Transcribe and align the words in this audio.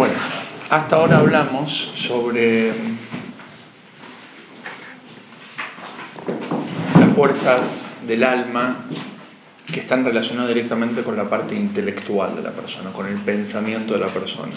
Bueno, 0.00 0.14
hasta 0.70 0.96
ahora 0.96 1.18
hablamos 1.18 1.70
sobre 2.08 2.72
las 6.98 7.14
fuerzas 7.14 7.60
del 8.06 8.24
alma 8.24 8.86
que 9.66 9.80
están 9.80 10.02
relacionadas 10.02 10.54
directamente 10.54 11.02
con 11.02 11.18
la 11.18 11.28
parte 11.28 11.54
intelectual 11.54 12.34
de 12.34 12.40
la 12.40 12.52
persona, 12.52 12.92
con 12.92 13.08
el 13.08 13.18
pensamiento 13.18 13.92
de 13.92 14.00
la 14.00 14.06
persona. 14.06 14.54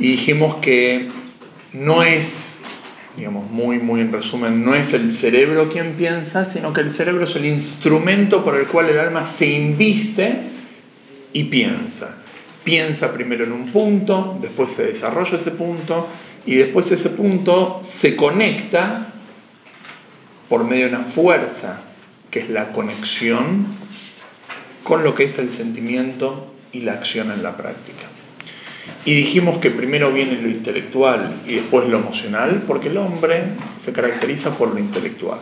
Y 0.00 0.10
dijimos 0.10 0.56
que 0.56 1.08
no 1.74 2.02
es, 2.02 2.26
digamos, 3.16 3.48
muy, 3.48 3.78
muy 3.78 4.00
en 4.00 4.10
resumen, 4.10 4.64
no 4.64 4.74
es 4.74 4.92
el 4.92 5.18
cerebro 5.18 5.70
quien 5.70 5.92
piensa, 5.92 6.46
sino 6.46 6.72
que 6.72 6.80
el 6.80 6.94
cerebro 6.94 7.26
es 7.26 7.36
el 7.36 7.44
instrumento 7.44 8.42
por 8.44 8.56
el 8.56 8.66
cual 8.66 8.88
el 8.88 8.98
alma 8.98 9.34
se 9.38 9.46
inviste 9.46 10.36
y 11.32 11.44
piensa. 11.44 12.19
Piensa 12.64 13.12
primero 13.12 13.44
en 13.44 13.52
un 13.52 13.72
punto, 13.72 14.38
después 14.40 14.72
se 14.76 14.84
desarrolla 14.92 15.38
ese 15.38 15.52
punto 15.52 16.08
y 16.44 16.56
después 16.56 16.90
ese 16.90 17.10
punto 17.10 17.80
se 18.00 18.16
conecta 18.16 19.12
por 20.48 20.64
medio 20.64 20.88
de 20.88 20.94
una 20.96 21.04
fuerza 21.12 21.82
que 22.30 22.40
es 22.40 22.50
la 22.50 22.72
conexión 22.72 23.66
con 24.84 25.04
lo 25.04 25.14
que 25.14 25.24
es 25.24 25.38
el 25.38 25.52
sentimiento 25.52 26.54
y 26.72 26.80
la 26.80 26.94
acción 26.94 27.30
en 27.30 27.42
la 27.42 27.56
práctica. 27.56 28.08
Y 29.04 29.14
dijimos 29.14 29.58
que 29.58 29.70
primero 29.70 30.12
viene 30.12 30.40
lo 30.40 30.48
intelectual 30.48 31.42
y 31.46 31.54
después 31.54 31.88
lo 31.88 31.98
emocional, 31.98 32.64
porque 32.66 32.88
el 32.88 32.96
hombre 32.96 33.42
se 33.84 33.92
caracteriza 33.92 34.56
por 34.56 34.72
lo 34.72 34.78
intelectual. 34.78 35.40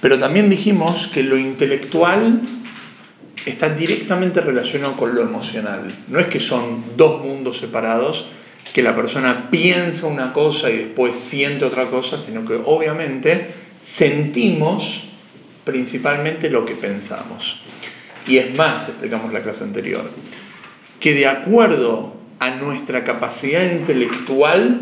Pero 0.00 0.18
también 0.18 0.50
dijimos 0.50 1.08
que 1.08 1.22
lo 1.22 1.36
intelectual 1.36 2.40
está 3.44 3.70
directamente 3.70 4.40
relacionado 4.40 4.96
con 4.96 5.14
lo 5.14 5.22
emocional. 5.22 6.04
No 6.08 6.18
es 6.18 6.26
que 6.26 6.40
son 6.40 6.96
dos 6.96 7.22
mundos 7.22 7.58
separados, 7.58 8.26
que 8.72 8.82
la 8.82 8.96
persona 8.96 9.50
piensa 9.50 10.06
una 10.06 10.32
cosa 10.32 10.70
y 10.70 10.78
después 10.78 11.14
siente 11.30 11.64
otra 11.64 11.90
cosa, 11.90 12.18
sino 12.18 12.44
que 12.44 12.54
obviamente 12.64 13.54
sentimos 13.96 14.82
principalmente 15.64 16.48
lo 16.50 16.64
que 16.64 16.74
pensamos. 16.74 17.60
Y 18.26 18.38
es 18.38 18.54
más, 18.54 18.88
explicamos 18.88 19.32
la 19.32 19.42
clase 19.42 19.64
anterior, 19.64 20.10
que 20.98 21.12
de 21.12 21.26
acuerdo 21.26 22.14
a 22.38 22.50
nuestra 22.50 23.04
capacidad 23.04 23.70
intelectual, 23.70 24.80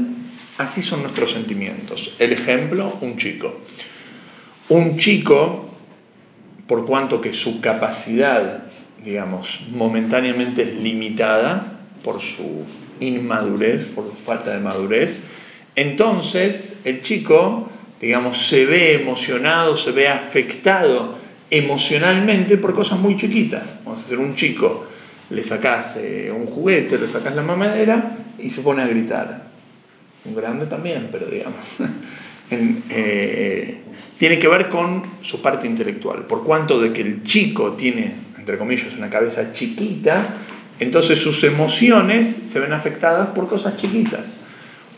así 0.59 0.83
son 0.83 1.03
nuestros 1.03 1.33
sentimientos. 1.33 2.15
El 2.19 2.33
ejemplo, 2.33 2.99
un 3.01 3.17
chico. 3.19 3.63
Un 4.69 4.97
chico, 4.99 5.72
por 6.73 6.87
cuanto 6.87 7.21
que 7.21 7.35
su 7.35 7.61
capacidad, 7.61 8.63
digamos, 9.05 9.47
momentáneamente 9.71 10.63
es 10.63 10.75
limitada 10.77 11.81
por 12.03 12.19
su 12.23 12.65
inmadurez, 12.99 13.85
por 13.95 14.05
su 14.07 14.17
falta 14.25 14.53
de 14.53 14.61
madurez, 14.61 15.21
entonces 15.77 16.73
el 16.83 17.03
chico 17.03 17.69
digamos, 18.01 18.49
se 18.49 18.65
ve 18.65 19.03
emocionado, 19.03 19.77
se 19.77 19.91
ve 19.91 20.09
afectado 20.09 21.19
emocionalmente 21.51 22.57
por 22.57 22.75
cosas 22.75 22.99
muy 22.99 23.19
chiquitas. 23.19 23.85
Vamos 23.85 24.01
a 24.01 24.07
hacer 24.07 24.19
un 24.19 24.35
chico, 24.35 24.87
le 25.29 25.45
sacas 25.45 25.99
eh, 25.99 26.33
un 26.35 26.47
juguete, 26.47 26.97
le 26.97 27.09
sacas 27.09 27.37
la 27.37 27.43
mamadera 27.43 28.17
y 28.39 28.49
se 28.49 28.63
pone 28.63 28.83
a 28.83 28.87
gritar. 28.87 29.43
Un 30.25 30.35
grande 30.35 30.65
también, 30.65 31.11
pero 31.13 31.27
digamos. 31.27 31.61
Eh, 32.55 33.82
tiene 34.23 34.39
que 34.39 34.47
ver 34.47 34.69
con 34.69 35.03
su 35.23 35.43
parte 35.43 35.67
intelectual. 35.67 36.27
Por 36.29 36.45
cuanto 36.45 36.81
de 36.81 36.93
que 36.93 37.01
el 37.01 37.25
chico 37.25 37.73
tiene, 37.73 38.15
entre 38.39 38.57
comillas, 38.57 38.95
una 38.97 39.11
cabeza 39.11 39.53
chiquita, 39.53 40.37
entonces 40.79 41.19
sus 41.19 41.43
emociones 41.43 42.37
se 42.53 42.61
ven 42.61 42.73
afectadas 42.73 43.31
por 43.31 43.49
cosas 43.49 43.77
chiquitas 43.79 44.39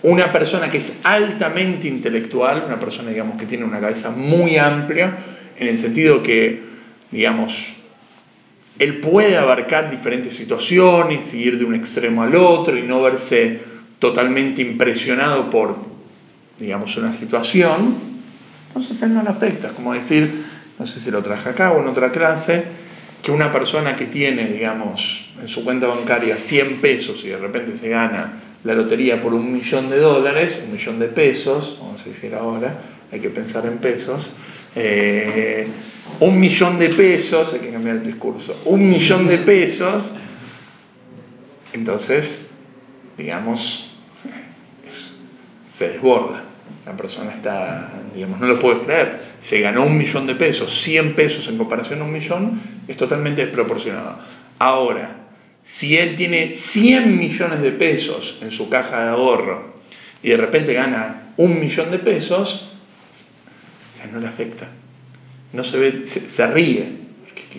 una 0.02 0.30
persona 0.30 0.70
que 0.70 0.76
es 0.76 0.92
altamente 1.02 1.88
intelectual, 1.88 2.64
una 2.66 2.78
persona, 2.78 3.08
digamos, 3.08 3.38
que 3.38 3.46
tiene 3.46 3.64
una 3.64 3.80
cabeza 3.80 4.10
muy 4.10 4.58
amplia, 4.58 5.16
en 5.58 5.68
el 5.68 5.80
sentido 5.80 6.22
que, 6.22 6.62
digamos, 7.10 7.50
él 8.78 8.98
puede 8.98 9.38
abarcar 9.38 9.90
diferentes 9.90 10.36
situaciones 10.36 11.32
y 11.32 11.38
ir 11.38 11.58
de 11.58 11.64
un 11.64 11.76
extremo 11.76 12.22
al 12.22 12.36
otro 12.36 12.76
y 12.76 12.82
no 12.82 13.00
verse 13.00 13.60
totalmente 13.98 14.60
impresionado 14.60 15.48
por, 15.48 15.76
digamos, 16.58 16.94
una 16.98 17.18
situación, 17.18 18.13
entonces 18.74 19.00
él 19.02 19.14
no 19.14 19.22
le 19.22 19.28
afecta. 19.28 19.68
como 19.68 19.94
decir, 19.94 20.46
no 20.78 20.86
sé 20.86 20.98
si 20.98 21.10
lo 21.10 21.22
traje 21.22 21.48
acá 21.48 21.72
o 21.72 21.80
en 21.80 21.86
otra 21.86 22.10
clase, 22.10 22.64
que 23.22 23.30
una 23.30 23.52
persona 23.52 23.94
que 23.94 24.06
tiene, 24.06 24.46
digamos, 24.46 25.00
en 25.40 25.48
su 25.48 25.64
cuenta 25.64 25.86
bancaria 25.86 26.38
100 26.38 26.80
pesos 26.80 27.24
y 27.24 27.28
de 27.28 27.36
repente 27.36 27.78
se 27.78 27.88
gana 27.88 28.40
la 28.64 28.74
lotería 28.74 29.22
por 29.22 29.32
un 29.32 29.52
millón 29.52 29.90
de 29.90 29.98
dólares, 29.98 30.58
un 30.66 30.72
millón 30.72 30.98
de 30.98 31.08
pesos, 31.08 31.78
vamos 31.80 32.02
a 32.02 32.04
decir 32.04 32.34
ahora, 32.34 32.74
hay 33.12 33.20
que 33.20 33.30
pensar 33.30 33.64
en 33.66 33.78
pesos, 33.78 34.28
eh, 34.74 35.68
un 36.18 36.40
millón 36.40 36.78
de 36.78 36.88
pesos, 36.90 37.54
hay 37.54 37.60
que 37.60 37.70
cambiar 37.70 37.96
el 37.96 38.04
discurso, 38.04 38.60
un 38.64 38.90
millón 38.90 39.28
de 39.28 39.38
pesos, 39.38 40.04
entonces, 41.72 42.26
digamos, 43.16 43.90
se 45.78 45.88
desborda. 45.88 46.43
La 46.86 46.92
persona 46.92 47.32
está, 47.32 47.92
digamos, 48.14 48.40
no 48.40 48.46
lo 48.46 48.60
puede 48.60 48.80
creer. 48.80 49.20
Se 49.48 49.60
ganó 49.60 49.86
un 49.86 49.96
millón 49.96 50.26
de 50.26 50.34
pesos, 50.34 50.82
100 50.84 51.14
pesos 51.14 51.48
en 51.48 51.56
comparación 51.56 52.00
a 52.02 52.04
un 52.04 52.12
millón, 52.12 52.60
es 52.86 52.96
totalmente 52.96 53.44
desproporcionado. 53.46 54.18
Ahora, 54.58 55.28
si 55.78 55.96
él 55.96 56.16
tiene 56.16 56.56
100 56.72 57.18
millones 57.18 57.62
de 57.62 57.72
pesos 57.72 58.38
en 58.42 58.50
su 58.50 58.68
caja 58.68 59.04
de 59.04 59.10
ahorro 59.10 59.74
y 60.22 60.28
de 60.28 60.36
repente 60.36 60.74
gana 60.74 61.32
un 61.36 61.58
millón 61.58 61.90
de 61.90 61.98
pesos, 62.00 62.70
no 64.12 64.20
le 64.20 64.26
afecta. 64.26 64.68
No 65.52 65.64
se 65.64 65.78
ve, 65.78 66.04
se, 66.36 66.46
ríe. 66.48 67.04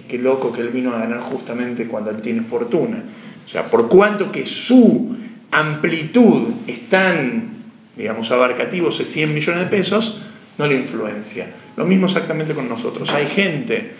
Qué, 0.09 0.17
loco 0.17 0.51
que 0.51 0.61
él 0.61 0.69
vino 0.69 0.93
a 0.93 0.99
ganar 0.99 1.21
justamente 1.21 1.87
cuando 1.87 2.11
él 2.11 2.21
tiene 2.21 2.41
fortuna. 2.43 3.03
O 3.45 3.49
sea, 3.49 3.69
por 3.69 3.87
cuanto 3.87 4.31
que 4.31 4.45
su 4.45 5.15
amplitud 5.51 6.53
es 6.67 6.89
tan, 6.89 7.54
digamos, 7.95 8.29
abarcativo, 8.31 8.89
de 8.89 9.05
100 9.05 9.33
millones 9.33 9.69
de 9.69 9.77
pesos, 9.77 10.21
no 10.57 10.67
le 10.67 10.75
influencia. 10.75 11.47
Lo 11.75 11.85
mismo 11.85 12.07
exactamente 12.07 12.53
con 12.53 12.69
nosotros. 12.69 13.09
Hay 13.09 13.27
gente, 13.27 13.91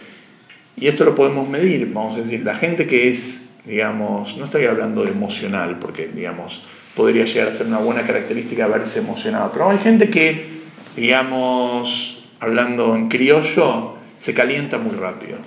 y 0.77 0.87
esto 0.87 1.05
lo 1.05 1.15
podemos 1.15 1.47
medir, 1.47 1.91
vamos 1.93 2.15
a 2.15 2.21
decir, 2.21 2.43
la 2.43 2.55
gente 2.55 2.87
que 2.87 3.09
es 3.09 3.45
digamos, 3.65 4.37
no 4.37 4.45
estoy 4.45 4.65
hablando 4.65 5.03
de 5.03 5.11
emocional, 5.11 5.77
porque, 5.79 6.07
digamos, 6.07 6.61
podría 6.95 7.25
llegar 7.25 7.49
a 7.49 7.57
ser 7.57 7.67
una 7.67 7.79
buena 7.79 8.05
característica 8.05 8.67
verse 8.67 8.99
emocionado, 8.99 9.51
pero 9.51 9.69
hay 9.69 9.79
gente 9.79 10.09
que, 10.09 10.61
digamos, 10.95 12.23
hablando 12.39 12.95
en 12.95 13.09
criollo, 13.09 13.95
se 14.17 14.33
calienta 14.33 14.77
muy 14.77 14.95
rápido. 14.95 15.37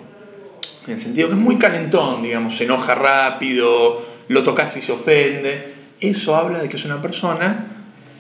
En 0.87 0.95
el 0.95 1.01
sentido 1.01 1.29
que 1.29 1.35
es 1.35 1.41
muy 1.41 1.57
calentón, 1.59 2.23
digamos, 2.23 2.57
se 2.57 2.65
enoja 2.65 2.95
rápido, 2.95 4.05
lo 4.29 4.43
tocas 4.43 4.77
y 4.77 4.83
se 4.83 4.93
ofende. 4.93 5.75
Eso 6.01 6.35
habla 6.35 6.61
de 6.61 6.69
que 6.69 6.77
es 6.77 6.85
una 6.85 7.01
persona 7.01 7.68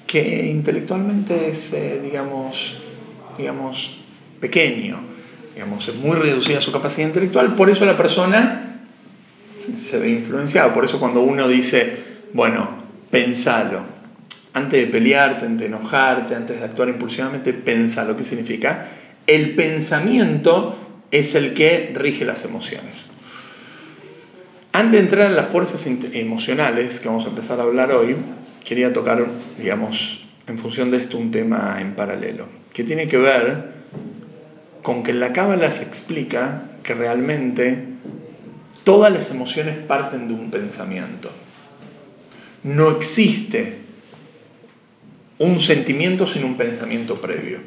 que 0.09 0.49
intelectualmente 0.49 1.51
es, 1.51 1.73
eh, 1.73 2.01
digamos, 2.03 2.57
digamos, 3.37 4.01
pequeño, 4.41 4.99
digamos, 5.55 5.87
es 5.87 5.95
muy 5.95 6.17
reducida 6.17 6.61
su 6.61 6.73
capacidad 6.73 7.07
intelectual, 7.07 7.55
por 7.55 7.71
eso 7.71 7.85
la 7.85 7.97
persona 7.97 8.69
se 9.91 9.99
ve 9.99 10.09
influenciado. 10.11 10.73
Por 10.73 10.85
eso 10.85 10.99
cuando 10.99 11.21
uno 11.21 11.49
dice, 11.49 11.99
bueno, 12.33 12.85
pensalo, 13.11 13.81
antes 14.55 14.87
de 14.87 14.93
pelearte, 14.93 15.47
antes 15.47 15.61
de 15.61 15.67
enojarte, 15.67 16.35
antes 16.35 16.59
de 16.59 16.65
actuar 16.65 16.89
impulsivamente, 16.89 17.53
pensalo. 17.53 18.17
¿Qué 18.17 18.25
significa? 18.25 18.89
El 19.27 19.55
pensamiento 19.55 21.05
es 21.11 21.35
el 21.35 21.55
que 21.55 21.93
rige 21.95 22.25
las 22.25 22.45
emociones. 22.45 22.95
Antes 24.73 24.93
de 24.93 24.99
entrar 25.01 25.31
en 25.31 25.37
las 25.37 25.49
fuerzas 25.49 25.81
emocionales, 25.87 27.01
que 27.01 27.09
vamos 27.09 27.25
a 27.27 27.29
empezar 27.29 27.59
a 27.61 27.63
hablar 27.63 27.93
hoy, 27.93 28.17
quería 28.69 28.93
tocar, 28.93 29.25
digamos, 29.59 29.97
en 30.47 30.59
función 30.59 30.91
de 30.91 30.99
esto 30.99 31.17
un 31.17 31.31
tema 31.31 31.79
en 31.81 31.95
paralelo, 31.95 32.47
que 32.73 32.85
tiene 32.85 33.09
que 33.09 33.17
ver 33.17 33.79
con 34.83 35.03
que 35.03 35.13
la 35.13 35.33
Cábala 35.33 35.73
se 35.73 35.83
explica 35.83 36.63
que 36.83 36.95
realmente 36.95 37.89
Todas 38.89 39.13
las 39.13 39.31
emociones 39.31 39.77
parten 39.87 40.29
de 40.29 40.33
un 40.33 40.51
pensamiento. 40.51 41.31
No 42.63 42.93
existe 42.93 43.81
un 45.37 45.61
sentimiento 45.61 46.27
sin 46.27 46.43
un 46.45 46.57
pensamiento 46.57 47.21
previo. 47.21 47.59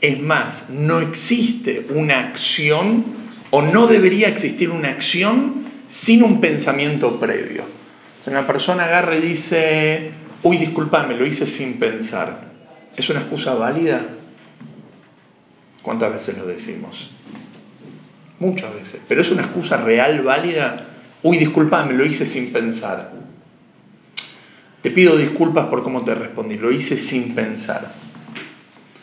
Es 0.00 0.20
más, 0.20 0.68
no 0.68 0.98
existe 0.98 1.86
una 1.90 2.18
acción 2.18 3.04
o 3.50 3.62
no 3.62 3.86
debería 3.86 4.26
existir 4.26 4.68
una 4.70 4.88
acción 4.88 5.66
sin 6.04 6.24
un 6.24 6.40
pensamiento 6.40 7.20
previo. 7.20 7.62
Una 8.26 8.44
persona 8.44 8.86
agarra 8.86 9.18
y 9.18 9.20
dice, 9.20 10.10
uy, 10.42 10.58
disculpame, 10.58 11.16
lo 11.16 11.26
hice 11.26 11.46
sin 11.56 11.78
pensar, 11.78 12.40
¿es 12.96 13.08
una 13.08 13.20
excusa 13.20 13.54
válida? 13.54 14.02
¿Cuántas 15.82 16.12
veces 16.14 16.36
lo 16.36 16.46
decimos? 16.46 17.10
Muchas 18.40 18.74
veces. 18.74 19.00
Pero 19.08 19.22
es 19.22 19.30
una 19.30 19.42
excusa 19.42 19.76
real, 19.78 20.22
válida. 20.22 20.86
Uy, 21.22 21.38
disculpame, 21.38 21.94
lo 21.94 22.04
hice 22.04 22.26
sin 22.26 22.52
pensar. 22.52 23.12
te 24.82 24.90
pido 24.90 25.16
disculpas 25.16 25.66
por 25.66 25.82
cómo 25.82 26.04
te 26.04 26.14
respondí, 26.14 26.56
lo 26.56 26.70
hice 26.70 27.08
sin 27.08 27.34
pensar. 27.34 27.92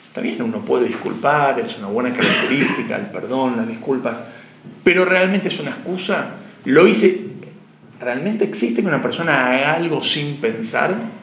Está 0.08 0.22
bien, 0.22 0.42
uno 0.42 0.60
puede 0.60 0.88
disculpar, 0.88 1.60
es 1.60 1.78
una 1.78 1.88
buena 1.88 2.14
característica, 2.14 2.96
el 2.98 3.08
perdón, 3.08 3.58
las 3.58 3.68
disculpas, 3.68 4.18
pero 4.84 5.06
realmente 5.06 5.48
es 5.48 5.60
una 5.60 5.72
excusa. 5.72 6.36
Lo 6.66 6.88
hice, 6.88 7.28
¿realmente 8.00 8.46
existe 8.46 8.82
que 8.82 8.88
una 8.88 9.02
persona 9.02 9.48
haga 9.48 9.74
algo 9.74 10.04
sin 10.04 10.38
pensar? 10.38 11.23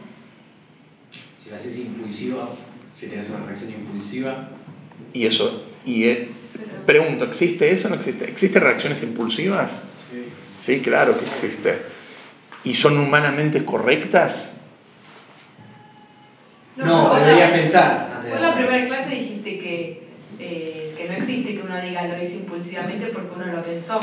Si 1.51 1.57
haces 1.57 1.79
impulsiva, 1.79 2.51
si 2.99 3.07
tienes 3.07 3.29
una 3.29 3.45
reacción 3.45 3.71
impulsiva. 3.71 4.51
Y 5.13 5.27
eso, 5.27 5.65
y 5.85 6.05
eh, 6.05 6.29
pregunto, 6.87 7.25
¿existe 7.25 7.73
eso 7.73 7.89
o 7.89 7.91
no 7.91 7.97
existe? 7.97 8.31
¿Existen 8.31 8.63
reacciones 8.63 9.03
impulsivas? 9.03 9.71
Sí. 10.11 10.25
Sí, 10.65 10.81
claro 10.81 11.19
que 11.19 11.25
existe. 11.25 11.83
¿Y 12.63 12.75
son 12.75 12.99
humanamente 12.99 13.65
correctas? 13.65 14.53
No, 16.77 17.15
deberías 17.15 17.51
pensar. 17.51 18.23
Vos 18.29 18.37
en 18.37 18.43
la 18.43 18.55
primera 18.55 18.87
clase 18.87 19.15
dijiste 19.15 19.59
que, 19.59 20.03
eh, 20.39 20.95
que 20.97 21.09
no 21.09 21.15
existe 21.15 21.57
que 21.57 21.63
uno 21.63 21.81
diga 21.81 22.07
lo 22.07 22.23
hice 22.23 22.37
impulsivamente 22.37 23.07
porque 23.09 23.35
uno 23.35 23.47
lo 23.47 23.63
pensó. 23.65 24.01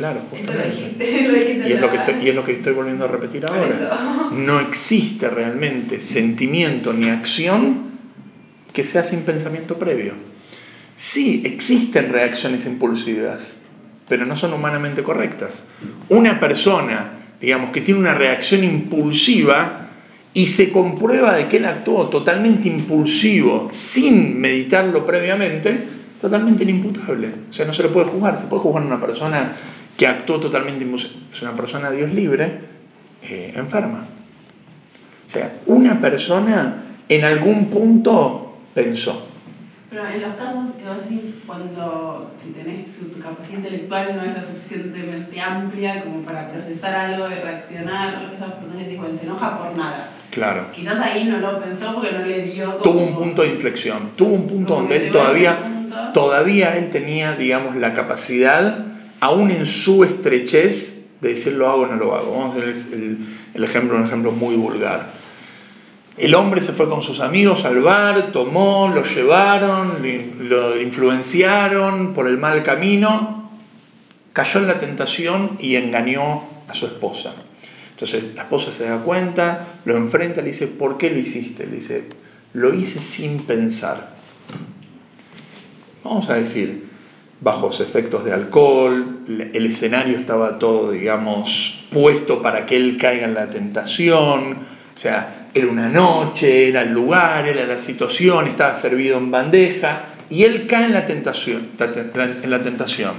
Claro, 0.00 0.20
lo 0.20 0.38
justamente. 0.38 0.68
dijiste, 0.70 1.22
lo 1.28 1.34
dijiste 1.34 1.68
Y 1.68 1.72
es, 1.72 1.80
lo 1.80 1.90
que 1.90 1.96
estoy, 1.98 2.14
y 2.22 2.28
es 2.30 2.34
lo 2.34 2.44
que 2.44 2.52
estoy 2.52 2.72
volviendo 2.72 3.04
a 3.04 3.08
repetir 3.08 3.44
ahora. 3.46 4.30
No 4.32 4.60
existe 4.60 5.28
realmente 5.28 6.00
sentimiento 6.12 6.92
ni 6.92 7.10
acción 7.10 7.90
que 8.72 8.84
sea 8.84 9.04
sin 9.04 9.20
pensamiento 9.22 9.78
previo. 9.78 10.14
Sí, 10.96 11.42
existen 11.44 12.10
reacciones 12.10 12.64
impulsivas, 12.64 13.42
pero 14.08 14.24
no 14.24 14.36
son 14.36 14.54
humanamente 14.54 15.02
correctas. 15.02 15.62
Una 16.08 16.40
persona, 16.40 17.34
digamos, 17.40 17.70
que 17.70 17.82
tiene 17.82 18.00
una 18.00 18.14
reacción 18.14 18.64
impulsiva 18.64 19.88
y 20.32 20.46
se 20.48 20.70
comprueba 20.70 21.34
de 21.34 21.48
que 21.48 21.58
él 21.58 21.66
actuó 21.66 22.08
totalmente 22.08 22.68
impulsivo, 22.68 23.70
sin 23.92 24.40
meditarlo 24.40 25.04
previamente, 25.04 25.78
totalmente 26.20 26.62
inimputable. 26.62 27.28
O 27.50 27.52
sea, 27.52 27.66
no 27.66 27.72
se 27.72 27.82
le 27.82 27.88
puede 27.88 28.06
juzgar. 28.06 28.40
Se 28.40 28.46
puede 28.46 28.62
juzgar 28.62 28.82
a 28.84 28.86
una 28.86 29.00
persona 29.00 29.56
que 30.00 30.06
actuó 30.06 30.40
totalmente. 30.40 30.86
Es 31.30 31.42
una 31.42 31.54
persona, 31.54 31.90
Dios 31.90 32.10
libre, 32.10 32.60
eh, 33.22 33.52
enferma. 33.54 34.06
O 35.28 35.30
sea, 35.30 35.58
una 35.66 36.00
persona 36.00 36.84
en 37.06 37.22
algún 37.22 37.66
punto 37.66 38.60
pensó. 38.74 39.26
Pero 39.90 40.06
en 40.06 40.22
los 40.22 40.34
casos 40.36 40.74
que 40.78 40.88
vos 40.88 40.96
decís, 41.02 41.34
cuando 41.46 42.30
si 42.42 42.50
tenés 42.52 42.86
tu, 42.96 43.20
capacidad 43.20 43.58
intelectual 43.58 44.16
no 44.16 44.22
es 44.22 44.38
lo 44.38 44.46
suficientemente 44.46 45.38
amplia 45.38 46.02
como 46.02 46.22
para 46.22 46.50
procesar 46.50 46.94
algo 46.94 47.26
y 47.26 47.34
reaccionar, 47.34 48.32
esas 48.34 48.52
personas 48.52 48.78
dicen, 48.78 49.00
bueno, 49.02 49.18
se 49.18 49.26
enoja 49.26 49.58
por 49.58 49.76
nada. 49.76 50.08
Claro. 50.30 50.68
Quizás 50.72 50.98
ahí 50.98 51.24
no 51.24 51.40
lo 51.40 51.60
pensó 51.60 51.92
porque 51.92 52.12
no 52.12 52.24
le 52.24 52.42
dio 52.44 52.78
como... 52.78 52.82
Tuvo 52.84 53.02
un 53.02 53.14
punto 53.16 53.42
de 53.42 53.48
inflexión, 53.48 54.12
tuvo 54.16 54.32
un 54.32 54.48
punto 54.48 54.76
donde 54.76 54.96
él 54.96 55.12
todavía, 55.12 55.58
punto. 55.58 55.96
todavía 56.14 56.78
él 56.78 56.88
tenía, 56.90 57.34
digamos, 57.34 57.76
la 57.76 57.92
capacidad, 57.92 58.89
aún 59.20 59.50
en 59.50 59.66
su 59.66 60.02
estrechez, 60.02 60.98
de 61.20 61.34
decir 61.34 61.52
lo 61.52 61.68
hago 61.68 61.82
o 61.82 61.86
no 61.86 61.96
lo 61.96 62.14
hago. 62.14 62.32
Vamos 62.32 62.54
a 62.54 62.58
hacer 62.58 62.68
el, 63.54 63.64
ejemplo, 63.64 63.96
un 63.96 64.06
ejemplo 64.06 64.32
muy 64.32 64.56
vulgar. 64.56 65.20
El 66.16 66.34
hombre 66.34 66.62
se 66.62 66.72
fue 66.72 66.88
con 66.88 67.02
sus 67.02 67.20
amigos 67.20 67.64
al 67.64 67.80
bar, 67.80 68.32
tomó, 68.32 68.90
lo 68.92 69.04
llevaron, 69.04 69.98
lo 70.40 70.80
influenciaron 70.80 72.14
por 72.14 72.26
el 72.26 72.36
mal 72.36 72.62
camino, 72.62 73.50
cayó 74.32 74.60
en 74.60 74.66
la 74.66 74.80
tentación 74.80 75.58
y 75.60 75.76
engañó 75.76 76.42
a 76.68 76.74
su 76.74 76.86
esposa. 76.86 77.34
Entonces 77.90 78.34
la 78.34 78.42
esposa 78.42 78.72
se 78.72 78.84
da 78.84 78.98
cuenta, 78.98 79.80
lo 79.84 79.96
enfrenta, 79.96 80.42
le 80.42 80.52
dice, 80.52 80.66
¿por 80.66 80.98
qué 80.98 81.10
lo 81.10 81.18
hiciste? 81.18 81.66
Le 81.66 81.76
dice, 81.76 82.04
lo 82.54 82.74
hice 82.74 83.00
sin 83.14 83.44
pensar. 83.44 84.14
Vamos 86.02 86.28
a 86.28 86.34
decir, 86.34 86.89
bajo 87.40 87.68
los 87.68 87.80
efectos 87.80 88.24
de 88.24 88.32
alcohol, 88.32 89.20
el 89.28 89.66
escenario 89.66 90.18
estaba 90.18 90.58
todo, 90.58 90.90
digamos, 90.90 91.48
puesto 91.90 92.42
para 92.42 92.66
que 92.66 92.76
él 92.76 92.96
caiga 92.98 93.26
en 93.26 93.34
la 93.34 93.48
tentación, 93.48 94.58
o 94.94 94.98
sea, 94.98 95.48
era 95.54 95.66
una 95.66 95.88
noche, 95.88 96.68
era 96.68 96.82
el 96.82 96.92
lugar, 96.92 97.46
era 97.46 97.66
la 97.66 97.82
situación, 97.84 98.48
estaba 98.48 98.80
servido 98.82 99.18
en 99.18 99.30
bandeja, 99.30 100.04
y 100.28 100.44
él 100.44 100.66
cae 100.66 100.84
en 100.84 100.92
la 100.92 101.06
tentación, 101.06 101.70
en 101.78 102.50
la 102.50 102.62
tentación. 102.62 103.14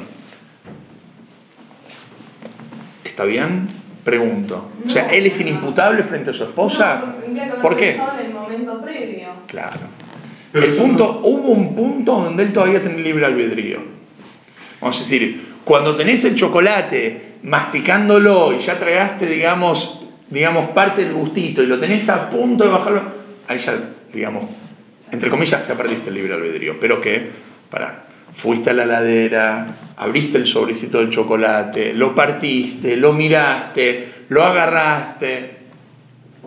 ¿Está 3.03 3.25
bien? 3.25 3.67
Pregunto. 4.03 4.71
O 4.87 4.89
sea. 4.89 5.09
¿él 5.09 5.25
es 5.25 5.39
inimputable 5.39 6.03
frente 6.03 6.29
a 6.29 6.33
su 6.33 6.43
esposa? 6.43 7.15
¿Por 7.61 7.75
qué? 7.75 7.91
pensado 7.91 8.19
en 8.19 8.25
el 8.27 8.33
momento 8.33 8.81
previo. 8.81 9.27
Claro. 9.47 9.79
Pero 10.51 10.65
el 10.65 10.75
punto, 10.75 11.21
hubo 11.23 11.49
un 11.49 11.75
punto 11.75 12.13
donde 12.13 12.43
él 12.43 12.53
todavía 12.53 12.81
tenía 12.81 13.03
libre 13.03 13.25
albedrío. 13.25 14.00
Vamos 14.81 14.97
a 14.97 15.03
decir, 15.03 15.41
cuando 15.63 15.95
tenés 15.95 16.23
el 16.25 16.35
chocolate 16.35 17.35
masticándolo 17.43 18.53
y 18.53 18.65
ya 18.65 18.79
tragaste, 18.79 19.27
digamos, 19.27 20.01
digamos, 20.29 20.71
parte 20.71 21.03
del 21.03 21.13
gustito 21.13 21.61
y 21.61 21.67
lo 21.67 21.79
tenés 21.79 22.07
a 22.09 22.29
punto 22.29 22.63
de 22.63 22.69
bajarlo, 22.69 23.01
ahí 23.47 23.59
ya, 23.59 23.79
digamos, 24.13 24.45
entre 25.11 25.29
comillas, 25.29 25.67
ya 25.67 25.75
perdiste 25.75 26.09
el 26.09 26.15
libre 26.15 26.33
albedrío. 26.33 26.77
Pero 26.79 26.99
que, 26.99 27.29
para, 27.69 28.05
fuiste 28.37 28.69
a 28.69 28.73
la 28.73 28.85
ladera, 28.85 29.93
abriste 29.97 30.37
el 30.37 30.47
sobrecito 30.47 30.99
del 30.99 31.11
chocolate, 31.11 31.93
lo 31.93 32.15
partiste, 32.15 32.95
lo 32.95 33.13
miraste, 33.13 34.25
lo 34.29 34.43
agarraste, 34.43 35.57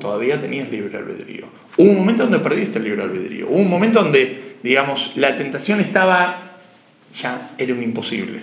todavía 0.00 0.40
tenías 0.40 0.70
libre 0.70 0.96
albedrío. 0.96 1.46
Hubo 1.76 1.90
un 1.90 1.98
momento 1.98 2.24
donde 2.24 2.38
perdiste 2.38 2.78
el 2.78 2.84
libre 2.84 3.02
albedrío. 3.02 3.48
Hubo 3.48 3.58
un 3.58 3.70
momento 3.70 4.02
donde, 4.02 4.56
digamos, 4.62 5.12
la 5.16 5.36
tentación 5.36 5.80
estaba, 5.80 6.53
ya 7.20 7.54
era 7.58 7.72
un 7.74 7.82
imposible. 7.82 8.42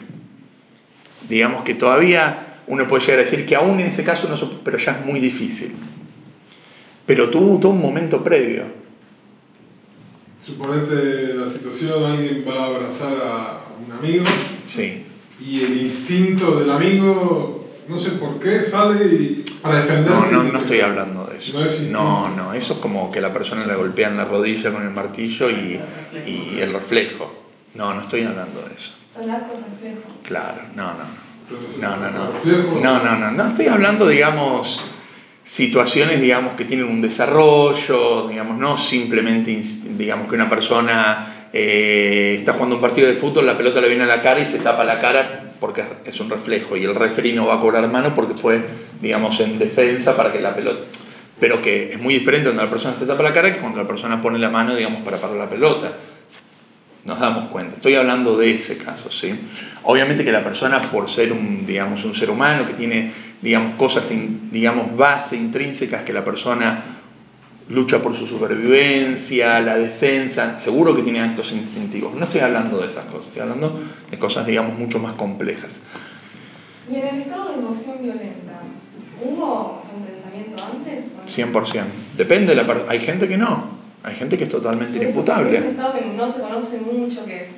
Digamos 1.27 1.63
que 1.63 1.75
todavía 1.75 2.47
uno 2.68 2.88
puede 2.88 3.03
llegar 3.06 3.19
a 3.19 3.23
decir 3.23 3.45
que 3.45 3.56
aún 3.56 3.79
en 3.79 3.88
ese 3.88 4.03
caso, 4.03 4.27
no, 4.29 4.59
pero 4.63 4.77
ya 4.77 5.00
es 5.00 5.06
muy 5.06 5.19
difícil. 5.19 5.73
Pero 7.06 7.29
tuvo 7.29 7.59
todo 7.59 7.71
un 7.71 7.81
momento 7.81 8.23
previo. 8.23 8.63
Suponete 10.39 11.35
la 11.35 11.50
situación, 11.51 12.03
alguien 12.03 12.44
va 12.47 12.63
a 12.63 12.65
abrazar 12.68 13.13
a 13.21 13.62
un 13.85 13.91
amigo 13.91 14.25
Sí. 14.68 15.06
y 15.39 15.63
el 15.63 15.81
instinto 15.83 16.59
del 16.59 16.69
amigo, 16.71 17.68
no 17.88 17.97
sé 17.97 18.12
por 18.12 18.39
qué, 18.39 18.63
sale 18.71 19.06
y, 19.06 19.45
para 19.62 19.81
defenderse. 19.81 20.31
No, 20.31 20.44
no, 20.44 20.51
no 20.51 20.59
estoy 20.59 20.79
hablando 20.79 21.25
de 21.25 21.38
eso. 21.38 21.59
No 21.59 21.65
es. 21.65 21.81
No, 21.81 22.29
no, 22.35 22.54
eso 22.54 22.73
es 22.73 22.80
como 22.80 23.11
que 23.11 23.21
la 23.21 23.31
persona 23.33 23.66
le 23.68 23.75
golpea 23.75 24.09
en 24.09 24.18
la 24.18 24.25
rodilla 24.25 24.71
con 24.71 24.81
el 24.83 24.92
martillo 24.92 25.49
y, 25.49 25.80
y 26.25 26.59
el 26.59 26.73
reflejo. 26.73 27.41
No, 27.73 27.94
no 27.94 28.01
estoy 28.01 28.23
hablando 28.23 28.61
de 28.61 28.73
eso. 28.73 28.92
Son 29.13 29.30
actos 29.30 29.59
reflejos. 29.71 30.11
Claro, 30.23 30.61
no, 30.75 30.94
no, 30.94 31.04
no. 31.04 31.31
No, 31.80 31.97
no, 31.97 32.11
no. 32.11 32.81
No, 32.81 33.04
no, 33.04 33.16
no. 33.18 33.31
No 33.31 33.47
estoy 33.49 33.68
hablando, 33.68 34.07
digamos, 34.07 34.80
situaciones, 35.56 36.21
digamos, 36.21 36.54
que 36.56 36.66
tienen 36.66 36.85
un 36.85 37.01
desarrollo, 37.01 38.28
digamos, 38.28 38.57
no 38.57 38.78
simplemente, 38.78 39.51
digamos, 39.97 40.30
que 40.30 40.35
una 40.35 40.49
persona 40.49 41.49
eh, 41.51 42.37
está 42.40 42.54
jugando 42.54 42.75
un 42.75 42.81
partido 42.81 43.07
de 43.07 43.16
fútbol, 43.16 43.45
la 43.45 43.57
pelota 43.57 43.81
le 43.81 43.90
viene 43.90 44.04
a 44.04 44.07
la 44.07 44.21
cara 44.21 44.40
y 44.40 44.51
se 44.51 44.59
tapa 44.59 44.83
la 44.83 44.99
cara 44.99 45.54
porque 45.59 45.83
es 46.06 46.19
un 46.19 46.30
reflejo 46.30 46.75
y 46.75 46.85
el 46.85 46.95
referee 46.95 47.33
no 47.33 47.45
va 47.47 47.56
a 47.56 47.59
cobrar 47.59 47.87
mano 47.90 48.16
porque 48.16 48.35
fue, 48.35 48.61
digamos, 49.01 49.40
en 49.40 49.59
defensa 49.59 50.16
para 50.16 50.31
que 50.31 50.40
la 50.40 50.56
pelota... 50.56 50.85
Pero 51.40 51.61
que 51.61 51.94
es 51.94 51.99
muy 51.99 52.13
diferente 52.13 52.45
cuando 52.45 52.63
la 52.63 52.69
persona 52.69 52.97
se 52.99 53.06
tapa 53.06 53.23
la 53.23 53.33
cara 53.33 53.51
que 53.51 53.59
cuando 53.59 53.81
la 53.81 53.87
persona 53.87 54.21
pone 54.21 54.37
la 54.40 54.49
mano, 54.49 54.75
digamos, 54.75 55.01
para 55.01 55.19
parar 55.19 55.35
la 55.35 55.49
pelota 55.49 55.92
nos 57.06 57.20
damos 57.20 57.48
cuenta. 57.50 57.76
Estoy 57.78 57.96
hablando 57.96 58.38
de 58.38 58.56
ese 58.56 58.78
caso, 58.78 59.12
¿sí? 59.12 59.34
Obviamente 59.84 60.24
que 60.24 60.31
la 60.31 60.44
persona, 60.44 60.92
por 60.92 61.10
ser 61.10 61.31
un, 61.34 61.66
digamos, 61.66 62.04
un 62.06 62.14
ser 62.16 62.30
humano 62.30 62.68
que 62.68 62.74
tiene, 62.74 63.12
digamos, 63.42 63.76
cosas, 63.76 64.10
in- 64.12 64.50
digamos, 64.52 64.96
base 64.96 65.36
intrínsecas 65.36 66.04
que 66.04 66.14
la 66.14 66.24
persona 66.24 66.84
lucha 67.70 68.02
por 68.02 68.16
su 68.18 68.28
supervivencia, 68.28 69.60
la 69.62 69.78
defensa, 69.78 70.60
seguro 70.60 70.96
que 70.96 71.04
tiene 71.04 71.22
actos 71.22 71.52
instintivos. 71.52 72.14
No 72.16 72.26
estoy 72.26 72.42
hablando 72.42 72.80
de 72.80 72.88
esas 72.88 73.06
cosas, 73.06 73.28
estoy 73.28 73.42
hablando 73.42 73.81
de 74.10 74.18
cosas, 74.20 74.46
digamos, 74.46 74.78
mucho 74.78 75.00
más 75.00 75.14
complejas. 75.14 75.76
Y 76.92 76.96
en 76.96 77.08
el 77.08 77.22
estado 77.22 77.50
de 77.50 77.60
emoción 77.60 77.98
violenta, 78.02 78.60
¿hubo 79.22 79.84
un 79.96 80.04
pensamiento 80.06 80.64
antes? 80.64 81.06
o 81.18 81.26
no? 81.26 81.31
100%. 81.31 81.86
Depende 82.18 82.54
de 82.56 82.64
la. 82.64 82.86
Hay 82.90 83.00
gente 83.00 83.28
que 83.28 83.38
no. 83.38 83.81
Hay 84.04 84.16
gente 84.16 84.38
que 84.38 84.46
es 84.46 84.50
totalmente 84.50 84.94
Por 84.94 85.02
eso, 85.02 85.12
inimputable. 85.12 85.58
Estado 85.58 85.94
que 85.94 86.06
no 86.06 86.31
se 86.31 86.40
conoce 86.40 86.78
mucho, 86.80 87.26
que. 87.26 87.50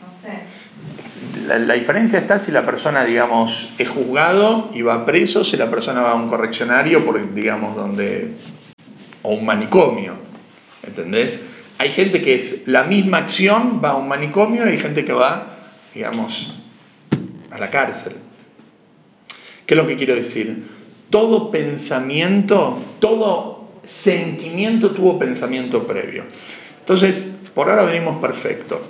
No 0.00 0.20
sé. 0.22 1.46
La, 1.46 1.58
la 1.58 1.74
diferencia 1.74 2.18
está 2.18 2.40
si 2.40 2.50
la 2.50 2.64
persona, 2.64 3.04
digamos, 3.04 3.70
es 3.78 3.88
juzgado 3.88 4.70
y 4.74 4.82
va 4.82 5.04
preso, 5.04 5.44
si 5.44 5.56
la 5.56 5.70
persona 5.70 6.02
va 6.02 6.12
a 6.12 6.14
un 6.14 6.28
correccionario, 6.28 7.04
por, 7.04 7.34
digamos, 7.34 7.76
donde. 7.76 8.36
o 9.22 9.34
un 9.34 9.44
manicomio. 9.44 10.14
¿Entendés? 10.82 11.40
Hay 11.78 11.90
gente 11.90 12.22
que 12.22 12.34
es 12.34 12.68
la 12.68 12.84
misma 12.84 13.18
acción, 13.18 13.80
va 13.84 13.90
a 13.90 13.96
un 13.96 14.08
manicomio, 14.08 14.64
y 14.66 14.70
hay 14.70 14.78
gente 14.78 15.04
que 15.04 15.12
va, 15.12 15.56
digamos, 15.94 16.54
a 17.50 17.58
la 17.58 17.70
cárcel. 17.70 18.14
¿Qué 19.66 19.74
es 19.74 19.78
lo 19.78 19.86
que 19.86 19.96
quiero 19.96 20.14
decir? 20.14 20.74
todo 21.14 21.50
pensamiento, 21.52 22.82
todo 22.98 23.53
sentimiento 24.02 24.90
tuvo 24.92 25.18
pensamiento 25.18 25.86
previo. 25.86 26.24
Entonces, 26.80 27.34
por 27.54 27.70
ahora 27.70 27.84
venimos 27.84 28.20
perfecto. 28.20 28.80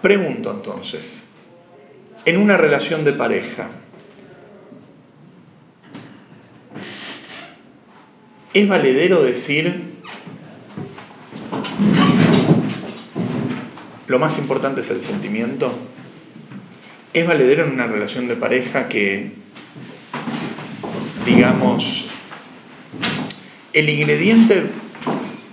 Pregunto 0.00 0.52
entonces, 0.52 1.24
en 2.24 2.36
una 2.36 2.56
relación 2.56 3.04
de 3.04 3.12
pareja, 3.12 3.68
¿es 8.54 8.68
valedero 8.68 9.22
decir 9.22 9.96
lo 14.06 14.18
más 14.18 14.38
importante 14.38 14.82
es 14.82 14.90
el 14.90 15.02
sentimiento? 15.02 15.72
¿Es 17.12 17.26
valedero 17.26 17.64
en 17.64 17.72
una 17.72 17.86
relación 17.86 18.28
de 18.28 18.36
pareja 18.36 18.88
que, 18.88 19.32
digamos, 21.24 22.05
el 23.76 23.90
ingrediente 23.90 24.70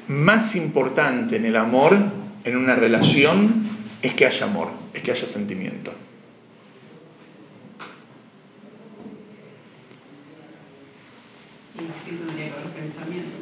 más 0.08 0.56
importante 0.56 1.36
en 1.36 1.44
el 1.44 1.58
amor, 1.58 1.94
en 2.46 2.56
una 2.56 2.74
relación, 2.74 3.68
es 4.02 4.14
que 4.14 4.26
haya 4.26 4.46
amor, 4.46 4.70
es 4.94 5.04
que 5.04 5.12
haya 5.12 5.28
sentimiento? 5.28 5.92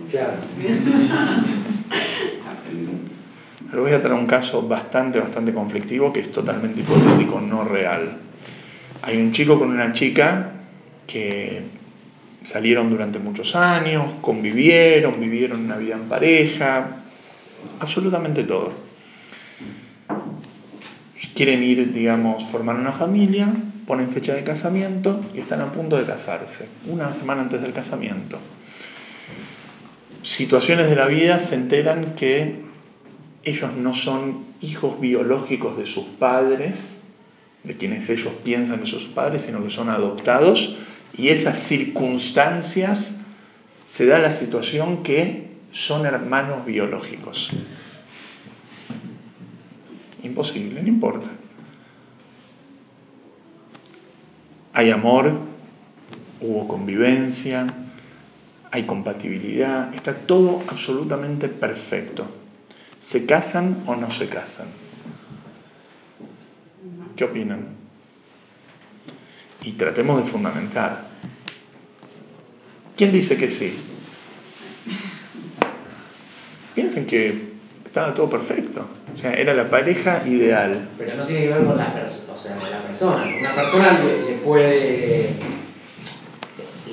Claro. 0.10 0.34
Les 3.72 3.80
voy 3.80 3.92
a 3.92 4.02
traer 4.02 4.20
un 4.20 4.26
caso 4.26 4.68
bastante, 4.68 5.20
bastante 5.20 5.54
conflictivo 5.54 6.12
que 6.12 6.22
es 6.22 6.32
totalmente 6.32 6.82
hipotético, 6.82 7.40
no 7.40 7.66
real. 7.66 8.18
Hay 9.04 9.18
un 9.18 9.32
chico 9.32 9.60
con 9.60 9.70
una 9.70 9.94
chica 9.94 10.54
que 11.06 11.81
salieron 12.44 12.90
durante 12.90 13.20
muchos 13.20 13.56
años, 13.56 14.16
convivieron, 14.22 15.20
vivieron 15.20 15.66
una 15.66 15.78
vida 15.78 15.96
en 15.96 16.10
pareja, 16.10 17.04
absolutamente 17.80 18.44
todo. 18.44 18.74
Quieren 21.36 21.64
ir, 21.64 21.94
digamos, 21.94 22.44
formar 22.52 22.76
una 22.76 22.94
familia, 22.94 23.52
ponen 23.88 24.10
fecha 24.10 24.34
de 24.34 24.44
casamiento 24.44 25.26
y 25.34 25.40
están 25.40 25.62
a 25.62 25.72
punto 25.72 25.98
de 25.98 26.06
casarse, 26.06 26.68
una 26.88 27.14
semana 27.14 27.42
antes 27.42 27.62
del 27.62 27.74
casamiento. 27.74 28.38
Situaciones 30.24 30.90
de 30.90 30.96
la 30.96 31.08
vida 31.08 31.48
se 31.48 31.56
enteran 31.56 32.16
que 32.16 32.62
ellos 33.44 33.74
no 33.76 33.96
son 33.96 34.46
hijos 34.62 35.00
biológicos 35.00 35.78
de 35.78 35.88
sus 35.88 36.06
padres, 36.20 36.76
de 37.64 37.78
quienes 37.78 38.08
ellos 38.10 38.34
piensan 38.44 38.82
que 38.82 38.88
son 38.88 39.00
sus 39.00 39.10
padres, 39.10 39.44
sino 39.46 39.64
que 39.64 39.72
son 39.72 39.90
adoptados, 39.90 40.78
y 41.18 41.30
esas 41.30 41.68
circunstancias 41.68 43.12
se 43.86 44.06
da 44.06 44.20
la 44.20 44.40
situación 44.40 45.04
que 45.04 45.52
son 45.72 46.06
hermanos 46.06 46.66
biológicos. 46.66 47.50
Imposible, 50.24 50.82
no 50.82 50.88
importa. 50.88 51.28
Hay 54.74 54.90
amor, 54.90 55.34
hubo 56.40 56.68
convivencia, 56.68 57.68
hay 58.72 58.84
compatibilidad, 58.86 59.94
está 59.94 60.14
todo 60.26 60.64
absolutamente 60.68 61.50
perfecto. 61.50 62.26
¿Se 63.02 63.26
casan 63.26 63.84
o 63.86 63.96
no 63.96 64.12
se 64.12 64.30
casan? 64.30 64.68
¿Qué 67.16 67.26
opinan? 67.26 67.81
Y 69.64 69.74
tratemos 69.74 70.24
de 70.24 70.32
fundamentar. 70.32 71.12
¿Quién 72.98 73.12
dice 73.12 73.38
que 73.38 73.52
sí? 73.52 73.78
Piensen 76.76 77.06
que 77.06 77.52
estaba 77.86 78.14
todo 78.14 78.30
perfecto. 78.30 78.88
O 79.14 79.18
sea, 79.18 79.34
era 79.34 79.54
la 79.54 79.70
pareja 79.70 80.24
ideal. 80.26 80.90
Pero 80.98 81.16
no 81.16 81.26
tiene 81.26 81.44
que 81.44 81.50
ver 81.50 81.66
con 81.66 81.78
la, 81.78 81.94
o 82.34 82.42
sea, 82.42 82.56
con 82.56 82.72
la 82.72 82.82
persona. 82.84 83.26
Una 83.40 83.56
persona 83.56 84.00
le, 84.00 84.32
le 84.32 84.38
puede 84.38 85.36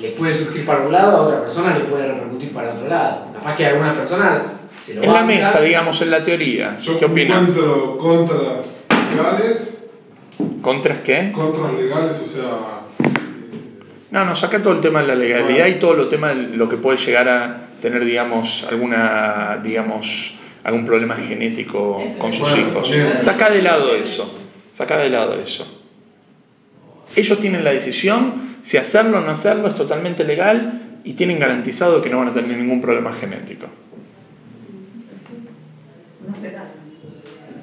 le 0.01 0.11
puede 0.11 0.43
surgir 0.43 0.65
para 0.65 0.85
un 0.85 0.91
lado, 0.91 1.17
a 1.17 1.21
otra 1.21 1.41
persona 1.41 1.77
le 1.77 1.85
puede 1.85 2.07
repercutir 2.07 2.53
para 2.53 2.73
otro 2.73 2.87
lado. 2.87 3.33
Capaz 3.33 3.55
que 3.55 3.65
algunas 3.65 3.97
personas 3.97 4.43
se 4.85 4.95
lo 4.95 5.03
En 5.03 5.13
la 5.13 5.23
mesa, 5.23 5.59
digamos, 5.61 6.01
en 6.01 6.11
la 6.11 6.23
teoría. 6.23 6.77
Yo 6.79 6.99
¿Qué 6.99 7.05
legales, 9.15 9.68
¿Contras 10.61 10.99
qué? 10.99 11.31
contras 11.33 11.73
legales, 11.73 12.17
o 12.21 12.27
sea, 12.27 12.81
eh, 12.99 13.09
No, 14.11 14.25
no, 14.25 14.35
saca 14.35 14.61
todo 14.61 14.73
el 14.73 14.81
tema 14.81 15.01
de 15.01 15.07
la 15.07 15.15
legalidad 15.15 15.67
y 15.67 15.79
todo 15.79 15.93
lo 15.93 16.07
tema 16.07 16.29
de 16.29 16.55
lo 16.57 16.67
que 16.69 16.77
puede 16.77 16.97
llegar 17.05 17.27
a 17.27 17.61
tener, 17.81 18.03
digamos, 18.03 18.65
alguna, 18.69 19.59
digamos, 19.63 20.05
algún 20.63 20.85
problema 20.85 21.15
genético 21.15 22.01
con 22.17 22.31
sus 22.33 22.41
Bueno, 22.41 22.69
hijos. 22.69 22.89
bien. 22.91 23.19
Saca 23.23 23.49
de 23.49 23.61
lado 23.61 23.95
eso, 23.95 24.33
saca 24.75 24.97
de 24.97 25.09
lado 25.09 25.35
eso. 25.35 25.65
Ellos 27.15 27.39
tienen 27.39 27.63
la 27.63 27.71
decisión 27.71 28.49
si 28.63 28.77
hacerlo 28.77 29.19
o 29.19 29.21
no 29.21 29.31
hacerlo, 29.31 29.67
es 29.69 29.75
totalmente 29.75 30.23
legal 30.23 30.99
y 31.03 31.13
tienen 31.13 31.39
garantizado 31.39 32.01
que 32.01 32.09
no 32.09 32.19
van 32.19 32.27
a 32.29 32.33
tener 32.33 32.57
ningún 32.57 32.81
problema 32.81 33.13
genético. 33.13 33.67
No 36.27 36.35
se 36.35 36.51
casan. 36.51 36.69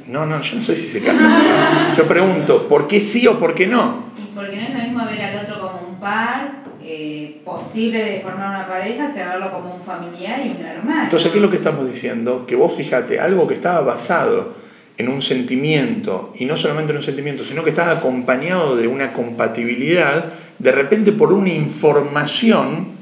No, 0.08 0.24
no, 0.24 0.40
yo 0.42 0.56
no 0.56 0.64
sé 0.64 0.76
si 0.76 0.88
se 0.92 1.02
casan. 1.02 1.96
Yo 1.96 2.06
pregunto, 2.06 2.68
¿por 2.68 2.86
qué 2.86 3.12
sí 3.12 3.26
o 3.26 3.38
por 3.38 3.54
qué 3.54 3.66
no? 3.66 4.12
Y 4.16 4.34
porque 4.34 4.56
no 4.56 4.62
es 4.62 4.74
lo 4.74 4.80
mismo 4.80 5.04
ver 5.04 5.20
al 5.20 5.44
otro 5.44 5.60
como 5.60 5.88
un 5.88 6.00
par 6.00 6.64
eh, 6.82 7.40
posible 7.44 7.98
de 7.98 8.20
formar 8.20 8.50
una 8.50 8.68
pareja 8.68 9.12
que 9.12 9.18
verlo 9.18 9.50
como 9.50 9.74
un 9.74 9.82
familiar 9.82 10.40
y 10.46 10.50
un 10.50 10.64
hermano. 10.64 11.02
Entonces, 11.04 11.30
¿qué 11.32 11.38
es 11.38 11.42
lo 11.42 11.50
que 11.50 11.56
estamos 11.56 11.90
diciendo? 11.92 12.46
Que 12.46 12.54
vos 12.54 12.74
fíjate, 12.76 13.18
algo 13.18 13.48
que 13.48 13.54
estaba 13.54 13.80
basado 13.80 14.54
en 14.96 15.08
un 15.08 15.20
sentimiento, 15.20 16.32
y 16.38 16.46
no 16.46 16.56
solamente 16.56 16.92
en 16.92 16.98
un 16.98 17.04
sentimiento, 17.04 17.44
sino 17.44 17.64
que 17.64 17.70
estaba 17.70 17.92
acompañado 17.92 18.76
de 18.76 18.86
una 18.86 19.12
compatibilidad, 19.12 20.32
de 20.58 20.72
repente 20.72 21.12
por 21.12 21.32
una 21.32 21.50
información 21.50 22.96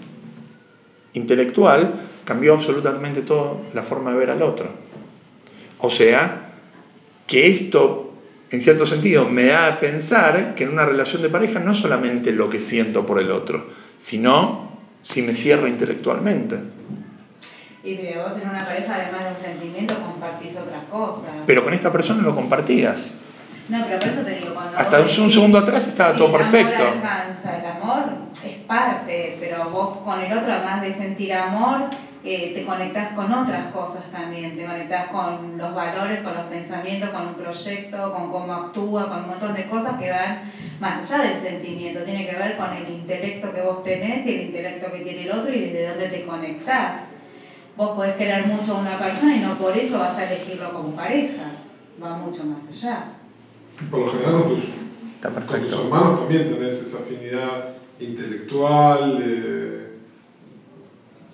intelectual 1.12 1.92
cambió 2.24 2.54
absolutamente 2.54 3.22
toda 3.22 3.58
la 3.74 3.82
forma 3.84 4.10
de 4.12 4.16
ver 4.16 4.30
al 4.30 4.42
otro. 4.42 4.66
O 5.78 5.90
sea, 5.90 6.53
que 7.26 7.46
esto, 7.54 8.14
en 8.50 8.62
cierto 8.62 8.86
sentido, 8.86 9.28
me 9.28 9.46
da 9.46 9.68
a 9.68 9.80
pensar 9.80 10.54
que 10.54 10.64
en 10.64 10.70
una 10.70 10.84
relación 10.84 11.22
de 11.22 11.30
pareja 11.30 11.60
no 11.60 11.74
solamente 11.74 12.32
lo 12.32 12.50
que 12.50 12.60
siento 12.60 13.06
por 13.06 13.18
el 13.20 13.30
otro, 13.30 13.66
sino 13.98 14.78
si 15.02 15.22
me 15.22 15.34
cierro 15.34 15.66
intelectualmente. 15.66 16.58
Y 17.82 17.96
pero 17.96 18.22
vos 18.22 18.32
en 18.40 18.48
una 18.48 18.64
pareja, 18.64 18.94
además 18.94 19.24
de 19.24 19.30
un 19.30 19.42
sentimiento, 19.42 19.94
compartís 20.00 20.56
otras 20.56 20.84
cosas. 20.90 21.34
Pero 21.46 21.64
con 21.64 21.74
esta 21.74 21.92
persona 21.92 22.22
lo 22.22 22.34
compartías. 22.34 22.96
No, 23.68 23.82
pero 23.86 23.98
por 23.98 24.08
eso 24.08 24.22
te 24.22 24.30
digo, 24.36 24.54
cuando 24.54 24.76
Hasta 24.76 25.00
un 25.00 25.06
decís, 25.06 25.34
segundo 25.34 25.58
atrás 25.58 25.86
estaba 25.88 26.16
todo 26.16 26.32
perfecto. 26.32 26.82
amor 26.82 26.96
alcanza, 26.96 27.58
el 27.58 27.66
amor 27.66 28.04
es 28.44 28.56
parte, 28.66 29.36
pero 29.40 29.70
vos 29.70 29.98
con 30.04 30.20
el 30.20 30.32
otro, 30.32 30.52
además 30.52 30.82
de 30.82 30.94
sentir 30.94 31.32
amor, 31.32 31.90
eh, 32.26 32.52
te 32.54 32.64
conectás 32.64 33.12
con 33.14 33.30
otras 33.30 33.66
cosas 33.66 34.10
también, 34.10 34.56
te 34.56 34.64
conectás 34.64 35.10
con 35.10 35.58
los 35.58 35.74
valores, 35.74 36.20
con 36.22 36.34
los 36.34 36.46
pensamientos, 36.46 37.10
con 37.10 37.26
un 37.28 37.34
proyecto, 37.34 38.10
con 38.12 38.30
cómo 38.30 38.52
actúa, 38.54 39.08
con 39.10 39.20
un 39.24 39.28
montón 39.28 39.54
de 39.54 39.66
cosas 39.66 39.98
que 39.98 40.10
van 40.10 40.38
más 40.80 41.10
allá 41.10 41.24
del 41.24 41.40
sentimiento, 41.42 42.02
tiene 42.02 42.24
que 42.24 42.34
ver 42.34 42.56
con 42.56 42.72
el 42.72 42.88
intelecto 42.88 43.52
que 43.52 43.60
vos 43.60 43.82
tenés 43.82 44.24
y 44.26 44.30
el 44.30 44.40
intelecto 44.46 44.90
que 44.90 45.00
tiene 45.00 45.24
el 45.24 45.30
otro 45.32 45.52
y 45.54 45.60
desde 45.60 45.88
dónde 45.88 46.08
te 46.08 46.22
conectás. 46.24 47.02
Vos 47.76 47.94
podés 47.94 48.14
querer 48.16 48.46
mucho 48.46 48.74
a 48.76 48.80
una 48.80 48.98
persona 48.98 49.34
y 49.36 49.40
no 49.40 49.58
por 49.58 49.76
eso 49.76 49.98
vas 49.98 50.16
a 50.16 50.24
elegirlo 50.24 50.72
como 50.72 50.94
pareja, 50.96 51.50
va 52.02 52.16
mucho 52.16 52.44
más 52.44 52.60
allá. 52.68 53.04
por 53.90 54.00
lo 54.00 54.06
general 54.12 54.32
con 54.32 54.48
tus, 54.48 54.58
Está 55.16 55.28
con 55.30 55.34
tus 55.46 55.50
perfecto. 55.50 55.82
hermanos 55.82 56.20
también 56.20 56.48
tenés 56.48 56.74
esa 56.80 56.98
afinidad 56.98 57.68
intelectual, 57.98 59.18
eh, 59.20 59.88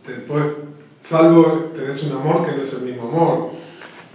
te 0.06 0.12
puedes- 0.26 0.69
salvo 1.10 1.72
tenés 1.74 2.02
un 2.04 2.12
amor 2.12 2.46
que 2.46 2.52
no 2.52 2.62
es 2.62 2.72
el 2.72 2.82
mismo 2.82 3.08
amor. 3.08 3.50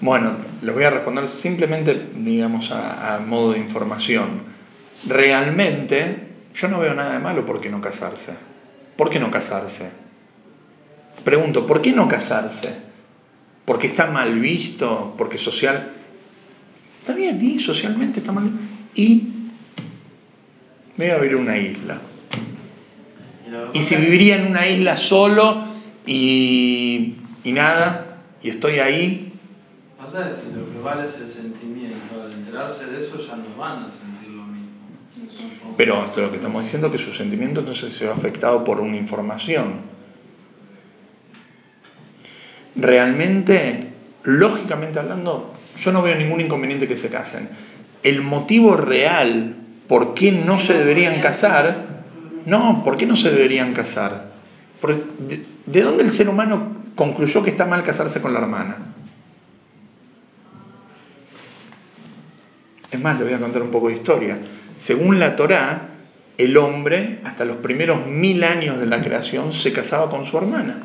Bueno, 0.02 0.38
les 0.62 0.74
voy 0.74 0.84
a 0.84 0.90
responder 0.90 1.28
simplemente, 1.42 2.10
digamos, 2.16 2.72
a, 2.72 3.16
a 3.16 3.20
modo 3.20 3.52
de 3.52 3.60
información. 3.60 4.44
Realmente, 5.08 6.30
yo 6.56 6.68
no 6.68 6.80
veo 6.80 6.94
nada 6.94 7.14
de 7.14 7.20
malo 7.20 7.46
por 7.46 7.62
qué 7.62 7.70
no 7.70 7.82
casarse. 7.82 8.34
¿Por 8.98 9.10
qué 9.10 9.20
no 9.20 9.30
casarse? 9.30 9.90
Pregunto, 11.24 11.66
¿por 11.66 11.82
qué 11.82 11.92
no 11.92 12.08
casarse? 12.08 12.86
¿Porque 13.66 13.88
está 13.88 14.08
mal 14.08 14.40
visto? 14.40 15.16
¿Porque 15.18 15.38
social? 15.38 15.92
Está 17.02 17.14
bien, 17.14 17.44
y 17.44 17.60
socialmente 17.60 18.20
está 18.20 18.32
mal 18.32 18.50
Y 18.96 19.34
me 20.98 21.06
voy 21.06 21.14
a 21.14 21.18
vivir 21.18 21.36
en 21.36 21.42
una 21.42 21.58
isla. 21.58 22.02
Y, 23.74 23.84
si 23.84 23.96
viviría 23.96 24.38
en 24.38 24.48
una 24.48 24.68
isla 24.68 24.98
solo 24.98 25.75
y, 26.06 27.16
y 27.44 27.52
nada, 27.52 28.20
y 28.42 28.50
estoy 28.50 28.80
ahí, 28.80 29.26
si 30.12 30.58
lo 30.58 30.72
que 30.72 30.80
vale 30.82 31.10
es 31.10 31.16
el 31.20 31.28
sentimiento, 31.30 32.22
al 32.24 32.32
enterarse 32.32 32.86
de 32.86 33.06
eso 33.06 33.18
ya 33.28 33.36
no 33.36 33.56
van 33.58 33.84
a 33.84 33.92
sentir 33.92 34.30
lo 34.30 34.44
mismo. 34.44 35.76
Pero 35.76 36.12
lo 36.16 36.30
que 36.30 36.38
estamos 36.38 36.64
diciendo 36.64 36.88
es 36.88 36.94
que 36.94 37.00
su 37.00 37.14
sentimiento 37.14 37.60
entonces 37.60 37.96
se 37.96 38.06
ve 38.06 38.12
afectado 38.12 38.64
por 38.64 38.80
una 38.80 38.96
información. 38.96 39.96
Realmente, 42.76 43.94
lógicamente 44.24 45.00
hablando, 45.00 45.56
yo 45.84 45.92
no 45.92 46.02
veo 46.02 46.16
ningún 46.16 46.42
inconveniente 46.42 46.88
que 46.88 46.98
se 46.98 47.10
casen. 47.10 47.50
El 48.04 48.22
motivo 48.22 48.78
real 48.78 49.56
por 49.88 50.14
qué 50.14 50.32
no 50.32 50.60
se 50.60 50.74
deberían 50.74 51.20
casar, 51.22 51.86
no, 52.46 52.84
¿por 52.84 52.96
qué 52.98 53.06
no 53.06 53.16
se 53.16 53.30
deberían 53.30 53.74
casar? 53.74 54.35
¿De, 54.82 55.46
¿De 55.66 55.82
dónde 55.82 56.04
el 56.04 56.14
ser 56.14 56.30
humano 56.30 56.84
concluyó 56.96 57.44
que 57.44 57.52
está 57.52 57.66
mal 57.66 57.84
casarse 57.84 58.22
con 58.22 58.34
la 58.34 58.40
hermana? 58.40 58.78
Es 62.92 63.02
más, 63.02 63.18
le 63.18 63.26
voy 63.26 63.34
a 63.34 63.40
contar 63.40 63.62
un 63.62 63.72
poco 63.72 63.90
de 63.90 63.96
historia. 63.96 64.38
Según 64.86 65.20
la 65.20 65.36
Torá, 65.36 65.90
el 66.38 66.56
hombre, 66.58 67.20
hasta 67.24 67.46
los 67.46 67.58
primeros 67.58 68.06
mil 68.08 68.44
años 68.44 68.80
de 68.80 68.86
la 68.86 69.02
creación, 69.02 69.54
se 69.54 69.74
casaba 69.74 70.10
con 70.10 70.26
su 70.26 70.38
hermana. 70.38 70.84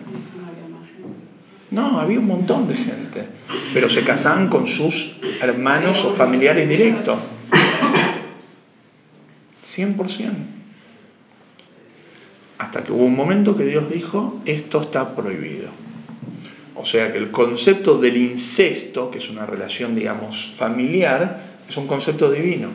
No, 1.70 2.00
había 2.00 2.18
un 2.18 2.26
montón 2.26 2.66
de 2.66 2.75
gente, 2.75 3.26
pero 3.73 3.88
se 3.88 4.02
casaban 4.02 4.49
con 4.49 4.66
sus 4.66 5.16
hermanos 5.40 6.04
o 6.04 6.14
familiares 6.14 6.68
directos. 6.68 7.18
100%. 9.76 10.60
Hasta 12.61 12.85
que 12.85 12.93
hubo 12.93 13.07
un 13.07 13.17
momento 13.17 13.57
que 13.57 13.64
Dios 13.64 13.90
dijo, 13.90 14.43
esto 14.45 14.83
está 14.83 15.17
prohibido. 15.17 15.71
O 16.75 16.85
sea 16.85 17.11
que 17.11 17.17
el 17.17 17.31
concepto 17.31 17.97
del 17.97 18.19
incesto, 18.19 19.11
que 19.11 19.17
es 19.17 19.31
una 19.31 19.47
relación, 19.47 19.95
digamos, 19.95 20.37
familiar, 20.59 21.57
es 21.67 21.75
un 21.79 21.87
concepto 21.87 22.31
divino, 22.31 22.69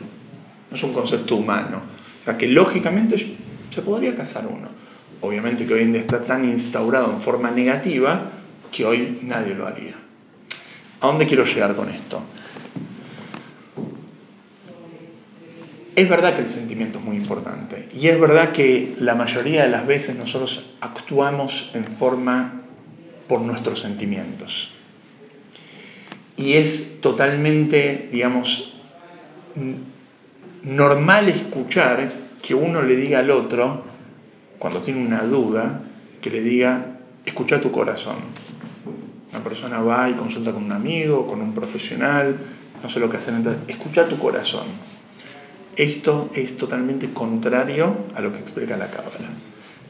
no 0.68 0.76
es 0.76 0.82
un 0.82 0.92
concepto 0.92 1.36
humano. 1.36 1.82
O 2.20 2.24
sea 2.24 2.36
que 2.36 2.48
lógicamente 2.48 3.36
se 3.72 3.82
podría 3.82 4.16
casar 4.16 4.48
uno. 4.48 4.70
Obviamente 5.20 5.64
que 5.64 5.74
hoy 5.74 5.82
en 5.82 5.92
día 5.92 6.02
está 6.02 6.24
tan 6.24 6.44
instaurado 6.44 7.12
en 7.12 7.20
forma 7.20 7.52
negativa 7.52 8.32
que 8.72 8.84
hoy 8.84 9.20
nadie 9.22 9.54
lo 9.54 9.68
haría. 9.68 9.94
¿A 11.00 11.06
dónde 11.06 11.28
quiero 11.28 11.44
llegar 11.44 11.76
con 11.76 11.90
esto? 11.90 12.22
Es 15.96 16.10
verdad 16.10 16.36
que 16.36 16.42
el 16.42 16.50
sentimiento 16.50 16.98
es 16.98 17.04
muy 17.06 17.16
importante 17.16 17.88
y 17.98 18.06
es 18.06 18.20
verdad 18.20 18.52
que 18.52 18.96
la 19.00 19.14
mayoría 19.14 19.62
de 19.62 19.70
las 19.70 19.86
veces 19.86 20.14
nosotros 20.14 20.62
actuamos 20.78 21.70
en 21.72 21.84
forma 21.96 22.64
por 23.26 23.40
nuestros 23.40 23.80
sentimientos. 23.80 24.70
Y 26.36 26.52
es 26.52 27.00
totalmente, 27.00 28.10
digamos, 28.12 28.74
normal 30.64 31.30
escuchar 31.30 32.12
que 32.42 32.54
uno 32.54 32.82
le 32.82 32.96
diga 32.96 33.20
al 33.20 33.30
otro, 33.30 33.84
cuando 34.58 34.82
tiene 34.82 35.00
una 35.00 35.22
duda, 35.22 35.80
que 36.20 36.28
le 36.28 36.42
diga, 36.42 36.98
escucha 37.24 37.58
tu 37.58 37.72
corazón. 37.72 38.16
Una 39.30 39.42
persona 39.42 39.80
va 39.80 40.10
y 40.10 40.12
consulta 40.12 40.52
con 40.52 40.64
un 40.64 40.72
amigo, 40.72 41.26
con 41.26 41.40
un 41.40 41.54
profesional, 41.54 42.36
no 42.82 42.90
sé 42.90 43.00
lo 43.00 43.08
que 43.08 43.16
hacer, 43.16 43.32
escucha 43.66 44.06
tu 44.06 44.18
corazón. 44.18 44.95
Esto 45.76 46.30
es 46.34 46.56
totalmente 46.56 47.12
contrario 47.12 48.06
a 48.14 48.22
lo 48.22 48.32
que 48.32 48.38
explica 48.38 48.78
la 48.78 48.90
Cábala. 48.90 49.28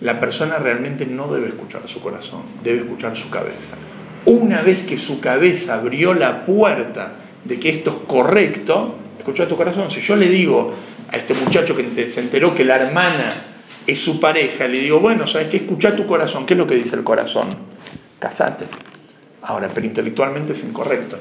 La 0.00 0.18
persona 0.18 0.58
realmente 0.58 1.06
no 1.06 1.32
debe 1.32 1.48
escuchar 1.48 1.86
su 1.86 2.00
corazón, 2.00 2.42
debe 2.64 2.80
escuchar 2.80 3.16
su 3.16 3.30
cabeza. 3.30 3.76
Una 4.24 4.62
vez 4.62 4.84
que 4.86 4.98
su 4.98 5.20
cabeza 5.20 5.74
abrió 5.74 6.12
la 6.12 6.44
puerta 6.44 7.12
de 7.44 7.60
que 7.60 7.70
esto 7.70 7.90
es 7.90 8.08
correcto, 8.08 8.96
escucha 9.16 9.46
tu 9.46 9.56
corazón. 9.56 9.92
Si 9.92 10.00
yo 10.00 10.16
le 10.16 10.28
digo 10.28 10.74
a 11.08 11.16
este 11.16 11.34
muchacho 11.34 11.76
que 11.76 11.88
se 12.10 12.20
enteró 12.20 12.52
que 12.52 12.64
la 12.64 12.76
hermana 12.76 13.34
es 13.86 14.00
su 14.00 14.18
pareja, 14.18 14.66
le 14.66 14.80
digo, 14.80 14.98
bueno, 14.98 15.28
¿sabes 15.28 15.48
qué? 15.48 15.58
Escucha 15.58 15.94
tu 15.94 16.04
corazón. 16.06 16.46
¿Qué 16.46 16.54
es 16.54 16.58
lo 16.58 16.66
que 16.66 16.74
dice 16.74 16.96
el 16.96 17.04
corazón? 17.04 17.56
Casate. 18.18 18.64
Ahora, 19.42 19.70
pero 19.72 19.86
intelectualmente 19.86 20.54
es 20.54 20.64
incorrecto. 20.64 21.16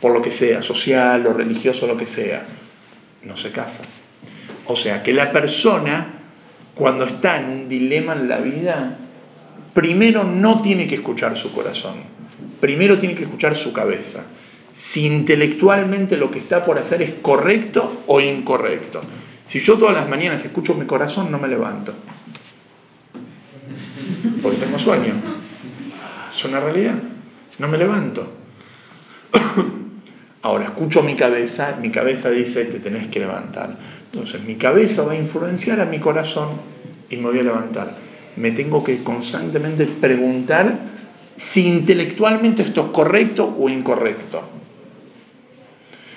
Por 0.00 0.12
lo 0.12 0.22
que 0.22 0.32
sea, 0.32 0.62
social 0.62 1.26
o 1.26 1.34
religioso, 1.34 1.86
lo 1.86 1.98
que 1.98 2.06
sea 2.06 2.46
no 3.26 3.36
se 3.36 3.50
casa. 3.50 3.82
O 4.66 4.76
sea 4.76 5.02
que 5.02 5.12
la 5.12 5.32
persona, 5.32 6.06
cuando 6.74 7.04
está 7.04 7.40
en 7.40 7.50
un 7.50 7.68
dilema 7.68 8.14
en 8.14 8.28
la 8.28 8.38
vida, 8.38 8.98
primero 9.74 10.24
no 10.24 10.62
tiene 10.62 10.86
que 10.86 10.96
escuchar 10.96 11.36
su 11.38 11.52
corazón, 11.52 11.96
primero 12.60 12.98
tiene 12.98 13.14
que 13.14 13.24
escuchar 13.24 13.56
su 13.56 13.72
cabeza. 13.72 14.24
Si 14.92 15.06
intelectualmente 15.06 16.16
lo 16.16 16.30
que 16.30 16.40
está 16.40 16.64
por 16.64 16.78
hacer 16.78 17.02
es 17.02 17.14
correcto 17.22 18.02
o 18.06 18.20
incorrecto. 18.20 19.00
Si 19.46 19.60
yo 19.60 19.78
todas 19.78 19.94
las 19.94 20.08
mañanas 20.08 20.44
escucho 20.44 20.74
mi 20.74 20.86
corazón, 20.86 21.30
no 21.30 21.38
me 21.38 21.48
levanto. 21.48 21.94
Porque 24.42 24.58
tengo 24.58 24.78
sueño. 24.78 25.14
Es 26.30 26.44
una 26.44 26.60
realidad. 26.60 26.98
No 27.58 27.68
me 27.68 27.78
levanto. 27.78 28.32
Ahora 30.46 30.66
escucho 30.66 31.02
mi 31.02 31.16
cabeza, 31.16 31.76
mi 31.82 31.90
cabeza 31.90 32.30
dice 32.30 32.68
que 32.68 32.78
tenés 32.78 33.08
que 33.08 33.18
levantar. 33.18 33.76
Entonces 34.12 34.40
mi 34.44 34.54
cabeza 34.54 35.02
va 35.02 35.10
a 35.10 35.16
influenciar 35.16 35.80
a 35.80 35.86
mi 35.86 35.98
corazón 35.98 36.50
y 37.10 37.16
me 37.16 37.24
voy 37.24 37.40
a 37.40 37.42
levantar. 37.42 37.96
Me 38.36 38.52
tengo 38.52 38.84
que 38.84 39.02
constantemente 39.02 39.84
preguntar 40.00 40.72
si 41.52 41.66
intelectualmente 41.66 42.62
esto 42.62 42.84
es 42.84 42.90
correcto 42.92 43.56
o 43.58 43.68
incorrecto. 43.68 44.40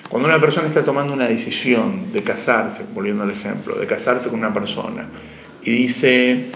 Cuando 0.08 0.28
una 0.28 0.40
persona 0.40 0.68
está 0.68 0.84
tomando 0.84 1.12
una 1.12 1.26
decisión 1.26 2.12
de 2.12 2.22
casarse, 2.22 2.84
volviendo 2.94 3.24
al 3.24 3.32
ejemplo, 3.32 3.74
de 3.80 3.86
casarse 3.88 4.28
con 4.28 4.38
una 4.38 4.54
persona, 4.54 5.08
y 5.64 5.72
dice, 5.72 6.52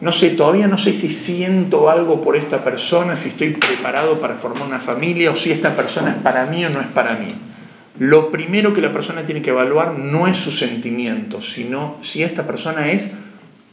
no 0.00 0.12
sé, 0.12 0.30
todavía 0.30 0.68
no 0.68 0.78
sé 0.78 1.00
si 1.00 1.08
siento 1.24 1.90
algo 1.90 2.22
por 2.22 2.36
esta 2.36 2.62
persona, 2.62 3.16
si 3.18 3.30
estoy 3.30 3.54
preparado 3.54 4.20
para 4.20 4.36
formar 4.36 4.68
una 4.68 4.80
familia 4.80 5.32
o 5.32 5.36
si 5.36 5.50
esta 5.50 5.74
persona 5.74 6.12
es 6.12 6.22
para 6.22 6.46
mí 6.46 6.64
o 6.64 6.70
no 6.70 6.80
es 6.80 6.88
para 6.88 7.16
mí. 7.16 7.34
Lo 7.98 8.30
primero 8.30 8.72
que 8.72 8.80
la 8.80 8.92
persona 8.92 9.22
tiene 9.22 9.42
que 9.42 9.50
evaluar 9.50 9.98
no 9.98 10.28
es 10.28 10.36
su 10.38 10.52
sentimiento, 10.52 11.42
sino 11.42 11.98
si 12.02 12.22
esta 12.22 12.46
persona 12.46 12.92
es 12.92 13.10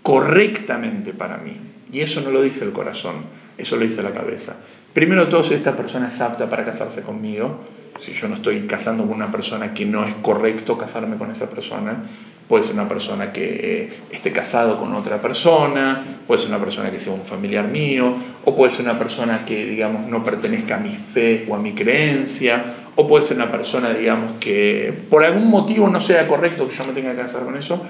correctamente 0.02 1.14
para 1.14 1.38
mí. 1.38 1.58
Y 1.92 2.00
eso 2.00 2.22
no 2.22 2.32
lo 2.32 2.42
dice 2.42 2.66
el 2.66 2.72
corazón, 2.72 3.26
eso 3.58 3.76
lo 3.76 3.86
dice 3.86 4.02
la 4.02 4.12
cabeza. 4.12 4.56
Primero 4.94 5.28
todo, 5.28 5.44
si 5.44 5.54
esta 5.54 5.76
persona 5.76 6.08
es 6.08 6.20
apta 6.20 6.50
para 6.50 6.66
casarse 6.66 7.02
conmigo, 7.02 7.66
si 7.98 8.14
yo 8.14 8.28
no 8.28 8.36
estoy 8.36 8.62
casando 8.66 9.04
con 9.04 9.16
una 9.16 9.32
persona 9.32 9.74
que 9.74 9.86
no 9.86 10.06
es 10.06 10.16
correcto 10.16 10.78
casarme 10.78 11.18
con 11.18 11.30
esa 11.32 11.50
persona, 11.50 12.04
puede 12.48 12.66
ser 12.66 12.74
una 12.74 12.88
persona 12.88 13.32
que 13.32 13.90
esté 14.12 14.32
casado 14.32 14.80
con 14.80 14.94
otra 14.94 15.22
persona, 15.22 16.20
puede 16.28 16.42
ser 16.42 16.50
una 16.50 16.60
persona 16.60 16.92
que 16.92 17.00
sea 17.00 17.14
un 17.14 17.26
familiar 17.26 17.68
mío, 17.68 18.14
o 18.44 18.56
puede 18.56 18.72
ser 18.74 18.82
una 18.82 18.98
persona 19.00 19.46
que, 19.46 19.66
digamos, 19.66 20.08
no 20.08 20.24
pertenezca 20.24 20.76
a 20.76 20.80
mi 20.80 20.96
fe 21.14 21.46
o 21.50 21.56
a 21.56 21.60
mi 21.60 21.74
creencia, 21.74 22.64
o 22.96 23.08
puede 23.08 23.28
ser 23.28 23.38
una 23.38 23.52
persona, 23.52 23.94
digamos, 23.94 24.40
que 24.40 25.06
por 25.10 25.24
algún 25.24 25.50
motivo 25.50 25.90
no 25.90 26.02
sea 26.02 26.28
correcto 26.28 26.68
que 26.68 26.76
yo 26.76 26.86
me 26.86 26.94
tenga 26.94 27.12
que 27.12 27.22
casar 27.22 27.44
con 27.44 27.58
eso. 27.58 27.82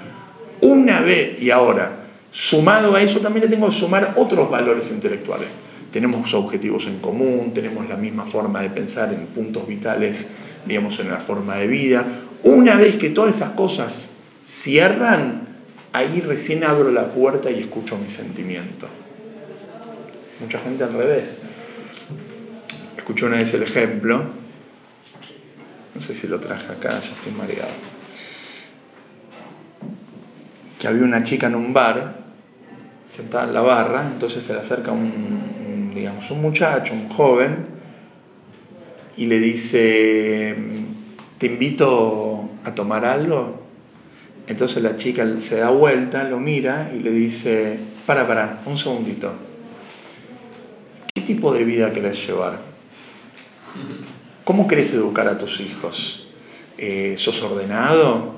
Una 0.62 1.00
vez 1.00 1.40
y 1.42 1.50
ahora, 1.50 2.06
sumado 2.32 2.94
a 2.94 3.02
eso, 3.02 3.20
también 3.20 3.44
le 3.44 3.50
tengo 3.50 3.68
que 3.68 3.76
sumar 3.76 4.14
otros 4.16 4.50
valores 4.50 4.90
intelectuales 4.90 5.48
tenemos 5.96 6.34
objetivos 6.34 6.86
en 6.86 6.98
común, 6.98 7.52
tenemos 7.54 7.88
la 7.88 7.96
misma 7.96 8.26
forma 8.26 8.60
de 8.60 8.68
pensar 8.68 9.14
en 9.14 9.28
puntos 9.28 9.66
vitales, 9.66 10.14
digamos, 10.66 11.00
en 11.00 11.10
la 11.10 11.20
forma 11.20 11.56
de 11.56 11.66
vida. 11.68 12.04
Una 12.44 12.76
vez 12.76 12.96
que 12.96 13.10
todas 13.10 13.36
esas 13.36 13.52
cosas 13.52 14.10
cierran, 14.62 15.48
ahí 15.92 16.20
recién 16.20 16.64
abro 16.64 16.90
la 16.90 17.08
puerta 17.12 17.50
y 17.50 17.60
escucho 17.60 17.96
mi 17.96 18.10
sentimiento. 18.12 18.88
Mucha 20.40 20.58
gente 20.60 20.84
al 20.84 20.92
revés. 20.92 21.38
Escuché 22.96 23.24
una 23.24 23.38
vez 23.38 23.54
el 23.54 23.62
ejemplo, 23.62 24.22
no 25.94 26.00
sé 26.00 26.14
si 26.14 26.26
lo 26.26 26.40
traje 26.40 26.72
acá, 26.72 27.00
ya 27.00 27.12
estoy 27.12 27.32
mareado, 27.32 27.70
que 30.78 30.88
había 30.88 31.04
una 31.04 31.24
chica 31.24 31.46
en 31.46 31.54
un 31.54 31.72
bar, 31.72 32.26
sentada 33.16 33.44
en 33.44 33.54
la 33.54 33.62
barra, 33.62 34.10
entonces 34.12 34.44
se 34.44 34.52
le 34.52 34.60
acerca 34.60 34.92
un, 34.92 35.92
digamos, 35.94 36.30
un 36.30 36.42
muchacho, 36.42 36.92
un 36.92 37.08
joven, 37.10 37.66
y 39.16 39.26
le 39.26 39.38
dice, 39.38 40.56
te 41.38 41.46
invito 41.46 42.50
a 42.64 42.74
tomar 42.74 43.04
algo. 43.04 43.65
Entonces 44.46 44.82
la 44.82 44.96
chica 44.96 45.26
se 45.48 45.56
da 45.56 45.70
vuelta, 45.70 46.24
lo 46.24 46.38
mira 46.38 46.92
y 46.94 47.00
le 47.00 47.10
dice, 47.10 47.78
para, 48.06 48.26
para, 48.26 48.62
un 48.66 48.78
segundito. 48.78 49.32
¿Qué 51.14 51.22
tipo 51.22 51.52
de 51.52 51.64
vida 51.64 51.92
querés 51.92 52.26
llevar? 52.26 52.58
¿Cómo 54.44 54.68
querés 54.68 54.92
educar 54.92 55.26
a 55.26 55.36
tus 55.36 55.60
hijos? 55.60 56.28
Eh, 56.78 57.16
¿Sos 57.18 57.42
ordenado? 57.42 58.36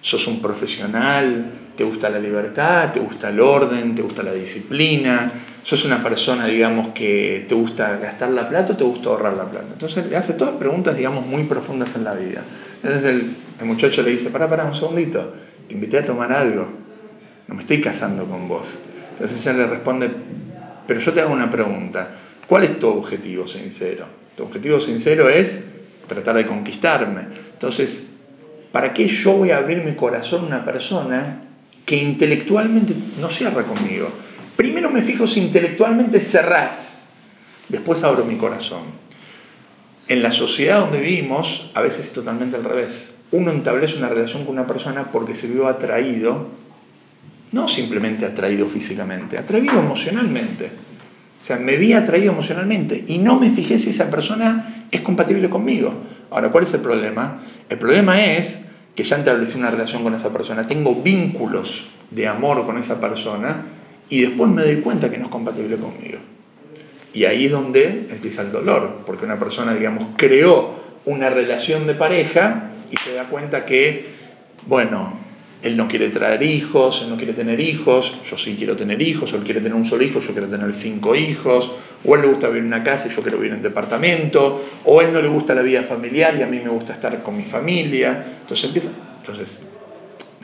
¿Sos 0.00 0.26
un 0.26 0.40
profesional? 0.40 1.60
te 1.76 1.84
gusta 1.84 2.08
la 2.08 2.18
libertad, 2.18 2.92
te 2.92 3.00
gusta 3.00 3.30
el 3.30 3.40
orden, 3.40 3.94
te 3.94 4.02
gusta 4.02 4.22
la 4.22 4.32
disciplina, 4.32 5.32
sos 5.64 5.84
una 5.84 6.02
persona, 6.02 6.46
digamos, 6.46 6.88
que 6.88 7.46
te 7.48 7.54
gusta 7.54 7.96
gastar 7.96 8.30
la 8.30 8.48
plata 8.48 8.74
o 8.74 8.76
te 8.76 8.84
gusta 8.84 9.08
ahorrar 9.08 9.34
la 9.34 9.44
plata. 9.44 9.66
Entonces 9.72 10.06
le 10.06 10.16
hace 10.16 10.34
todas 10.34 10.56
preguntas, 10.56 10.96
digamos, 10.96 11.26
muy 11.26 11.44
profundas 11.44 11.90
en 11.96 12.04
la 12.04 12.14
vida. 12.14 12.42
Entonces 12.82 13.04
el, 13.04 13.66
muchacho 13.66 14.02
le 14.02 14.10
dice, 14.10 14.30
para, 14.30 14.48
para 14.48 14.64
un 14.64 14.74
segundito, 14.74 15.34
te 15.66 15.74
invité 15.74 15.98
a 15.98 16.04
tomar 16.04 16.30
algo, 16.32 16.68
no 17.48 17.54
me 17.54 17.62
estoy 17.62 17.80
casando 17.80 18.26
con 18.26 18.46
vos. 18.46 18.66
Entonces 19.12 19.40
ella 19.40 19.54
le 19.54 19.66
responde, 19.66 20.10
pero 20.86 21.00
yo 21.00 21.12
te 21.12 21.20
hago 21.22 21.32
una 21.32 21.50
pregunta, 21.50 22.08
¿cuál 22.46 22.64
es 22.64 22.78
tu 22.78 22.88
objetivo 22.88 23.48
sincero? 23.48 24.04
Tu 24.36 24.42
objetivo 24.42 24.80
sincero 24.80 25.30
es 25.30 25.50
tratar 26.06 26.36
de 26.36 26.46
conquistarme. 26.46 27.22
Entonces, 27.54 28.06
¿para 28.70 28.92
qué 28.92 29.08
yo 29.08 29.32
voy 29.32 29.50
a 29.50 29.58
abrir 29.58 29.82
mi 29.82 29.94
corazón 29.94 30.44
a 30.44 30.46
una 30.46 30.64
persona 30.64 31.40
que 31.86 31.96
intelectualmente 31.96 32.94
no 33.18 33.30
cierra 33.30 33.62
conmigo? 33.62 34.10
Primero 34.56 34.90
me 34.90 35.02
fijo 35.02 35.26
si 35.26 35.40
intelectualmente 35.40 36.20
cerrás, 36.26 36.76
después 37.68 38.02
abro 38.02 38.24
mi 38.24 38.36
corazón. 38.36 39.04
En 40.06 40.22
la 40.22 40.32
sociedad 40.32 40.80
donde 40.80 41.00
vivimos, 41.00 41.70
a 41.74 41.80
veces 41.80 42.06
es 42.06 42.12
totalmente 42.12 42.56
al 42.56 42.64
revés. 42.64 43.14
Uno 43.32 43.50
establece 43.52 43.96
una 43.96 44.08
relación 44.08 44.44
con 44.44 44.54
una 44.54 44.66
persona 44.66 45.10
porque 45.10 45.34
se 45.34 45.46
vio 45.46 45.66
atraído, 45.66 46.48
no 47.52 47.68
simplemente 47.68 48.26
atraído 48.26 48.68
físicamente, 48.68 49.38
atraído 49.38 49.78
emocionalmente. 49.78 50.70
O 51.42 51.44
sea, 51.46 51.56
me 51.56 51.76
vi 51.76 51.92
atraído 51.92 52.32
emocionalmente 52.32 53.04
y 53.08 53.18
no 53.18 53.38
me 53.38 53.50
fijé 53.52 53.78
si 53.78 53.90
esa 53.90 54.10
persona 54.10 54.86
es 54.90 55.00
compatible 55.00 55.50
conmigo. 55.50 55.92
Ahora, 56.30 56.50
¿cuál 56.50 56.64
es 56.64 56.74
el 56.74 56.80
problema? 56.80 57.42
El 57.68 57.78
problema 57.78 58.22
es 58.22 58.56
que 58.94 59.04
ya 59.04 59.16
establecí 59.16 59.58
una 59.58 59.70
relación 59.70 60.02
con 60.02 60.14
esa 60.14 60.32
persona, 60.32 60.66
tengo 60.66 61.02
vínculos 61.02 61.70
de 62.10 62.28
amor 62.28 62.64
con 62.64 62.78
esa 62.78 63.00
persona 63.00 63.74
y 64.08 64.22
después 64.22 64.50
me 64.50 64.62
doy 64.62 64.76
cuenta 64.76 65.10
que 65.10 65.18
no 65.18 65.24
es 65.24 65.30
compatible 65.30 65.76
conmigo. 65.76 66.18
Y 67.12 67.24
ahí 67.24 67.46
es 67.46 67.52
donde 67.52 68.08
empieza 68.10 68.42
el 68.42 68.52
dolor, 68.52 69.02
porque 69.06 69.24
una 69.24 69.38
persona, 69.38 69.74
digamos, 69.74 70.08
creó 70.16 70.82
una 71.04 71.30
relación 71.30 71.86
de 71.86 71.94
pareja 71.94 72.70
y 72.90 72.96
se 73.04 73.14
da 73.14 73.24
cuenta 73.24 73.64
que, 73.64 74.06
bueno, 74.66 75.24
él 75.62 75.76
no 75.76 75.88
quiere 75.88 76.10
traer 76.10 76.42
hijos, 76.42 77.00
él 77.02 77.08
no 77.08 77.16
quiere 77.16 77.32
tener 77.32 77.58
hijos, 77.58 78.12
yo 78.30 78.36
sí 78.36 78.54
quiero 78.58 78.76
tener 78.76 79.00
hijos, 79.00 79.32
él 79.32 79.40
quiere 79.44 79.60
tener 79.60 79.74
un 79.74 79.86
solo 79.86 80.04
hijo, 80.04 80.20
yo 80.20 80.32
quiero 80.32 80.48
tener 80.48 80.72
cinco 80.74 81.14
hijos, 81.14 81.70
o 82.04 82.14
él 82.14 82.20
le 82.20 82.28
gusta 82.28 82.48
vivir 82.48 82.62
en 82.62 82.66
una 82.66 82.82
casa 82.82 83.06
y 83.10 83.14
yo 83.14 83.22
quiero 83.22 83.38
vivir 83.38 83.52
en 83.52 83.58
un 83.58 83.62
departamento, 83.62 84.62
o 84.84 85.00
él 85.00 85.12
no 85.12 85.22
le 85.22 85.28
gusta 85.28 85.54
la 85.54 85.62
vida 85.62 85.84
familiar 85.84 86.36
y 86.38 86.42
a 86.42 86.46
mí 86.46 86.60
me 86.62 86.68
gusta 86.68 86.92
estar 86.94 87.22
con 87.22 87.36
mi 87.36 87.44
familia. 87.44 88.40
Entonces 88.42 88.66
empieza, 88.66 88.88
entonces, 89.20 89.58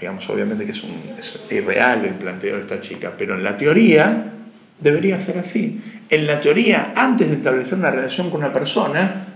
digamos, 0.00 0.28
obviamente 0.30 0.64
que 0.64 0.72
es, 0.72 0.82
un, 0.82 1.02
es 1.18 1.40
irreal 1.50 2.04
el 2.04 2.14
planteo 2.14 2.56
de 2.56 2.62
esta 2.62 2.80
chica, 2.80 3.12
pero 3.18 3.34
en 3.34 3.44
la 3.44 3.56
teoría 3.56 4.32
debería 4.80 5.20
ser 5.20 5.38
así. 5.38 5.80
En 6.08 6.26
la 6.26 6.40
teoría, 6.40 6.92
antes 6.96 7.28
de 7.28 7.36
establecer 7.36 7.74
una 7.78 7.90
relación 7.90 8.30
con 8.30 8.40
una 8.40 8.52
persona, 8.52 9.26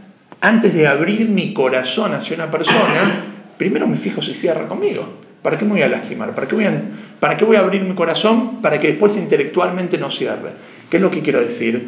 antes 0.40 0.74
de 0.74 0.87
abrir 0.87 1.29
mi 1.29 1.53
corazón 1.53 2.14
hacia 2.14 2.35
una 2.35 2.50
persona, 2.50 3.24
primero 3.59 3.87
me 3.87 3.98
fijo 3.98 4.22
si 4.22 4.35
cierra 4.35 4.66
conmigo. 4.66 5.20
¿Para 5.42 5.59
qué 5.59 5.64
me 5.64 5.72
voy 5.72 5.83
a 5.83 5.88
lastimar? 5.88 6.35
¿Para 6.35 6.48
qué 6.48 6.55
voy 6.55 6.64
a, 6.64 6.83
¿Para 7.20 7.37
qué 7.37 7.44
voy 7.44 7.57
a 7.57 7.61
abrir 7.61 7.83
mi 7.83 7.94
corazón? 7.94 8.62
Para 8.62 8.79
que 8.79 8.88
después 8.88 9.14
intelectualmente 9.16 9.98
no 9.98 10.11
cierre. 10.11 10.53
¿Qué 10.90 10.96
es 10.96 11.03
lo 11.03 11.11
que 11.11 11.20
quiero 11.20 11.40
decir? 11.40 11.87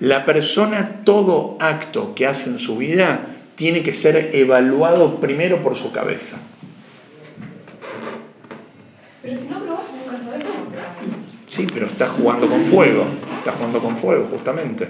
La 0.00 0.24
persona, 0.24 1.02
todo 1.04 1.56
acto 1.58 2.14
que 2.14 2.26
hace 2.26 2.48
en 2.48 2.58
su 2.58 2.76
vida, 2.76 3.20
tiene 3.56 3.82
que 3.82 3.94
ser 3.94 4.30
evaluado 4.34 5.20
primero 5.20 5.62
por 5.62 5.76
su 5.76 5.92
cabeza. 5.92 6.38
Pero 9.22 9.38
si 9.38 9.48
no 9.48 9.58
probás, 9.60 9.84
Sí, 11.48 11.66
pero 11.74 11.86
estás 11.86 12.10
jugando 12.10 12.48
con 12.48 12.66
fuego. 12.66 13.06
Estás 13.38 13.56
jugando 13.56 13.80
con 13.80 13.96
fuego, 13.98 14.28
justamente. 14.30 14.88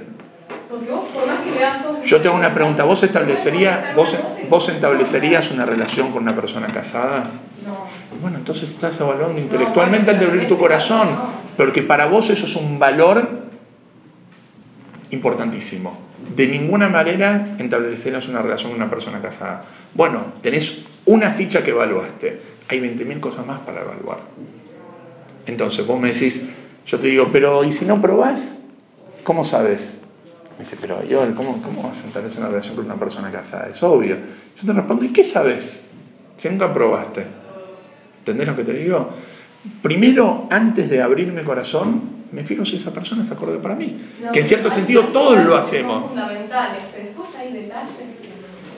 Porque 0.69 0.91
vos, 0.91 1.09
por 1.13 1.27
más 1.27 1.41
que 1.41 1.51
le 1.53 1.61
das 1.61 1.83
todo- 1.83 2.03
Yo 2.05 2.21
tengo 2.21 2.37
una 2.37 2.53
pregunta. 2.55 2.85
¿Vos, 2.85 3.03
establecería, 3.03 3.93
vos, 3.97 4.09
vos 4.49 4.69
establecerías 4.69 5.51
una 5.51 5.65
relación 5.65 6.13
con 6.13 6.23
una 6.23 6.37
persona 6.37 6.69
casada? 6.69 7.31
No. 7.67 7.87
Bueno, 8.21 8.39
entonces 8.39 8.69
estás 8.71 9.01
evaluando 9.01 9.41
intelectualmente 9.41 10.11
al 10.11 10.19
de 10.21 10.27
abrir 10.27 10.49
tu 10.49 10.59
corazón, 10.59 11.09
porque 11.57 11.83
para 11.83 12.07
vos 12.07 12.29
eso 12.31 12.47
es 12.47 12.55
un 12.57 12.79
valor 12.79 13.27
importantísimo. 15.11 15.99
De 16.37 16.47
ninguna 16.47 16.89
manera 16.89 17.57
establecerías 17.59 18.29
una 18.29 18.43
relación 18.43 18.71
con 18.73 18.81
una 18.81 18.91
persona 18.91 19.21
casada. 19.21 19.65
Bueno, 19.95 20.35
tenés 20.43 20.85
una 21.07 21.33
ficha 21.33 21.63
que 21.63 21.71
evaluaste, 21.71 22.41
hay 22.69 22.81
20.000 22.81 23.21
cosas 23.21 23.47
más 23.47 23.61
para 23.61 23.83
evaluar. 23.83 24.19
Entonces 25.47 25.87
vos 25.87 26.01
me 26.01 26.13
decís, 26.13 26.41
yo 26.87 26.99
te 26.99 27.09
digo, 27.09 27.29
pero 27.33 27.65
¿y 27.65 27.73
si 27.75 27.85
no 27.85 28.01
probás? 28.01 28.41
¿Cómo 29.25 29.45
sabes? 29.45 29.81
Me 30.59 30.65
dice, 30.65 30.77
pero 30.81 31.03
yo, 31.05 31.21
¿cómo, 31.35 31.63
cómo 31.63 31.83
vas 31.83 32.03
a 32.05 32.07
establecer 32.07 32.39
una 32.39 32.49
relación 32.49 32.77
con 32.77 32.85
una 32.85 32.97
persona 32.97 33.31
casada? 33.31 33.69
Es 33.69 33.83
obvio. 33.83 34.17
Yo 34.57 34.67
te 34.67 34.73
respondo, 34.73 35.05
¿y 35.05 35.13
qué 35.13 35.25
sabes? 35.31 35.83
Si 36.37 36.49
nunca 36.49 36.73
probaste. 36.73 37.27
¿Entendés 38.19 38.47
lo 38.47 38.57
que 38.57 38.65
te 38.65 38.75
digo? 38.75 39.15
Primero, 39.83 40.47
antes 40.51 40.89
de 40.89 41.03
abrir 41.03 41.33
mi 41.33 41.43
corazón, 41.43 42.21
me 42.33 42.45
fijo 42.45 42.65
si 42.65 42.77
esa 42.77 42.93
persona 42.93 43.25
es 43.25 43.31
acorde 43.31 43.59
para 43.59 43.75
mí. 43.75 43.99
No, 44.23 44.33
que 44.33 44.41
en 44.41 44.47
cierto 44.47 44.73
sentido 44.75 45.09
todos 45.09 45.45
lo 45.45 45.57
hacemos. 45.57 46.01
Son 46.01 46.09
fundamentales, 46.09 46.83
pero 46.93 47.07
después 47.07 47.29
hay 47.37 47.53
detalles 47.53 47.97
que... 48.23 48.30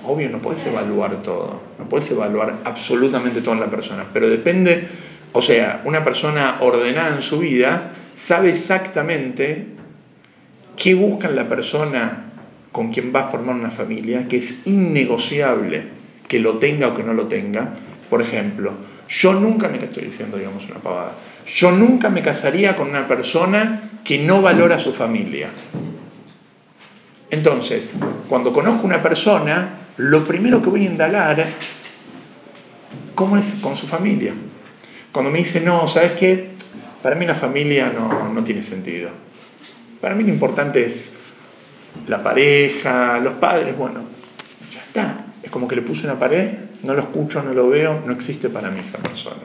Obvio, 0.05 0.29
no 0.31 0.39
puedes 0.39 0.65
evaluar 0.67 1.23
todo, 1.23 1.61
no 1.79 1.89
puedes 1.89 2.11
evaluar 2.11 2.61
absolutamente 2.65 3.41
todo 3.41 3.55
en 3.55 3.61
la 3.61 3.71
persona, 3.71 4.07
pero 4.13 4.29
depende, 4.29 4.89
o 5.33 5.41
sea, 5.43 5.83
una 5.85 6.03
persona 6.03 6.59
ordenada 6.61 7.17
en 7.17 7.23
su 7.23 7.39
vida 7.39 7.93
sabe 8.27 8.51
exactamente 8.51 9.67
qué 10.77 10.95
busca 10.95 11.29
en 11.29 11.37
la 11.37 11.49
persona 11.49 12.25
con 12.73 12.93
quien 12.93 13.13
va 13.15 13.29
a 13.29 13.31
formar 13.31 13.55
una 13.55 13.71
familia, 13.73 14.27
que 14.27 14.39
es 14.39 14.55
innegociable 14.65 15.85
que 16.27 16.39
lo 16.39 16.59
tenga 16.59 16.89
o 16.89 16.95
que 16.95 17.03
no 17.03 17.13
lo 17.13 17.27
tenga. 17.27 17.75
Por 18.09 18.23
ejemplo, 18.23 18.73
yo 19.09 19.35
nunca 19.35 19.69
me 19.69 19.79
estoy 19.79 20.05
diciendo, 20.07 20.39
digamos, 20.39 20.65
una 20.69 20.81
pavada. 20.81 21.13
Yo 21.57 21.71
nunca 21.71 22.09
me 22.09 22.23
casaría 22.23 22.77
con 22.77 22.89
una 22.89 23.07
persona 23.07 24.01
que 24.05 24.19
no 24.19 24.41
valora 24.41 24.77
a 24.77 24.79
su 24.79 24.95
familia. 24.95 25.51
Entonces, 27.31 27.93
cuando 28.29 28.53
conozco 28.53 28.87
una 28.87 29.03
persona, 29.03 29.82
lo 29.97 30.27
primero 30.27 30.63
que 30.63 30.71
voy 30.71 30.87
a 30.87 30.91
indagar, 30.91 31.47
¿cómo 33.15 33.37
es 33.37 33.45
con 33.61 33.77
su 33.77 33.87
familia? 33.87 34.33
Cuando 35.13 35.31
me 35.31 35.39
dice, 35.39 35.61
no, 35.61 35.89
¿sabes 35.89 36.13
qué? 36.13 36.53
Para 37.03 37.17
mí 37.17 37.27
la 37.27 37.35
familia 37.35 37.93
no, 37.93 38.33
no 38.33 38.45
tiene 38.45 38.63
sentido. 38.63 39.11
Para 40.01 40.15
mí 40.15 40.25
lo 40.25 40.31
importante 40.31 40.87
es 40.87 41.13
la 42.07 42.23
pareja, 42.23 43.19
los 43.19 43.35
padres, 43.35 43.77
bueno, 43.77 44.05
ya 44.73 44.81
está. 44.83 45.25
Es 45.43 45.51
como 45.51 45.69
que 45.69 45.77
le 45.77 45.83
puse 45.83 46.05
una 46.05 46.19
pared, 46.19 46.51
no 46.83 46.95
lo 46.95 47.03
escucho, 47.03 47.43
no 47.43 47.53
lo 47.53 47.69
veo, 47.69 48.03
no 48.07 48.13
existe 48.13 48.49
para 48.49 48.71
mí 48.71 48.81
esa 48.81 48.99
persona. 48.99 49.43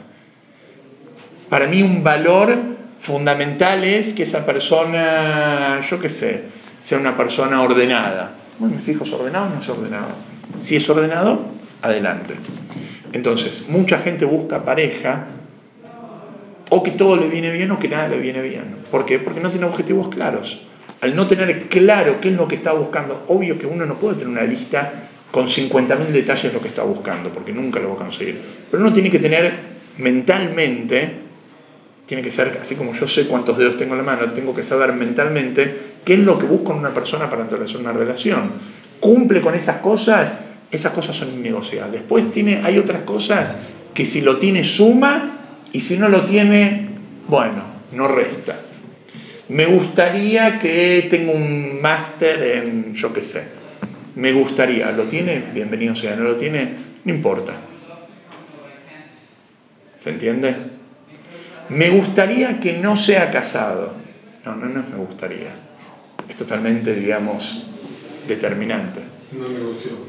Para 1.49 1.67
mí 1.67 1.81
un 1.81 2.03
valor 2.03 2.57
fundamental 3.01 3.83
es 3.83 4.13
que 4.13 4.23
esa 4.23 4.45
persona, 4.45 5.81
yo 5.89 5.99
qué 5.99 6.09
sé, 6.09 6.43
sea 6.83 6.97
una 6.97 7.15
persona 7.17 7.61
ordenada. 7.61 8.31
Bueno, 8.59 8.75
me 8.75 8.81
fijo, 8.81 9.03
¿es 9.03 9.11
ordenado 9.11 9.47
o 9.47 9.49
no 9.49 9.61
es 9.61 9.69
ordenado? 9.69 10.36
Si 10.61 10.75
es 10.75 10.89
ordenado, 10.89 11.51
adelante. 11.81 12.35
Entonces, 13.13 13.65
mucha 13.69 13.99
gente 13.99 14.25
busca 14.25 14.63
pareja 14.63 15.27
o 16.69 16.83
que 16.83 16.91
todo 16.91 17.15
le 17.15 17.27
viene 17.29 17.51
bien 17.51 17.71
o 17.71 17.79
que 17.79 17.87
nada 17.87 18.09
le 18.09 18.19
viene 18.19 18.41
bien. 18.41 18.77
¿Por 18.91 19.05
qué? 19.05 19.19
Porque 19.19 19.39
no 19.39 19.51
tiene 19.51 19.65
objetivos 19.65 20.09
claros. 20.09 20.59
Al 20.99 21.15
no 21.15 21.27
tener 21.27 21.67
claro 21.69 22.19
qué 22.19 22.29
es 22.29 22.35
lo 22.35 22.47
que 22.47 22.55
está 22.55 22.73
buscando, 22.73 23.25
obvio 23.27 23.57
que 23.57 23.65
uno 23.65 23.85
no 23.85 23.95
puede 23.95 24.15
tener 24.15 24.29
una 24.29 24.43
lista 24.43 25.09
con 25.31 25.47
50.000 25.47 26.07
detalles 26.07 26.43
de 26.43 26.53
lo 26.53 26.61
que 26.61 26.69
está 26.69 26.83
buscando, 26.83 27.29
porque 27.29 27.51
nunca 27.51 27.79
lo 27.79 27.89
va 27.89 27.95
a 27.95 28.05
conseguir. 28.05 28.41
Pero 28.69 28.81
uno 28.81 28.93
tiene 28.93 29.11
que 29.11 29.19
tener 29.19 29.53
mentalmente, 29.97 31.11
tiene 32.05 32.23
que 32.23 32.31
ser, 32.31 32.59
así 32.61 32.75
como 32.75 32.93
yo 32.93 33.07
sé 33.07 33.27
cuántos 33.27 33.57
dedos 33.57 33.77
tengo 33.77 33.93
en 33.93 33.99
la 33.99 34.03
mano, 34.03 34.31
tengo 34.31 34.55
que 34.55 34.63
saber 34.63 34.93
mentalmente 34.93 35.97
qué 36.03 36.13
es 36.13 36.19
lo 36.19 36.39
que 36.39 36.45
busco 36.45 36.71
en 36.71 36.79
una 36.79 36.93
persona 36.93 37.29
para 37.29 37.43
establecer 37.43 37.77
una 37.77 37.91
relación. 37.91 38.76
Cumple 38.99 39.41
con 39.41 39.55
esas 39.55 39.77
cosas, 39.77 40.39
esas 40.71 40.91
cosas 40.93 41.15
son 41.15 41.31
innegociables. 41.31 42.01
Después 42.01 42.31
tiene, 42.31 42.61
hay 42.63 42.77
otras 42.77 43.03
cosas 43.03 43.55
que 43.93 44.07
si 44.07 44.21
lo 44.21 44.37
tiene 44.37 44.63
suma 44.63 45.37
y 45.71 45.81
si 45.81 45.97
no 45.97 46.09
lo 46.09 46.25
tiene, 46.25 46.89
bueno, 47.27 47.63
no 47.91 48.07
resta. 48.07 48.61
Me 49.49 49.65
gustaría 49.65 50.59
que 50.59 51.07
tenga 51.09 51.31
un 51.31 51.81
máster 51.81 52.41
en, 52.43 52.95
yo 52.95 53.13
qué 53.13 53.23
sé, 53.23 53.43
me 54.15 54.33
gustaría, 54.33 54.91
¿lo 54.91 55.03
tiene? 55.03 55.45
Bienvenido 55.53 55.95
sea, 55.95 56.15
no 56.15 56.23
lo 56.23 56.35
tiene, 56.35 56.69
no 57.05 57.13
importa. 57.13 57.53
¿Se 59.97 60.09
entiende? 60.09 60.55
Me 61.69 61.89
gustaría 61.89 62.59
que 62.59 62.73
no 62.79 62.97
sea 62.97 63.31
casado. 63.31 63.93
No, 64.45 64.55
no, 64.55 64.65
no 64.67 64.83
me 64.89 64.97
gustaría. 64.97 65.51
Es 66.27 66.35
totalmente, 66.35 66.93
digamos, 66.93 67.43
determinante, 68.27 69.01
No 69.31 69.47
negociable. 69.49 70.05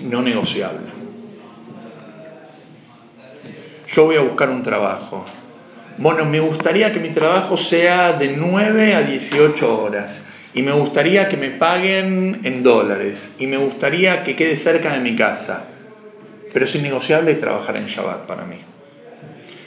no 0.00 0.22
negociable. 0.22 0.86
Yo 3.94 4.04
voy 4.04 4.16
a 4.16 4.20
buscar 4.20 4.48
un 4.50 4.62
trabajo. 4.62 5.24
Bueno, 5.98 6.24
me 6.24 6.40
gustaría 6.40 6.92
que 6.92 7.00
mi 7.00 7.10
trabajo 7.10 7.56
sea 7.56 8.12
de 8.14 8.28
9 8.36 8.94
a 8.94 9.02
18 9.02 9.82
horas. 9.82 10.20
Y 10.54 10.62
me 10.62 10.72
gustaría 10.72 11.28
que 11.28 11.36
me 11.36 11.50
paguen 11.50 12.40
en 12.44 12.62
dólares. 12.62 13.20
Y 13.38 13.46
me 13.46 13.56
gustaría 13.56 14.22
que 14.24 14.34
quede 14.36 14.56
cerca 14.58 14.92
de 14.94 15.00
mi 15.00 15.16
casa. 15.16 15.64
Pero 16.52 16.64
es 16.64 16.74
innegociable 16.74 17.34
trabajar 17.34 17.76
en 17.76 17.86
Shabbat 17.86 18.26
para 18.26 18.44
mí. 18.44 18.56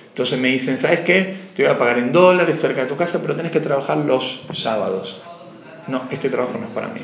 Entonces 0.10 0.38
me 0.40 0.50
dicen, 0.50 0.78
¿sabes 0.80 1.02
qué? 1.02 1.36
Te 1.56 1.64
voy 1.64 1.72
a 1.72 1.78
pagar 1.78 1.98
en 2.00 2.12
dólares 2.12 2.60
cerca 2.62 2.82
de 2.84 2.88
tu 2.88 2.96
casa, 2.96 3.20
pero 3.22 3.36
tenés 3.36 3.52
que 3.52 3.62
trabajar 3.62 3.98
los 3.98 4.24
sábados. 4.54 5.22
No, 5.88 6.04
este 6.12 6.30
trabajo 6.30 6.58
no 6.60 6.68
es 6.68 6.72
para 6.72 6.88
mí. 6.90 7.02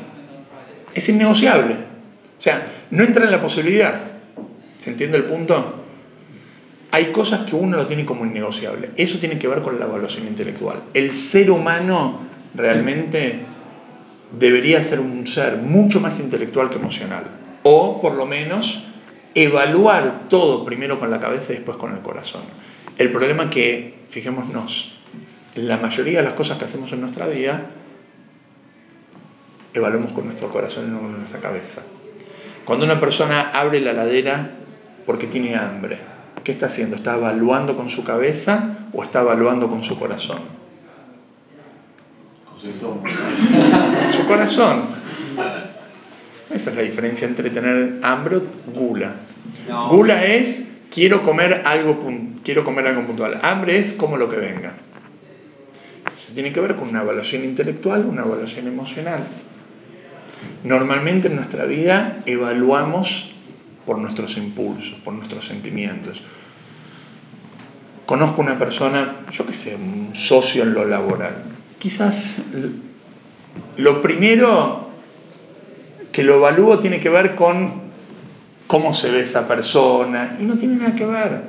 Es 0.94 1.08
innegociable. 1.08 1.74
O 2.38 2.42
sea, 2.42 2.86
no 2.90 3.04
entra 3.04 3.24
en 3.24 3.30
la 3.30 3.40
posibilidad. 3.40 4.00
¿Se 4.80 4.90
entiende 4.90 5.18
el 5.18 5.24
punto? 5.24 5.84
Hay 6.90 7.12
cosas 7.12 7.48
que 7.48 7.54
uno 7.54 7.76
lo 7.76 7.86
tiene 7.86 8.04
como 8.04 8.24
innegociable. 8.24 8.90
Eso 8.96 9.18
tiene 9.18 9.38
que 9.38 9.46
ver 9.46 9.60
con 9.60 9.78
la 9.78 9.86
evaluación 9.86 10.26
intelectual. 10.26 10.84
El 10.94 11.30
ser 11.30 11.50
humano 11.50 12.20
realmente 12.54 13.40
debería 14.38 14.84
ser 14.84 15.00
un 15.00 15.26
ser 15.26 15.56
mucho 15.58 16.00
más 16.00 16.18
intelectual 16.18 16.70
que 16.70 16.76
emocional. 16.76 17.24
O 17.62 18.00
por 18.00 18.14
lo 18.14 18.26
menos 18.26 18.66
evaluar 19.34 20.28
todo 20.28 20.64
primero 20.64 20.98
con 20.98 21.10
la 21.10 21.20
cabeza 21.20 21.52
y 21.52 21.56
después 21.56 21.76
con 21.76 21.92
el 21.92 22.00
corazón. 22.00 22.42
El 22.96 23.10
problema 23.10 23.44
es 23.44 23.50
que, 23.50 23.94
fijémonos, 24.10 24.92
la 25.54 25.76
mayoría 25.76 26.18
de 26.18 26.24
las 26.24 26.34
cosas 26.34 26.58
que 26.58 26.64
hacemos 26.64 26.92
en 26.92 27.00
nuestra 27.00 27.26
vida 27.26 27.70
evaluamos 29.72 30.12
con 30.12 30.26
nuestro 30.26 30.48
corazón 30.50 30.88
y 30.88 30.90
no 30.90 31.00
con 31.00 31.18
nuestra 31.18 31.40
cabeza. 31.40 31.82
Cuando 32.64 32.84
una 32.84 33.00
persona 33.00 33.50
abre 33.50 33.80
la 33.80 33.92
ladera 33.92 34.50
porque 35.06 35.26
tiene 35.26 35.56
hambre, 35.56 35.98
¿qué 36.44 36.52
está 36.52 36.66
haciendo? 36.66 36.96
¿Está 36.96 37.16
evaluando 37.16 37.76
con 37.76 37.90
su 37.90 38.04
cabeza 38.04 38.88
o 38.92 39.02
está 39.02 39.22
evaluando 39.22 39.68
con 39.68 39.82
su 39.82 39.98
corazón? 39.98 40.60
Con 42.60 44.12
su 44.12 44.26
corazón. 44.26 44.84
Esa 46.50 46.70
es 46.70 46.76
la 46.76 46.82
diferencia 46.82 47.26
entre 47.26 47.50
tener 47.50 48.00
hambre 48.02 48.36
o 48.36 48.42
gula. 48.72 49.14
Gula 49.90 50.24
es 50.24 50.64
quiero 50.90 51.22
comer 51.22 51.62
algo 51.64 52.04
quiero 52.44 52.64
comer 52.64 52.86
algo 52.88 53.06
puntual. 53.06 53.38
Hambre 53.42 53.78
es 53.78 53.92
como 53.94 54.16
lo 54.16 54.28
que 54.28 54.36
venga. 54.36 54.74
Se 56.26 56.34
tiene 56.34 56.52
que 56.52 56.60
ver 56.60 56.76
con 56.76 56.88
una 56.88 57.02
evaluación 57.02 57.44
intelectual, 57.44 58.04
una 58.04 58.22
evaluación 58.22 58.66
emocional. 58.66 59.26
Normalmente 60.64 61.28
en 61.28 61.36
nuestra 61.36 61.64
vida 61.64 62.22
evaluamos 62.26 63.08
por 63.86 63.98
nuestros 63.98 64.36
impulsos, 64.36 65.00
por 65.04 65.14
nuestros 65.14 65.46
sentimientos. 65.46 66.20
Conozco 68.06 68.40
una 68.40 68.58
persona, 68.58 69.22
yo 69.32 69.46
que 69.46 69.52
sé, 69.54 69.74
un 69.74 70.12
socio 70.28 70.62
en 70.62 70.74
lo 70.74 70.84
laboral. 70.84 71.44
Quizás 71.78 72.14
lo 73.76 74.02
primero 74.02 74.90
que 76.12 76.22
lo 76.22 76.36
evalúo 76.36 76.78
tiene 76.80 77.00
que 77.00 77.08
ver 77.08 77.34
con 77.34 77.90
cómo 78.66 78.94
se 78.94 79.10
ve 79.10 79.22
esa 79.22 79.46
persona 79.48 80.36
y 80.40 80.44
no 80.44 80.56
tiene 80.58 80.76
nada 80.76 80.94
que 80.94 81.06
ver. 81.06 81.42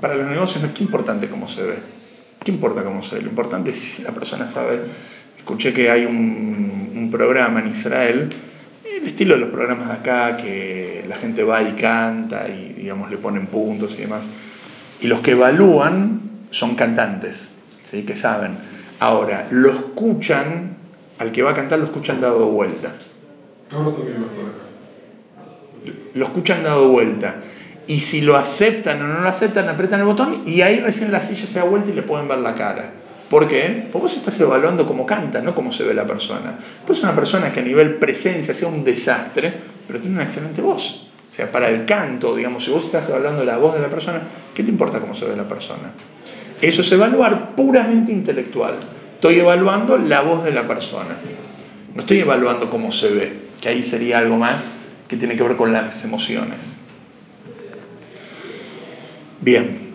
Para 0.00 0.14
los 0.14 0.28
negocios 0.28 0.60
no 0.62 0.68
es 0.68 0.74
que 0.74 0.84
importante 0.84 1.28
cómo 1.28 1.48
se 1.48 1.62
ve. 1.62 1.78
¿Qué 2.44 2.50
importa 2.50 2.82
cómo 2.84 3.02
se 3.02 3.16
ve? 3.16 3.22
Lo 3.22 3.30
importante 3.30 3.70
es 3.70 3.78
si 3.78 4.02
la 4.02 4.12
persona 4.12 4.50
sabe. 4.50 4.80
Escuché 5.38 5.72
que 5.72 5.90
hay 5.90 6.04
un, 6.04 6.85
un 7.06 7.10
programa 7.10 7.60
en 7.60 7.68
Israel 7.68 8.28
el 8.96 9.08
estilo 9.08 9.34
de 9.34 9.40
los 9.40 9.50
programas 9.50 9.88
de 9.88 9.94
acá, 9.94 10.36
que 10.36 11.04
la 11.08 11.16
gente 11.16 11.42
va 11.42 11.62
y 11.62 11.72
canta 11.72 12.48
y, 12.48 12.74
digamos, 12.74 13.10
le 13.10 13.18
ponen 13.18 13.46
puntos 13.46 13.94
y 13.96 14.02
demás. 14.02 14.22
Y 15.00 15.06
los 15.06 15.20
que 15.20 15.32
evalúan 15.32 16.20
son 16.50 16.74
cantantes, 16.74 17.34
¿sí? 17.90 18.02
que 18.02 18.16
saben. 18.16 18.56
Ahora, 18.98 19.48
lo 19.50 19.70
escuchan, 19.70 20.76
al 21.18 21.32
que 21.32 21.42
va 21.42 21.50
a 21.50 21.54
cantar 21.54 21.78
lo 21.78 21.86
escuchan 21.86 22.20
dado 22.20 22.46
vuelta. 22.46 22.92
Lo 26.14 26.26
escuchan 26.26 26.62
dado 26.62 26.88
vuelta. 26.88 27.34
Y 27.86 28.00
si 28.00 28.20
lo 28.20 28.36
aceptan 28.36 29.00
o 29.02 29.06
no 29.06 29.20
lo 29.20 29.28
aceptan, 29.28 29.68
apretan 29.68 30.00
el 30.00 30.06
botón 30.06 30.42
y 30.46 30.60
ahí 30.62 30.80
recién 30.80 31.12
la 31.12 31.28
silla 31.28 31.46
se 31.46 31.58
da 31.58 31.64
vuelta 31.64 31.90
y 31.90 31.94
le 31.94 32.02
pueden 32.02 32.26
ver 32.26 32.38
la 32.38 32.54
cara. 32.54 32.90
¿Por 33.30 33.48
qué? 33.48 33.88
Porque 33.90 34.06
vos 34.06 34.16
estás 34.16 34.38
evaluando 34.40 34.86
cómo 34.86 35.04
canta, 35.04 35.40
no 35.40 35.54
cómo 35.54 35.72
se 35.72 35.82
ve 35.82 35.94
la 35.94 36.06
persona. 36.06 36.58
Pues 36.86 37.00
una 37.02 37.14
persona 37.14 37.52
que 37.52 37.60
a 37.60 37.62
nivel 37.62 37.96
presencia 37.96 38.54
sea 38.54 38.68
un 38.68 38.84
desastre, 38.84 39.52
pero 39.86 40.00
tiene 40.00 40.14
una 40.14 40.24
excelente 40.24 40.62
voz. 40.62 40.82
O 41.30 41.34
sea, 41.34 41.50
para 41.50 41.68
el 41.68 41.84
canto, 41.84 42.36
digamos, 42.36 42.64
si 42.64 42.70
vos 42.70 42.84
estás 42.84 43.08
evaluando 43.08 43.44
la 43.44 43.58
voz 43.58 43.74
de 43.74 43.80
la 43.80 43.88
persona, 43.88 44.22
¿qué 44.54 44.62
te 44.62 44.70
importa 44.70 45.00
cómo 45.00 45.14
se 45.16 45.24
ve 45.24 45.36
la 45.36 45.48
persona? 45.48 45.92
Eso 46.60 46.80
es 46.82 46.92
evaluar 46.92 47.54
puramente 47.54 48.12
intelectual. 48.12 48.76
Estoy 49.14 49.40
evaluando 49.40 49.98
la 49.98 50.22
voz 50.22 50.44
de 50.44 50.52
la 50.52 50.66
persona. 50.66 51.16
No 51.94 52.02
estoy 52.02 52.20
evaluando 52.20 52.70
cómo 52.70 52.92
se 52.92 53.08
ve, 53.08 53.32
que 53.60 53.68
ahí 53.68 53.90
sería 53.90 54.18
algo 54.18 54.36
más 54.36 54.62
que 55.08 55.16
tiene 55.16 55.36
que 55.36 55.42
ver 55.42 55.56
con 55.56 55.72
las 55.72 56.02
emociones. 56.04 56.60
Bien, 59.40 59.85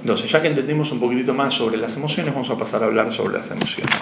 entonces, 0.00 0.30
ya 0.30 0.40
que 0.40 0.48
entendimos 0.48 0.90
un 0.92 1.00
poquitito 1.00 1.34
más 1.34 1.54
sobre 1.54 1.76
las 1.76 1.96
emociones, 1.96 2.32
vamos 2.32 2.50
a 2.50 2.56
pasar 2.56 2.82
a 2.82 2.86
hablar 2.86 3.12
sobre 3.14 3.38
las 3.38 3.50
emociones. 3.50 3.96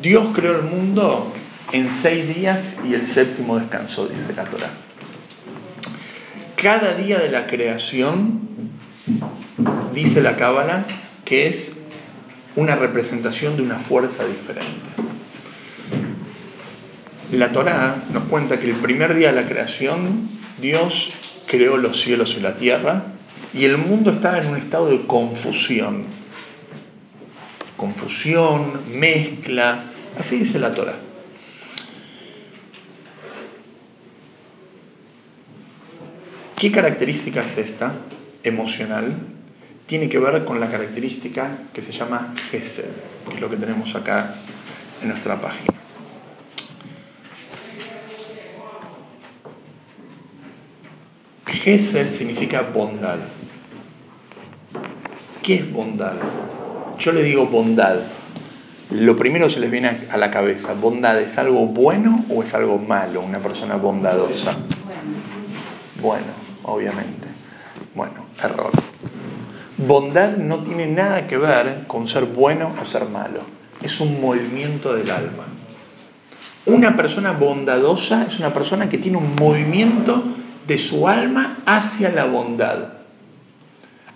Dios 0.00 0.28
creó 0.34 0.56
el 0.56 0.62
mundo 0.62 1.32
en 1.72 2.02
seis 2.02 2.34
días 2.34 2.76
y 2.84 2.94
el 2.94 3.08
séptimo 3.14 3.58
descansó, 3.58 4.06
dice 4.06 4.32
la 4.34 4.44
Torah. 4.44 4.70
Cada 6.56 6.94
día 6.94 7.18
de 7.18 7.30
la 7.30 7.46
creación, 7.46 8.40
dice 9.92 10.20
la 10.20 10.36
Cábala, 10.36 10.86
que 11.24 11.48
es 11.48 11.72
una 12.56 12.76
representación 12.76 13.56
de 13.56 13.62
una 13.62 13.80
fuerza 13.80 14.24
diferente. 14.24 15.11
La 17.32 17.50
Torá 17.50 18.04
nos 18.10 18.24
cuenta 18.24 18.60
que 18.60 18.68
el 18.68 18.76
primer 18.76 19.14
día 19.14 19.32
de 19.32 19.40
la 19.40 19.48
creación 19.48 20.28
Dios 20.60 20.92
creó 21.46 21.78
los 21.78 22.02
cielos 22.02 22.34
y 22.36 22.40
la 22.40 22.56
tierra 22.56 23.04
y 23.54 23.64
el 23.64 23.78
mundo 23.78 24.10
estaba 24.10 24.38
en 24.38 24.48
un 24.48 24.58
estado 24.58 24.90
de 24.90 25.06
confusión. 25.06 26.04
Confusión, 27.78 28.82
mezcla, 28.98 29.84
así 30.18 30.40
dice 30.40 30.58
la 30.58 30.74
Torá. 30.74 30.94
¿Qué 36.56 36.70
característica 36.70 37.46
es 37.46 37.58
esta 37.70 37.94
emocional? 38.42 39.16
Tiene 39.86 40.10
que 40.10 40.18
ver 40.18 40.44
con 40.44 40.60
la 40.60 40.70
característica 40.70 41.70
que 41.72 41.80
se 41.80 41.92
llama 41.92 42.34
Gesed, 42.50 42.84
que 43.26 43.34
es 43.34 43.40
lo 43.40 43.48
que 43.48 43.56
tenemos 43.56 43.94
acá 43.96 44.34
en 45.00 45.08
nuestra 45.08 45.40
página. 45.40 45.81
Gesed 51.52 52.18
significa 52.18 52.62
bondad. 52.74 53.18
¿Qué 55.42 55.56
es 55.56 55.72
bondad? 55.72 56.14
Yo 56.98 57.12
le 57.12 57.22
digo 57.22 57.46
bondad. 57.46 57.96
Lo 58.90 59.16
primero 59.16 59.48
se 59.50 59.60
les 59.60 59.70
viene 59.70 60.08
a 60.10 60.16
la 60.16 60.30
cabeza, 60.30 60.74
¿bondad 60.74 61.20
es 61.20 61.36
algo 61.38 61.66
bueno 61.66 62.24
o 62.28 62.42
es 62.42 62.52
algo 62.54 62.78
malo? 62.78 63.22
Una 63.22 63.38
persona 63.38 63.76
bondadosa. 63.76 64.56
Bueno, 66.00 66.26
obviamente. 66.64 67.28
Bueno, 67.94 68.26
error. 68.42 68.72
Bondad 69.78 70.36
no 70.36 70.58
tiene 70.58 70.86
nada 70.86 71.26
que 71.26 71.36
ver 71.36 71.86
con 71.86 72.08
ser 72.08 72.26
bueno 72.26 72.74
o 72.80 72.84
ser 72.86 73.06
malo. 73.06 73.40
Es 73.82 73.98
un 74.00 74.20
movimiento 74.20 74.94
del 74.94 75.10
alma. 75.10 75.44
Una 76.66 76.96
persona 76.96 77.32
bondadosa 77.32 78.26
es 78.28 78.38
una 78.38 78.54
persona 78.54 78.88
que 78.88 78.98
tiene 78.98 79.18
un 79.18 79.34
movimiento 79.34 80.22
de 80.66 80.78
su 80.78 81.08
alma 81.08 81.58
hacia 81.66 82.10
la 82.10 82.24
bondad. 82.24 82.92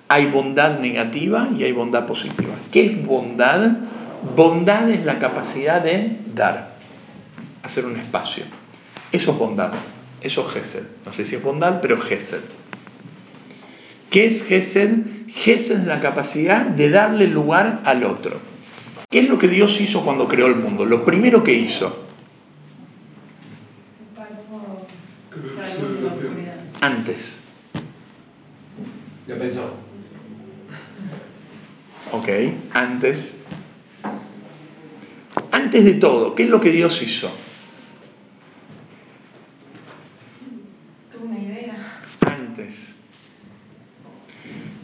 Hay 0.09 0.27
bondad 0.27 0.79
negativa 0.79 1.49
y 1.57 1.65
hay 1.65 1.73
bondad 1.73 2.07
positiva. 2.07 2.55
¿Qué 2.71 2.87
es 2.87 3.07
bondad? 3.07 3.71
Bondad 4.37 4.91
es 4.91 5.05
la 5.05 5.19
capacidad 5.19 5.83
de 5.83 6.19
dar, 6.35 6.77
hacer 7.63 7.85
un 7.85 7.97
espacio. 7.97 8.45
Eso 9.11 9.33
es 9.33 9.39
bondad, 9.39 9.73
eso 10.21 10.49
es 10.49 10.55
Gesed. 10.55 10.87
No 11.05 11.13
sé 11.13 11.27
si 11.27 11.37
es 11.37 11.43
bondad, 11.43 11.81
pero 11.81 12.01
Gesed. 12.01 12.43
¿Qué 14.11 14.27
es 14.27 14.43
Gesed? 14.45 14.91
Gesed 15.29 15.81
es 15.81 15.85
la 15.85 16.01
capacidad 16.01 16.67
de 16.67 16.91
darle 16.91 17.27
lugar 17.27 17.81
al 17.85 18.05
otro. 18.05 18.41
¿Qué 19.11 19.21
es 19.21 19.29
lo 19.29 19.39
que 19.39 19.49
Dios 19.49 19.81
hizo 19.81 20.05
cuando 20.05 20.27
creó 20.27 20.47
el 20.47 20.57
mundo? 20.57 20.85
Lo 20.85 21.05
primero 21.05 21.45
que 21.45 21.53
hizo, 21.53 22.06
antes. 26.87 27.19
Ya 29.27 29.37
pensó. 29.37 29.75
Ok, 32.13 32.29
antes. 32.73 33.35
Antes 35.51 35.85
de 35.85 35.95
todo, 35.95 36.35
¿qué 36.35 36.45
es 36.45 36.49
lo 36.49 36.61
que 36.61 36.71
Dios 36.71 37.01
hizo? 37.03 37.31
Una 41.21 41.39
idea. 41.39 41.75
Antes. 42.21 42.75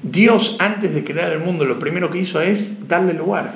Dios, 0.03 0.57
antes 0.59 0.93
de 0.93 1.05
crear 1.05 1.33
el 1.33 1.38
mundo, 1.38 1.65
lo 1.65 1.79
primero 1.79 2.11
que 2.11 2.19
hizo 2.19 2.41
es 2.41 2.88
darle 2.88 3.15
lugar. 3.15 3.55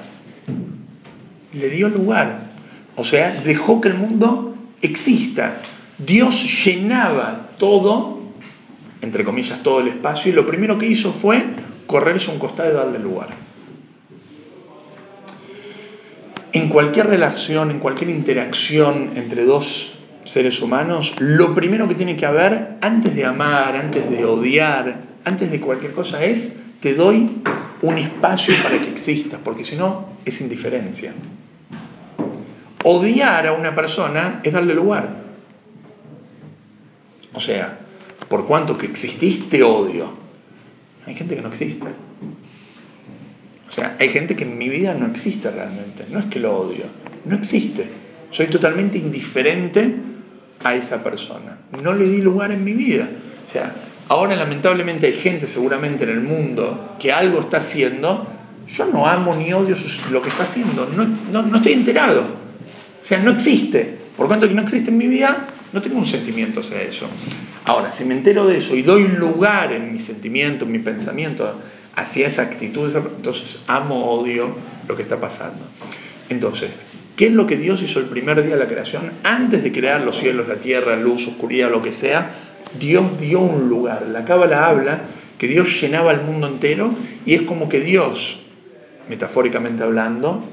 Le 1.52 1.68
dio 1.70 1.88
lugar. 1.88 2.50
O 2.94 3.04
sea, 3.04 3.42
dejó 3.42 3.80
que 3.80 3.88
el 3.88 3.94
mundo 3.94 4.54
exista. 4.80 5.62
Dios 5.98 6.34
llenaba 6.64 7.50
todo 7.58 8.16
entre 9.06 9.24
comillas, 9.24 9.62
todo 9.62 9.80
el 9.80 9.88
espacio 9.88 10.32
y 10.32 10.34
lo 10.34 10.44
primero 10.44 10.76
que 10.76 10.86
hizo 10.86 11.12
fue 11.14 11.40
correrse 11.86 12.28
un 12.28 12.40
costado 12.40 12.70
y 12.70 12.74
darle 12.74 12.98
lugar. 12.98 13.28
En 16.52 16.68
cualquier 16.68 17.06
relación, 17.06 17.70
en 17.70 17.78
cualquier 17.78 18.10
interacción 18.10 19.12
entre 19.14 19.44
dos 19.44 19.64
seres 20.24 20.60
humanos, 20.60 21.14
lo 21.18 21.54
primero 21.54 21.86
que 21.86 21.94
tiene 21.94 22.16
que 22.16 22.26
haber, 22.26 22.78
antes 22.80 23.14
de 23.14 23.24
amar, 23.24 23.76
antes 23.76 24.10
de 24.10 24.24
odiar, 24.24 25.02
antes 25.24 25.52
de 25.52 25.60
cualquier 25.60 25.92
cosa, 25.92 26.24
es 26.24 26.52
te 26.80 26.94
doy 26.94 27.42
un 27.82 27.98
espacio 27.98 28.54
para 28.60 28.80
que 28.80 28.90
existas, 28.90 29.38
porque 29.44 29.64
si 29.64 29.76
no, 29.76 30.16
es 30.24 30.40
indiferencia. 30.40 31.12
Odiar 32.82 33.46
a 33.46 33.52
una 33.52 33.72
persona 33.72 34.40
es 34.42 34.52
darle 34.52 34.74
lugar. 34.74 35.26
O 37.34 37.40
sea, 37.40 37.85
por 38.28 38.46
cuanto 38.46 38.76
que 38.76 38.86
exististe 38.86 39.62
odio, 39.62 40.10
hay 41.06 41.14
gente 41.14 41.36
que 41.36 41.42
no 41.42 41.48
existe. 41.48 41.86
O 43.68 43.72
sea, 43.72 43.96
hay 43.98 44.08
gente 44.10 44.34
que 44.36 44.44
en 44.44 44.58
mi 44.58 44.68
vida 44.68 44.94
no 44.94 45.06
existe 45.06 45.50
realmente. 45.50 46.06
No 46.10 46.18
es 46.20 46.26
que 46.26 46.40
lo 46.40 46.56
odio, 46.56 46.84
no 47.24 47.36
existe. 47.36 47.86
Soy 48.30 48.46
totalmente 48.48 48.98
indiferente 48.98 49.94
a 50.62 50.74
esa 50.74 51.02
persona. 51.02 51.58
No 51.82 51.94
le 51.94 52.08
di 52.08 52.22
lugar 52.22 52.50
en 52.50 52.64
mi 52.64 52.72
vida. 52.72 53.08
O 53.48 53.52
sea, 53.52 53.72
ahora 54.08 54.34
lamentablemente 54.36 55.06
hay 55.06 55.14
gente 55.14 55.46
seguramente 55.48 56.04
en 56.04 56.10
el 56.10 56.20
mundo 56.20 56.96
que 56.98 57.12
algo 57.12 57.40
está 57.40 57.58
haciendo. 57.58 58.26
Yo 58.68 58.86
no 58.86 59.06
amo 59.06 59.34
ni 59.36 59.52
odio 59.52 59.76
lo 60.10 60.22
que 60.22 60.28
está 60.28 60.44
haciendo. 60.44 60.88
No, 60.88 61.42
no, 61.42 61.56
estoy 61.56 61.72
enterado. 61.72 62.26
O 63.02 63.06
sea, 63.06 63.18
no 63.18 63.32
existe. 63.32 64.05
Por 64.16 64.26
cuanto 64.26 64.48
que 64.48 64.54
no 64.54 64.62
existe 64.62 64.90
en 64.90 64.98
mi 64.98 65.06
vida, 65.06 65.48
no 65.72 65.82
tengo 65.82 65.98
un 65.98 66.06
sentimiento 66.06 66.60
hacia 66.60 66.82
eso. 66.82 67.06
Ahora, 67.64 67.92
si 67.92 68.04
me 68.04 68.14
entero 68.14 68.46
de 68.46 68.58
eso 68.58 68.74
y 68.74 68.82
doy 68.82 69.08
lugar 69.08 69.72
en 69.72 69.92
mi 69.92 70.00
sentimiento, 70.00 70.64
en 70.64 70.72
mi 70.72 70.78
pensamiento 70.78 71.60
hacia 71.94 72.28
esa 72.28 72.42
actitud, 72.42 72.94
entonces 72.94 73.58
amo, 73.66 74.04
odio 74.10 74.56
lo 74.88 74.96
que 74.96 75.02
está 75.02 75.20
pasando. 75.20 75.66
Entonces, 76.28 76.70
¿Qué 77.16 77.28
es 77.28 77.32
lo 77.32 77.46
que 77.46 77.56
Dios 77.56 77.82
hizo 77.82 77.98
el 77.98 78.06
primer 78.06 78.42
día 78.42 78.56
de 78.56 78.62
la 78.62 78.68
creación? 78.68 79.10
Antes 79.22 79.64
de 79.64 79.72
crear 79.72 80.02
los 80.02 80.18
cielos, 80.18 80.46
la 80.46 80.56
tierra, 80.56 80.96
luz, 80.96 81.26
oscuridad, 81.26 81.70
lo 81.70 81.82
que 81.82 81.94
sea, 81.94 82.30
Dios 82.78 83.18
dio 83.18 83.40
un 83.40 83.70
lugar. 83.70 84.06
La 84.12 84.26
Cábala 84.26 84.66
habla 84.66 85.00
que 85.38 85.48
Dios 85.48 85.66
llenaba 85.80 86.12
el 86.12 86.20
mundo 86.20 86.46
entero 86.46 86.94
y 87.24 87.34
es 87.34 87.42
como 87.42 87.70
que 87.70 87.80
Dios, 87.80 88.18
metafóricamente 89.08 89.82
hablando, 89.82 90.44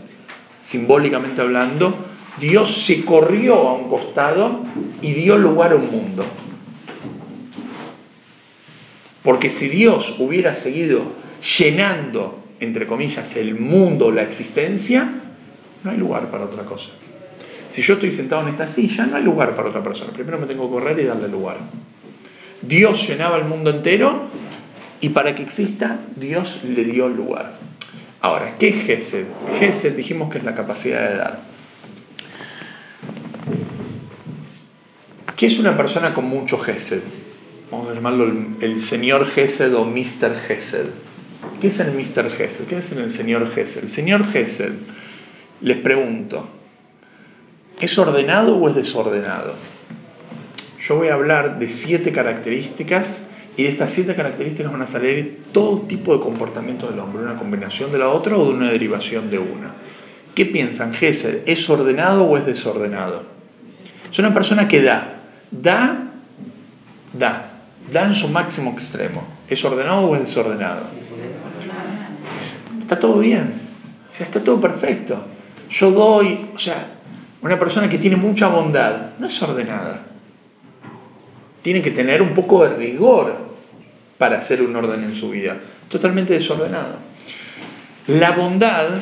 simbólicamente 0.68 1.42
hablando, 1.42 2.13
Dios 2.40 2.86
se 2.86 3.06
corrió 3.06 3.56
a 3.56 3.74
un 3.74 3.90
costado 3.90 4.64
y 5.02 5.14
dio 5.14 5.38
lugar 5.38 5.74
a 5.74 5.76
un 5.76 5.92
mundo. 5.92 6.26
Porque 9.24 9.52
si 9.52 9.70
Dios 9.70 10.16
hubiera 10.20 10.56
seguido 10.56 11.14
llenando, 11.58 12.44
entre 12.60 12.88
comillas, 12.88 13.36
el 13.36 13.56
mundo, 13.56 14.12
la 14.12 14.24
existencia, 14.24 15.10
no 15.84 15.92
hay 15.92 15.98
lugar 15.98 16.30
para 16.30 16.46
otra 16.46 16.64
cosa. 16.64 16.90
Si 17.74 17.82
yo 17.82 17.96
estoy 17.96 18.12
sentado 18.12 18.44
en 18.44 18.50
esta 18.50 18.68
silla, 18.68 19.06
no 19.06 19.16
hay 19.16 19.24
lugar 19.24 19.56
para 19.56 19.70
otra 19.70 19.84
persona. 19.84 20.12
Primero 20.14 20.40
me 20.40 20.46
tengo 20.46 20.68
que 20.68 20.74
correr 20.74 21.00
y 21.00 21.06
darle 21.06 21.28
lugar. 21.28 21.58
Dios 22.62 23.08
llenaba 23.08 23.38
el 23.38 23.46
mundo 23.46 23.70
entero 23.70 24.30
y 25.02 25.10
para 25.10 25.36
que 25.36 25.44
exista, 25.44 26.00
Dios 26.16 26.62
le 26.64 26.84
dio 26.86 27.10
lugar. 27.10 27.58
Ahora, 28.22 28.56
¿qué 28.58 28.70
es 28.70 28.86
Gesed? 28.86 29.26
Gesed 29.60 29.96
dijimos 29.96 30.32
que 30.32 30.38
es 30.38 30.44
la 30.44 30.56
capacidad 30.56 31.10
de 31.10 31.16
dar. 31.18 31.53
¿Qué 35.38 35.48
es 35.48 35.60
una 35.60 35.76
persona 35.76 36.14
con 36.14 36.26
mucho 36.26 36.60
Gesed? 36.60 37.02
Vamos 37.72 37.90
a 37.90 37.96
llamarlo 37.96 38.32
el, 38.60 38.84
señor 38.84 39.32
Gesed 39.32 39.74
o 39.74 39.84
Mr. 39.84 40.36
Gesed. 40.48 40.86
¿Qué 41.60 41.68
es 41.68 41.80
el 41.80 41.94
Mr. 41.94 42.32
Gesed? 42.38 42.66
¿Qué 42.68 42.78
es 42.78 42.92
el 42.92 43.12
señor 43.14 43.52
Gesed? 43.54 43.84
El 43.84 43.92
señor 43.92 44.32
Gesed 44.32 44.74
les 45.62 45.78
pregunto, 45.78 46.48
¿es 47.80 47.98
ordenado 47.98 48.58
o 48.58 48.70
es 48.70 48.76
desordenado? 48.76 49.56
Yo 50.88 50.98
voy 50.98 51.08
a 51.08 51.16
hablar 51.16 51.58
de 51.58 51.70
siete 51.84 52.12
características 52.12 53.08
y 53.58 53.64
de 53.64 53.70
estas 53.70 53.94
siete 53.94 54.14
características 54.16 54.72
van 54.72 54.82
a 54.84 54.88
salir 54.88 55.46
todo 55.52 55.82
tipo 55.88 56.16
de 56.16 56.22
comportamiento 56.22 56.90
del 56.90 57.00
hombre, 57.00 57.24
una 57.24 57.38
combinación 57.40 57.92
de 57.92 57.98
la 57.98 58.10
otra 58.10 58.38
o 58.38 58.46
de 58.46 58.54
una 58.54 58.70
derivación 58.70 59.32
de 59.32 59.40
una. 59.40 59.74
¿Qué 60.36 60.46
piensan, 60.46 60.94
Gesed? 60.94 61.44
¿Es 61.48 61.68
ordenado 61.70 62.24
o 62.24 62.38
es 62.38 62.46
desordenado? 62.46 63.24
Es 64.12 64.20
una 64.20 64.34
persona 64.34 64.68
que 64.68 64.82
da, 64.82 65.23
da, 65.62 66.12
da, 67.14 67.52
da 67.92 68.06
en 68.06 68.16
su 68.16 68.28
máximo 68.28 68.72
extremo. 68.72 69.24
¿Es 69.48 69.64
ordenado 69.64 70.08
o 70.08 70.16
es 70.16 70.26
desordenado? 70.26 70.88
Está 72.82 73.00
todo 73.00 73.20
bien, 73.20 73.54
o 74.12 74.14
sea, 74.14 74.26
está 74.28 74.44
todo 74.44 74.60
perfecto 74.60 75.34
yo 75.80 75.92
doy, 75.92 76.50
o 76.56 76.60
sea, 76.60 76.88
una 77.42 77.60
persona 77.60 77.90
que 77.90 77.98
tiene 77.98 78.16
mucha 78.16 78.48
bondad, 78.48 79.18
no 79.20 79.28
es 79.28 79.42
ordenada. 79.42 80.04
Tiene 81.62 81.82
que 81.82 81.92
tener 81.92 82.22
un 82.22 82.34
poco 82.34 82.64
de 82.68 82.76
rigor 82.76 83.36
para 84.18 84.40
hacer 84.40 84.62
un 84.62 84.76
orden 84.76 85.04
en 85.04 85.16
su 85.16 85.30
vida. 85.30 85.58
Totalmente 85.90 86.34
desordenado. 86.34 86.98
La 88.08 88.32
bondad 88.32 89.02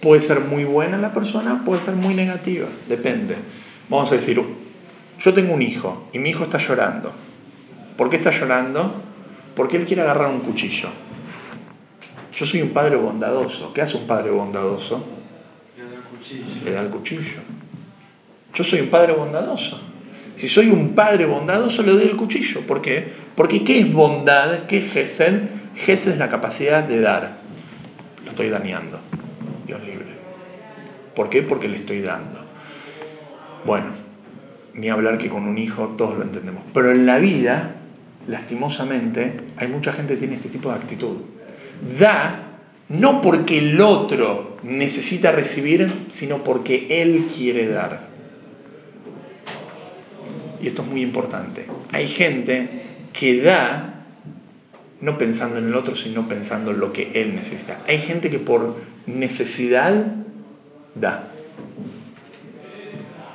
puede 0.00 0.26
ser 0.26 0.40
muy 0.40 0.64
buena 0.64 0.96
en 0.96 1.02
la 1.02 1.12
persona, 1.12 1.62
puede 1.64 1.84
ser 1.84 1.94
muy 1.94 2.14
negativa, 2.14 2.68
depende. 2.88 3.36
Vamos 3.88 4.10
a 4.12 4.16
decir, 4.16 4.40
yo 5.24 5.34
tengo 5.34 5.54
un 5.54 5.62
hijo 5.62 6.08
y 6.12 6.18
mi 6.18 6.30
hijo 6.30 6.44
está 6.44 6.58
llorando. 6.58 7.12
¿Por 7.96 8.10
qué 8.10 8.16
está 8.16 8.30
llorando? 8.30 9.02
Porque 9.54 9.76
él 9.76 9.84
quiere 9.84 10.02
agarrar 10.02 10.28
un 10.30 10.40
cuchillo. 10.40 10.88
Yo 12.32 12.46
soy 12.46 12.62
un 12.62 12.70
padre 12.70 12.96
bondadoso. 12.96 13.72
¿Qué 13.72 13.82
hace 13.82 13.96
un 13.96 14.06
padre 14.06 14.30
bondadoso? 14.30 15.04
le 16.64 16.72
da 16.72 16.80
el 16.80 16.88
cuchillo. 16.88 17.42
Yo 18.54 18.64
soy 18.64 18.80
un 18.80 18.88
padre 18.88 19.12
bondadoso. 19.12 19.80
Si 20.36 20.48
soy 20.48 20.68
un 20.68 20.94
padre 20.94 21.26
bondadoso, 21.26 21.82
le 21.82 21.92
doy 21.92 22.04
el 22.04 22.16
cuchillo. 22.16 22.60
¿Por 22.66 22.80
qué? 22.80 23.12
Porque 23.34 23.64
¿qué 23.64 23.80
es 23.80 23.92
bondad? 23.92 24.66
¿Qué 24.66 24.78
es 24.78 24.92
Gesed? 24.92 25.42
Gesed 25.76 26.12
es 26.12 26.18
la 26.18 26.28
capacidad 26.28 26.84
de 26.84 27.00
dar. 27.00 27.38
Lo 28.24 28.30
estoy 28.30 28.48
dañando. 28.48 28.98
Dios 29.66 29.80
libre. 29.84 30.12
¿Por 31.14 31.28
qué? 31.28 31.42
Porque 31.42 31.68
le 31.68 31.78
estoy 31.78 32.00
dando. 32.00 32.40
Bueno, 33.64 33.92
ni 34.74 34.88
hablar 34.88 35.18
que 35.18 35.28
con 35.28 35.44
un 35.44 35.58
hijo 35.58 35.94
todos 35.96 36.16
lo 36.16 36.24
entendemos. 36.24 36.64
Pero 36.72 36.92
en 36.92 37.06
la 37.06 37.18
vida, 37.18 37.76
lastimosamente, 38.28 39.34
hay 39.56 39.68
mucha 39.68 39.92
gente 39.92 40.14
que 40.14 40.20
tiene 40.20 40.36
este 40.36 40.48
tipo 40.48 40.70
de 40.70 40.76
actitud. 40.76 41.16
Da 41.98 42.52
no 42.88 43.22
porque 43.22 43.58
el 43.58 43.80
otro 43.80 44.58
necesita 44.62 45.32
recibir, 45.32 46.08
sino 46.10 46.44
porque 46.44 46.86
él 47.02 47.28
quiere 47.34 47.68
dar. 47.68 48.08
Y 50.60 50.68
esto 50.68 50.82
es 50.82 50.88
muy 50.88 51.02
importante. 51.02 51.66
Hay 51.90 52.08
gente 52.08 52.82
que 53.12 53.40
da 53.40 54.04
no 55.00 55.18
pensando 55.18 55.58
en 55.58 55.66
el 55.66 55.74
otro, 55.74 55.96
sino 55.96 56.28
pensando 56.28 56.70
en 56.70 56.80
lo 56.80 56.92
que 56.92 57.10
él 57.14 57.34
necesita. 57.34 57.80
Hay 57.88 57.98
gente 58.02 58.30
que 58.30 58.38
por 58.38 58.76
necesidad 59.06 60.14
da. 60.94 61.28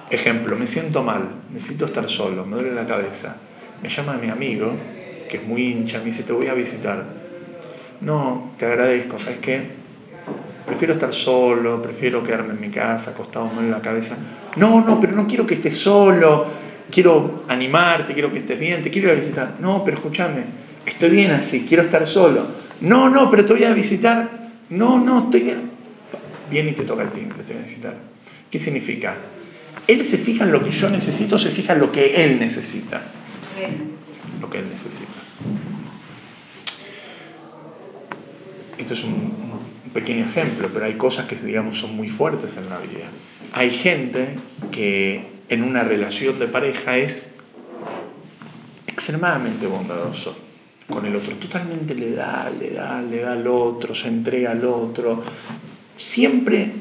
Ejemplo, 0.10 0.56
me 0.56 0.68
siento 0.68 1.04
mal, 1.04 1.24
necesito 1.54 1.86
estar 1.86 2.10
solo, 2.10 2.46
me 2.46 2.56
duele 2.56 2.74
la 2.74 2.86
cabeza. 2.86 3.38
Me 3.82 3.90
llama 3.90 4.14
mi 4.18 4.30
amigo, 4.30 4.74
que 5.28 5.38
es 5.38 5.44
muy 5.44 5.64
hincha, 5.64 6.00
me 6.00 6.06
dice, 6.06 6.24
te 6.24 6.34
voy 6.34 6.48
a 6.48 6.54
visitar 6.54 7.18
no, 8.02 8.52
te 8.60 8.66
agradezco, 8.66 9.18
¿sabes 9.20 9.40
qué? 9.40 9.62
Prefiero 10.66 10.94
estar 10.94 11.14
solo, 11.14 11.82
prefiero 11.82 12.22
quedarme 12.22 12.54
en 12.54 12.62
mi 12.62 12.70
casa, 12.70 13.12
acostado 13.12 13.50
en 13.60 13.72
la 13.72 13.82
cabeza. 13.82 14.16
No, 14.58 14.82
no, 14.82 15.00
pero 15.00 15.14
no 15.14 15.26
quiero 15.26 15.48
que 15.48 15.56
estés 15.56 15.80
solo, 15.80 16.48
quiero 16.92 17.46
animarte, 17.48 18.14
quiero 18.14 18.32
que 18.32 18.40
estés 18.40 18.60
bien, 18.60 18.84
te 18.84 18.92
quiero 18.92 19.12
ir 19.12 19.18
a 19.18 19.22
visitar. 19.22 19.56
No, 19.60 19.84
pero 19.84 19.98
escúchame, 19.98 20.44
estoy 20.86 21.10
bien 21.10 21.32
así, 21.32 21.66
quiero 21.68 21.84
estar 21.84 22.06
solo. 22.08 22.46
No, 22.82 23.10
no, 23.10 23.32
pero 23.32 23.46
te 23.46 23.54
voy 23.54 23.64
a 23.64 23.74
visitar. 23.74 24.30
No, 24.70 25.00
no, 25.00 25.26
estoy 25.26 25.42
bien. 25.42 25.72
Bien 26.52 26.68
y 26.68 26.74
te 26.74 26.84
toca 26.84 27.04
el 27.04 27.12
timbre, 27.12 27.44
te 27.44 27.54
voy 27.54 27.64
a 27.64 27.66
visitar. 27.66 27.96
¿Qué 28.52 28.60
significa? 28.60 29.16
Él 29.88 30.06
se 30.06 30.18
fija 30.20 30.44
en 30.44 30.52
lo 30.52 30.64
que 30.64 30.72
yo 30.72 30.90
necesito, 30.90 31.40
se 31.40 31.52
fija 31.52 31.74
en 31.74 31.80
lo 31.80 31.92
que 31.92 32.24
él 32.24 32.40
necesita. 32.40 33.04
Lo 34.42 34.50
que 34.50 34.60
él 34.60 34.66
necesita. 34.70 35.22
Esto 38.78 38.94
es 38.94 39.04
un, 39.04 39.48
pequeño 39.94 40.26
ejemplo, 40.26 40.70
pero 40.72 40.86
hay 40.86 40.96
cosas 40.96 41.26
que, 41.26 41.38
digamos, 41.38 41.80
son 41.80 41.96
muy 41.96 42.10
fuertes 42.10 42.56
en 42.58 42.70
la 42.70 42.78
vida. 42.80 43.08
Hay 43.54 43.72
gente 43.80 44.36
que 44.72 45.22
en 45.50 45.64
una 45.64 45.84
relación 45.84 46.38
de 46.38 46.48
pareja 46.48 46.98
es 46.98 47.26
extremadamente 48.86 49.66
bondadoso. 49.66 50.44
con 50.88 51.06
el 51.06 51.16
otro. 51.16 51.36
Totalmente 51.36 51.94
le 51.96 52.12
da, 52.12 52.50
le 52.50 52.72
da, 52.72 53.02
le 53.02 53.20
da 53.20 53.34
al 53.34 53.48
otro, 53.48 53.94
se 53.96 54.08
entrega 54.08 54.52
al 54.52 54.64
otro. 54.64 55.24
Siempre 55.98 56.72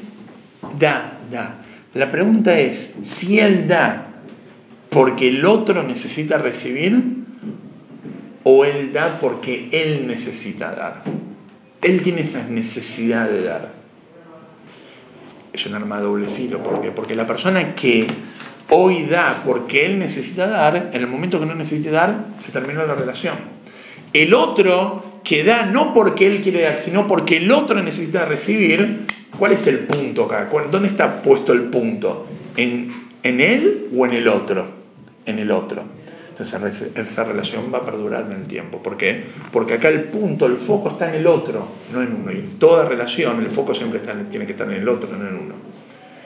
da, 0.79 1.19
da. 1.29 1.66
La 1.97 2.11
pregunta 2.11 2.57
es, 2.59 2.91
si 3.17 3.39
él 3.39 3.67
da 3.67 4.07
porque 4.91 5.29
el 5.29 5.43
otro 5.45 5.81
necesita 5.81 6.37
recibir 6.37 6.95
o 8.43 8.63
él 8.63 8.93
da 8.93 9.17
porque 9.19 9.69
él 9.71 10.05
necesita 10.07 10.75
dar. 10.75 11.03
Él 11.81 12.01
tiene 12.03 12.21
esa 12.21 12.43
necesidad 12.43 13.27
de 13.27 13.43
dar. 13.43 13.69
Es 15.51 15.65
un 15.65 15.73
arma 15.73 15.97
de 15.97 16.03
doble 16.03 16.27
filo. 16.35 16.61
¿Por 16.61 16.81
qué? 16.81 16.91
Porque 16.91 17.15
la 17.15 17.25
persona 17.25 17.73
que 17.73 18.05
hoy 18.69 19.05
da 19.05 19.41
porque 19.43 19.85
él 19.87 19.97
necesita 19.97 20.47
dar, 20.47 20.91
en 20.93 21.01
el 21.01 21.07
momento 21.07 21.39
que 21.39 21.47
no 21.47 21.55
necesite 21.55 21.89
dar, 21.89 22.25
se 22.41 22.51
terminó 22.51 22.85
la 22.85 22.93
relación. 22.93 23.35
El 24.13 24.33
otro 24.35 25.21
que 25.23 25.43
da 25.43 25.65
no 25.65 25.95
porque 25.95 26.27
él 26.27 26.41
quiere 26.41 26.61
dar, 26.61 26.83
sino 26.85 27.07
porque 27.07 27.37
el 27.37 27.51
otro 27.51 27.81
necesita 27.81 28.25
recibir, 28.25 29.07
¿cuál 29.37 29.53
es 29.53 29.67
el 29.67 29.79
punto 29.79 30.25
acá? 30.25 30.49
¿Dónde 30.71 30.89
está 30.89 31.21
puesto 31.21 31.53
el 31.53 31.63
punto? 31.63 32.27
¿En, 32.55 32.91
en 33.23 33.41
él 33.41 33.87
o 33.95 34.05
en 34.05 34.13
el 34.13 34.27
otro? 34.27 34.65
En 35.25 35.39
el 35.39 35.51
otro. 35.51 35.83
Esa 36.39 37.23
relación 37.23 37.73
va 37.73 37.79
a 37.79 37.81
perdurar 37.81 38.25
en 38.29 38.41
el 38.41 38.47
tiempo. 38.47 38.81
¿Por 38.83 38.95
qué? 38.95 39.23
Porque 39.51 39.73
acá 39.75 39.89
el 39.89 40.03
punto, 40.03 40.45
el 40.45 40.57
foco 40.57 40.91
está 40.91 41.09
en 41.09 41.15
el 41.15 41.27
otro, 41.27 41.67
no 41.91 42.01
en 42.01 42.13
uno. 42.13 42.31
Y 42.31 42.35
en 42.35 42.59
toda 42.59 42.87
relación 42.87 43.39
el 43.39 43.51
foco 43.51 43.73
siempre 43.73 44.01
tiene 44.29 44.45
que 44.45 44.51
estar 44.51 44.67
en 44.71 44.81
el 44.81 44.87
otro, 44.87 45.09
no 45.17 45.27
en 45.27 45.35
uno. 45.35 45.55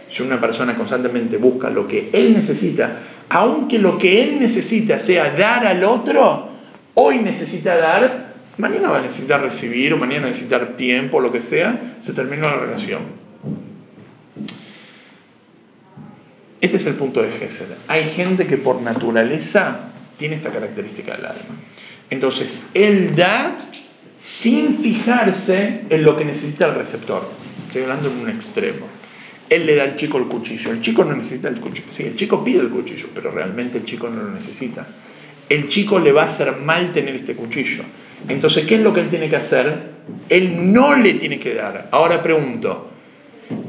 Si 0.09 0.21
una 0.21 0.41
persona 0.41 0.75
constantemente 0.75 1.37
busca 1.37 1.69
lo 1.69 1.87
que 1.87 2.09
él 2.11 2.33
necesita, 2.33 2.97
aunque 3.29 3.79
lo 3.79 3.97
que 3.97 4.21
él 4.21 4.41
necesita 4.41 5.05
sea 5.05 5.31
dar 5.37 5.65
al 5.65 5.81
otro, 5.85 6.49
hoy 6.95 7.19
necesita 7.19 7.77
dar, 7.77 8.30
mañana 8.57 8.89
va 8.89 8.99
a 8.99 9.01
necesitar 9.01 9.41
recibir, 9.41 9.93
o 9.93 9.97
mañana 9.97 10.27
necesitar 10.27 10.75
tiempo, 10.75 11.19
lo 11.19 11.31
que 11.31 11.43
sea, 11.43 11.97
se 12.03 12.13
terminó 12.13 12.47
la 12.47 12.57
relación. 12.57 13.21
Este 16.61 16.77
es 16.77 16.85
el 16.85 16.93
punto 16.93 17.21
de 17.23 17.31
Gesed. 17.31 17.67
Hay 17.87 18.11
gente 18.11 18.45
que 18.45 18.57
por 18.57 18.81
naturaleza 18.81 19.91
tiene 20.17 20.35
esta 20.35 20.51
característica 20.51 21.15
del 21.15 21.25
alma. 21.25 21.55
Entonces, 22.09 22.47
él 22.73 23.15
da 23.15 23.57
sin 24.41 24.77
fijarse 24.83 25.85
en 25.89 26.03
lo 26.03 26.15
que 26.15 26.25
necesita 26.25 26.67
el 26.67 26.75
receptor. 26.75 27.31
Estoy 27.65 27.81
hablando 27.81 28.11
en 28.11 28.19
un 28.19 28.29
extremo. 28.29 28.85
Él 29.49 29.65
le 29.65 29.75
da 29.75 29.83
al 29.83 29.95
chico 29.97 30.19
el 30.19 30.25
cuchillo. 30.25 30.71
El 30.71 30.81
chico 30.81 31.03
no 31.03 31.15
necesita 31.15 31.47
el 31.47 31.59
cuchillo. 31.59 31.91
Sí, 31.91 32.03
el 32.03 32.15
chico 32.15 32.43
pide 32.43 32.59
el 32.59 32.69
cuchillo, 32.69 33.07
pero 33.15 33.31
realmente 33.31 33.79
el 33.79 33.85
chico 33.85 34.07
no 34.09 34.21
lo 34.21 34.29
necesita. 34.29 34.87
El 35.49 35.67
chico 35.67 35.99
le 35.99 36.11
va 36.11 36.23
a 36.23 36.33
hacer 36.33 36.57
mal 36.57 36.93
tener 36.93 37.15
este 37.15 37.33
cuchillo. 37.35 37.83
Entonces, 38.27 38.65
¿qué 38.65 38.75
es 38.75 38.81
lo 38.81 38.93
que 38.93 39.01
él 39.01 39.09
tiene 39.09 39.29
que 39.29 39.35
hacer? 39.35 39.91
Él 40.29 40.71
no 40.71 40.95
le 40.95 41.15
tiene 41.15 41.39
que 41.39 41.53
dar. 41.53 41.89
Ahora 41.91 42.21
pregunto, 42.21 42.91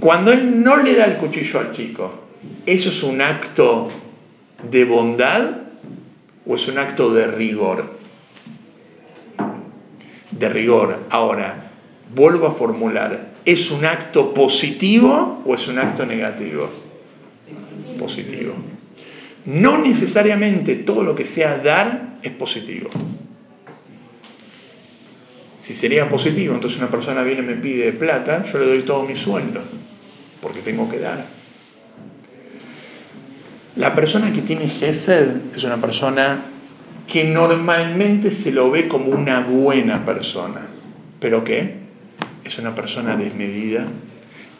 cuando 0.00 0.32
él 0.32 0.62
no 0.62 0.76
le 0.76 0.94
da 0.94 1.06
el 1.06 1.16
cuchillo 1.16 1.58
al 1.58 1.72
chico, 1.72 2.26
¿eso 2.66 2.90
es 2.90 3.02
un 3.02 3.20
acto 3.20 3.88
de 4.70 4.84
bondad 4.84 5.50
o 6.46 6.56
es 6.56 6.66
un 6.68 6.78
acto 6.78 7.12
de 7.12 7.26
rigor? 7.28 7.98
De 10.30 10.48
rigor. 10.48 11.06
Ahora, 11.10 11.70
vuelvo 12.14 12.46
a 12.46 12.54
formular, 12.54 13.32
¿es 13.44 13.70
un 13.70 13.84
acto 13.84 14.32
positivo 14.32 15.42
o 15.44 15.54
es 15.54 15.66
un 15.68 15.78
acto 15.78 16.06
negativo? 16.06 16.70
Positivo. 17.98 18.54
No 19.44 19.78
necesariamente 19.78 20.76
todo 20.76 21.02
lo 21.02 21.14
que 21.14 21.26
sea 21.26 21.58
dar 21.58 22.18
es 22.22 22.32
positivo. 22.32 22.90
Si 25.62 25.74
sería 25.74 26.08
positivo, 26.08 26.54
entonces 26.54 26.78
una 26.78 26.90
persona 26.90 27.22
viene 27.22 27.42
y 27.42 27.46
me 27.46 27.54
pide 27.56 27.92
plata, 27.92 28.44
yo 28.52 28.58
le 28.58 28.66
doy 28.66 28.82
todo 28.82 29.04
mi 29.04 29.16
sueldo, 29.16 29.60
porque 30.40 30.60
tengo 30.60 30.90
que 30.90 30.98
dar. 30.98 31.24
La 33.76 33.94
persona 33.94 34.32
que 34.32 34.42
tiene 34.42 34.68
Gesed 34.68 35.54
es 35.56 35.64
una 35.64 35.80
persona 35.80 36.44
que 37.06 37.24
normalmente 37.24 38.42
se 38.42 38.50
lo 38.50 38.70
ve 38.70 38.88
como 38.88 39.06
una 39.06 39.40
buena 39.40 40.04
persona. 40.04 40.66
¿Pero 41.20 41.44
qué? 41.44 41.76
Es 42.44 42.58
una 42.58 42.74
persona 42.74 43.16
desmedida, 43.16 43.86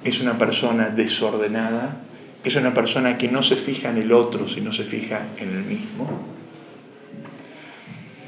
es 0.05 0.21
una 0.21 0.39
persona 0.39 0.91
desordenada, 0.91 2.03
es 2.45 2.55
una 2.57 2.73
persona 2.73 3.19
que 3.19 3.29
no 3.29 3.43
se 3.43 3.57
fija 3.57 3.91
en 3.91 3.99
el 3.99 4.13
otro, 4.13 4.49
sino 4.49 4.73
se 4.73 4.85
fija 4.85 5.29
en 5.37 5.49
el 5.49 5.65
mismo. 5.65 6.42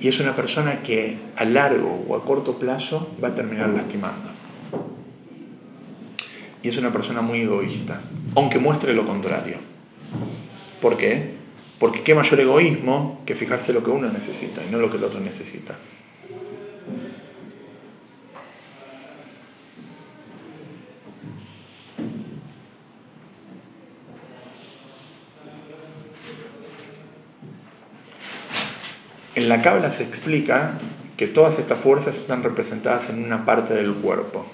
Y 0.01 0.09
es 0.09 0.19
una 0.21 0.35
persona 0.35 0.83
que 0.83 1.17
a 1.37 1.45
largo 1.45 2.05
o 2.09 2.17
a 2.17 2.25
corto 2.25 2.59
plazo 2.59 3.17
va 3.23 3.29
a 3.29 3.35
terminar 3.35 3.71
lastimando. 3.71 4.31
Y 6.63 6.69
es 6.69 6.77
una 6.79 6.93
persona 6.93 7.21
muy 7.21 7.41
egoísta, 7.41 8.01
aunque 8.35 8.59
muestre 8.59 8.95
lo 8.95 9.07
contrario. 9.07 9.59
¿Por 10.81 10.97
qué? 10.97 11.35
Porque 11.79 12.03
qué 12.03 12.15
mayor 12.15 12.41
egoísmo 12.41 13.23
que 13.27 13.35
fijarse 13.35 13.73
lo 13.73 13.85
que 13.85 13.91
uno 13.91 14.11
necesita 14.11 14.63
y 14.65 14.71
no 14.71 14.79
lo 14.79 14.91
que 14.91 14.97
el 14.97 15.05
otro 15.05 15.21
necesita. 15.21 15.77
En 29.35 29.49
la 29.49 29.63
Cábala 29.63 29.93
se 29.93 30.05
explica 30.05 30.79
que 31.17 31.29
todas 31.29 31.59
estas 31.59 31.81
fuerzas 31.81 32.15
están 32.17 32.43
representadas 32.43 33.09
en 33.11 33.25
una 33.25 33.45
parte 33.45 33.75
del 33.75 33.95
cuerpo. 33.95 34.47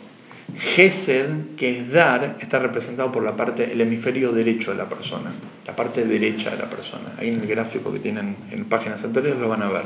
Gesed, 0.75 1.55
que 1.57 1.79
es 1.79 1.93
dar, 1.93 2.37
está 2.41 2.59
representado 2.59 3.13
por 3.13 3.23
la 3.23 3.37
parte, 3.37 3.73
el 3.73 3.81
hemisferio 3.81 4.33
derecho 4.33 4.73
de 4.73 4.79
la 4.79 4.89
persona, 4.89 5.33
la 5.67 5.77
parte 5.77 6.05
derecha 6.05 6.51
de 6.51 6.57
la 6.57 6.69
persona. 6.69 7.15
Ahí 7.19 7.29
en 7.29 7.41
el 7.41 7.47
gráfico 7.47 7.93
que 7.93 8.01
tienen 8.01 8.37
en 8.51 8.65
páginas 8.65 9.03
anteriores 9.05 9.39
lo 9.41 9.49
van 9.49 9.63
a 9.63 9.69
ver. 9.69 9.85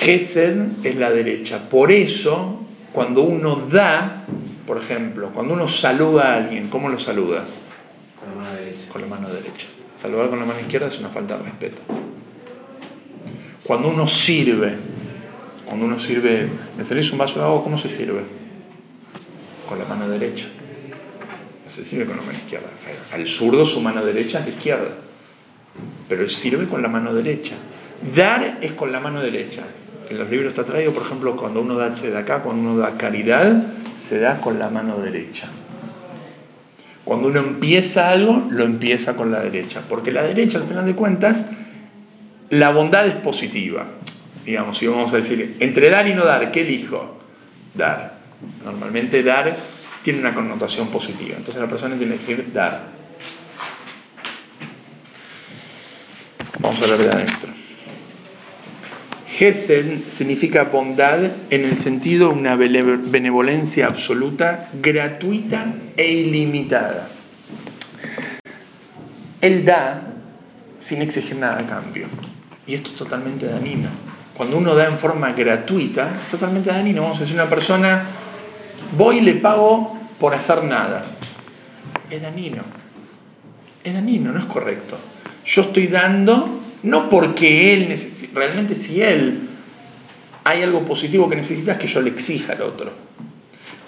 Gesed 0.00 0.84
es 0.84 0.96
la 0.96 1.10
derecha. 1.10 1.68
Por 1.70 1.92
eso, 1.92 2.66
cuando 2.92 3.22
uno 3.22 3.68
da, 3.70 4.24
por 4.66 4.78
ejemplo, 4.78 5.30
cuando 5.32 5.54
uno 5.54 5.68
saluda 5.68 6.32
a 6.32 6.36
alguien, 6.36 6.68
¿cómo 6.68 6.88
lo 6.88 6.98
saluda? 6.98 7.44
Con 8.20 8.30
la 8.30 8.42
mano 8.42 8.54
derecha. 8.58 8.92
Con 8.92 9.02
la 9.02 9.06
mano 9.06 9.28
derecha. 9.28 9.66
Saludar 10.02 10.28
con 10.28 10.38
la 10.38 10.44
mano 10.44 10.60
izquierda 10.60 10.88
es 10.88 10.98
una 10.98 11.10
falta 11.10 11.38
de 11.38 11.44
respeto. 11.44 11.78
Cuando 13.66 13.88
uno 13.88 14.06
sirve, 14.08 14.74
cuando 15.64 15.86
uno 15.86 15.98
sirve, 15.98 16.48
¿me 16.76 16.84
servís 16.84 17.10
un 17.10 17.18
vaso 17.18 17.34
de 17.34 17.44
agua? 17.44 17.64
¿Cómo 17.64 17.78
se 17.78 17.88
sirve? 17.88 18.22
Con 19.68 19.78
la 19.78 19.84
mano 19.84 20.08
derecha. 20.08 20.44
No 21.64 21.70
se 21.70 21.84
sirve 21.84 22.06
con 22.06 22.16
la 22.16 22.22
mano 22.22 22.38
izquierda. 22.38 22.68
Al 23.12 23.26
zurdo 23.26 23.66
su 23.66 23.80
mano 23.80 24.04
derecha 24.04 24.38
es 24.38 24.46
la 24.46 24.52
izquierda. 24.52 24.90
Pero 26.08 26.22
él 26.22 26.30
sirve 26.30 26.66
con 26.68 26.80
la 26.80 26.88
mano 26.88 27.12
derecha. 27.12 27.56
Dar 28.14 28.58
es 28.60 28.72
con 28.72 28.92
la 28.92 29.00
mano 29.00 29.20
derecha. 29.20 29.62
En 30.08 30.18
los 30.18 30.30
libros 30.30 30.50
está 30.50 30.64
traído, 30.64 30.92
por 30.92 31.02
ejemplo, 31.02 31.36
cuando 31.36 31.60
uno 31.60 31.74
da 31.74 31.90
de 31.90 32.16
acá, 32.16 32.42
cuando 32.42 32.70
uno 32.70 32.78
da 32.78 32.96
caridad, 32.96 33.64
se 34.08 34.20
da 34.20 34.40
con 34.40 34.60
la 34.60 34.70
mano 34.70 34.98
derecha. 34.98 35.48
Cuando 37.04 37.28
uno 37.28 37.40
empieza 37.40 38.08
algo, 38.08 38.46
lo 38.50 38.64
empieza 38.64 39.16
con 39.16 39.32
la 39.32 39.40
derecha. 39.40 39.82
Porque 39.88 40.12
la 40.12 40.22
derecha, 40.22 40.58
al 40.58 40.68
final 40.68 40.86
de 40.86 40.94
cuentas, 40.94 41.44
la 42.50 42.70
bondad 42.70 43.06
es 43.06 43.14
positiva. 43.16 43.86
Digamos, 44.44 44.78
si 44.78 44.86
vamos 44.86 45.12
a 45.12 45.16
decir, 45.16 45.56
entre 45.60 45.90
dar 45.90 46.06
y 46.06 46.14
no 46.14 46.24
dar, 46.24 46.50
¿qué 46.52 46.60
elijo? 46.62 47.18
Dar. 47.74 48.18
Normalmente 48.64 49.22
dar 49.22 49.56
tiene 50.04 50.20
una 50.20 50.34
connotación 50.34 50.88
positiva. 50.88 51.36
Entonces 51.36 51.60
la 51.60 51.68
persona 51.68 51.96
tiene 51.96 52.16
que 52.16 52.32
elegir 52.32 52.52
dar. 52.52 52.96
Vamos 56.60 56.80
a 56.80 56.86
ver 56.86 56.98
de 56.98 57.10
adentro. 57.10 57.52
Gesed 59.36 60.12
significa 60.16 60.64
bondad 60.64 61.24
en 61.50 61.64
el 61.64 61.82
sentido 61.82 62.28
de 62.28 62.38
una 62.38 62.56
benevolencia 62.56 63.86
absoluta, 63.86 64.70
gratuita 64.80 65.74
e 65.96 66.10
ilimitada. 66.10 67.08
Él 69.40 69.64
da 69.64 70.14
sin 70.86 71.02
exigir 71.02 71.36
nada 71.36 71.58
a 71.58 71.66
cambio. 71.66 72.06
Y 72.66 72.74
esto 72.74 72.90
es 72.90 72.96
totalmente 72.96 73.46
dañino. 73.46 73.88
Cuando 74.36 74.58
uno 74.58 74.74
da 74.74 74.86
en 74.86 74.98
forma 74.98 75.32
gratuita, 75.32 76.22
es 76.24 76.30
totalmente 76.30 76.70
dañino. 76.70 77.02
Vamos 77.02 77.18
a 77.18 77.20
decir, 77.20 77.34
una 77.34 77.48
persona, 77.48 78.06
voy 78.96 79.18
y 79.18 79.20
le 79.22 79.34
pago 79.34 79.98
por 80.18 80.34
hacer 80.34 80.64
nada. 80.64 81.04
Es 82.10 82.20
dañino. 82.20 82.62
Es 83.82 83.94
dañino, 83.94 84.32
no 84.32 84.38
es 84.40 84.46
correcto. 84.46 84.98
Yo 85.44 85.62
estoy 85.62 85.86
dando, 85.86 86.60
no 86.82 87.08
porque 87.08 87.72
él 87.72 87.88
necesita, 87.88 88.38
realmente 88.38 88.74
si 88.76 89.00
él 89.00 89.48
hay 90.44 90.62
algo 90.62 90.84
positivo 90.84 91.28
que 91.28 91.36
necesita 91.36 91.72
es 91.72 91.78
que 91.78 91.88
yo 91.88 92.00
le 92.00 92.10
exija 92.10 92.52
al 92.52 92.62
otro. 92.62 92.92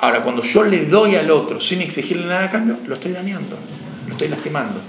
Ahora, 0.01 0.23
cuando 0.23 0.43
yo 0.43 0.65
le 0.65 0.87
doy 0.87 1.17
al 1.17 1.31
otro 1.31 1.61
sin 1.61 1.81
exigirle 1.81 2.27
nada 2.27 2.45
a 2.45 2.51
cambio, 2.51 2.79
lo 2.87 2.95
estoy 2.95 3.13
dañando, 3.13 3.57
lo 4.07 4.13
estoy 4.13 4.29
lastimando. 4.29 4.81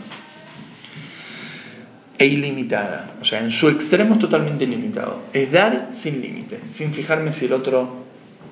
E 2.20 2.26
ilimitada. 2.26 3.15
O 3.22 3.26
sea, 3.26 3.39
en 3.39 3.51
su 3.51 3.70
extremo 3.70 4.15
es 4.15 4.20
totalmente 4.20 4.65
ilimitado. 4.65 5.24
Es 5.32 5.49
dar 5.51 5.91
sin 6.03 6.22
límite, 6.22 6.59
sin 6.76 6.93
fijarme 6.93 7.32
si 7.34 7.45
el 7.45 7.53
otro 7.53 8.03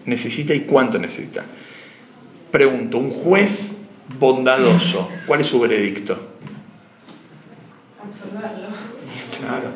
necesita 0.06 0.54
y 0.54 0.62
cuánto 0.62 0.98
necesita. 0.98 1.44
Pregunto, 2.50 2.98
un 2.98 3.12
juez 3.12 3.52
bondadoso, 4.18 5.10
¿cuál 5.28 5.42
es 5.42 5.48
su 5.48 5.60
veredicto? 5.60 6.18
Absolverlo. 8.02 8.70
Claro. 9.38 9.70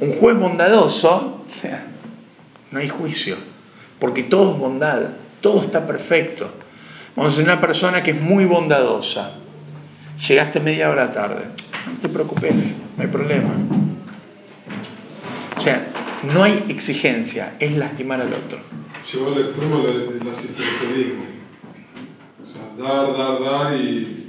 Un 0.00 0.14
juez 0.14 0.36
bondadoso, 0.36 1.44
o 1.48 1.60
sea, 1.60 1.86
no 2.72 2.80
hay 2.80 2.88
juicio, 2.88 3.36
porque 4.00 4.24
todo 4.24 4.54
es 4.54 4.58
bondad, 4.58 5.00
todo 5.40 5.62
está 5.62 5.86
perfecto. 5.86 6.50
Vamos 7.14 7.38
a 7.38 7.42
una 7.42 7.60
persona 7.60 8.02
que 8.02 8.10
es 8.12 8.20
muy 8.20 8.44
bondadosa, 8.46 9.34
llegaste 10.28 10.58
media 10.58 10.90
hora 10.90 11.12
tarde, 11.12 11.44
no 11.94 12.00
te 12.00 12.08
preocupes, 12.08 12.54
no 12.96 13.02
hay 13.02 13.08
problema. 13.08 13.50
O 15.56 15.60
sea, 15.60 16.20
no 16.24 16.42
hay 16.42 16.64
exigencia, 16.68 17.54
es 17.58 17.76
lastimar 17.76 18.20
al 18.20 18.32
otro. 18.32 18.58
Llevó 19.12 19.32
al 19.32 19.40
extremo 19.42 19.84
el 19.86 20.28
asistencialismo. 20.28 21.24
O 22.42 22.46
sea, 22.46 22.84
dar, 22.84 23.16
dar, 23.16 23.40
dar 23.42 23.74
y 23.76 24.26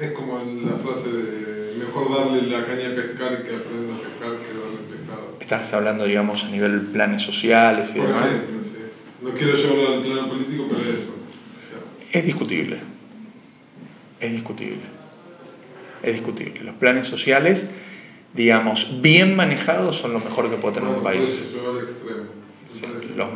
es 0.00 0.12
como 0.12 0.38
la 0.38 0.76
frase 0.78 1.08
de 1.12 1.74
mejor 1.78 2.16
darle 2.16 2.42
la 2.42 2.66
caña 2.66 2.90
a 2.90 2.94
pescar 2.94 3.42
que 3.42 3.56
aprender 3.56 3.94
a 3.94 3.98
pescar 3.98 4.38
que 4.38 4.58
darle 4.58 4.78
pescado. 4.90 5.36
Estás 5.40 5.72
hablando, 5.72 6.04
digamos, 6.04 6.42
a 6.42 6.48
nivel 6.48 6.88
planes 6.92 7.22
sociales 7.22 7.90
y 7.94 7.98
Por 7.98 8.06
demás. 8.08 8.26
ejemplo, 8.26 8.64
sí. 8.64 8.78
No 9.22 9.30
quiero 9.30 9.56
llevarlo 9.56 9.94
al 9.94 10.02
plano 10.02 10.28
político, 10.28 10.66
pero 10.70 10.82
eso. 10.82 11.12
O 11.12 12.18
Es 12.18 12.24
discutible. 12.24 12.78
Es 14.20 14.32
discutible. 14.32 14.99
Es 16.02 16.14
discutible. 16.14 16.62
Los 16.62 16.76
planes 16.76 17.06
sociales, 17.08 17.62
digamos, 18.34 19.00
bien 19.00 19.36
manejados 19.36 19.98
son 19.98 20.12
lo 20.12 20.20
mejor 20.20 20.50
que 20.50 20.56
puede 20.56 20.74
tener 20.74 20.88
un 20.88 21.02
país. 21.02 21.28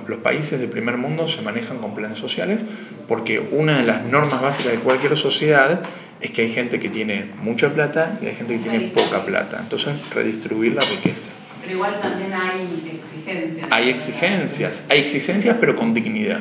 los 0.08 0.18
países 0.20 0.60
del 0.60 0.70
primer 0.70 0.96
mundo 0.96 1.28
se 1.28 1.42
manejan 1.42 1.78
con 1.78 1.94
planes 1.94 2.18
sociales 2.18 2.60
porque 3.08 3.38
una 3.38 3.78
de 3.78 3.84
las 3.84 4.04
normas 4.04 4.40
básicas 4.40 4.72
de 4.72 4.78
cualquier 4.78 5.16
sociedad 5.16 5.82
es 6.20 6.30
que 6.30 6.42
hay 6.42 6.52
gente 6.52 6.78
que 6.78 6.88
tiene 6.88 7.32
mucha 7.42 7.68
plata 7.72 8.18
y 8.22 8.26
hay 8.26 8.34
gente 8.36 8.54
que 8.54 8.60
tiene 8.60 8.80
poca 8.94 9.24
plata. 9.24 9.58
Entonces, 9.60 9.94
redistribuir 10.14 10.74
la 10.74 10.82
riqueza. 10.82 11.20
Pero 11.60 11.76
igual 11.76 12.00
también 12.00 12.32
hay 12.32 13.00
exigencias. 13.02 13.68
Hay 13.70 13.90
exigencias, 13.90 14.72
hay 14.88 15.00
exigencias 15.00 15.56
pero 15.60 15.76
con 15.76 15.92
dignidad. 15.92 16.40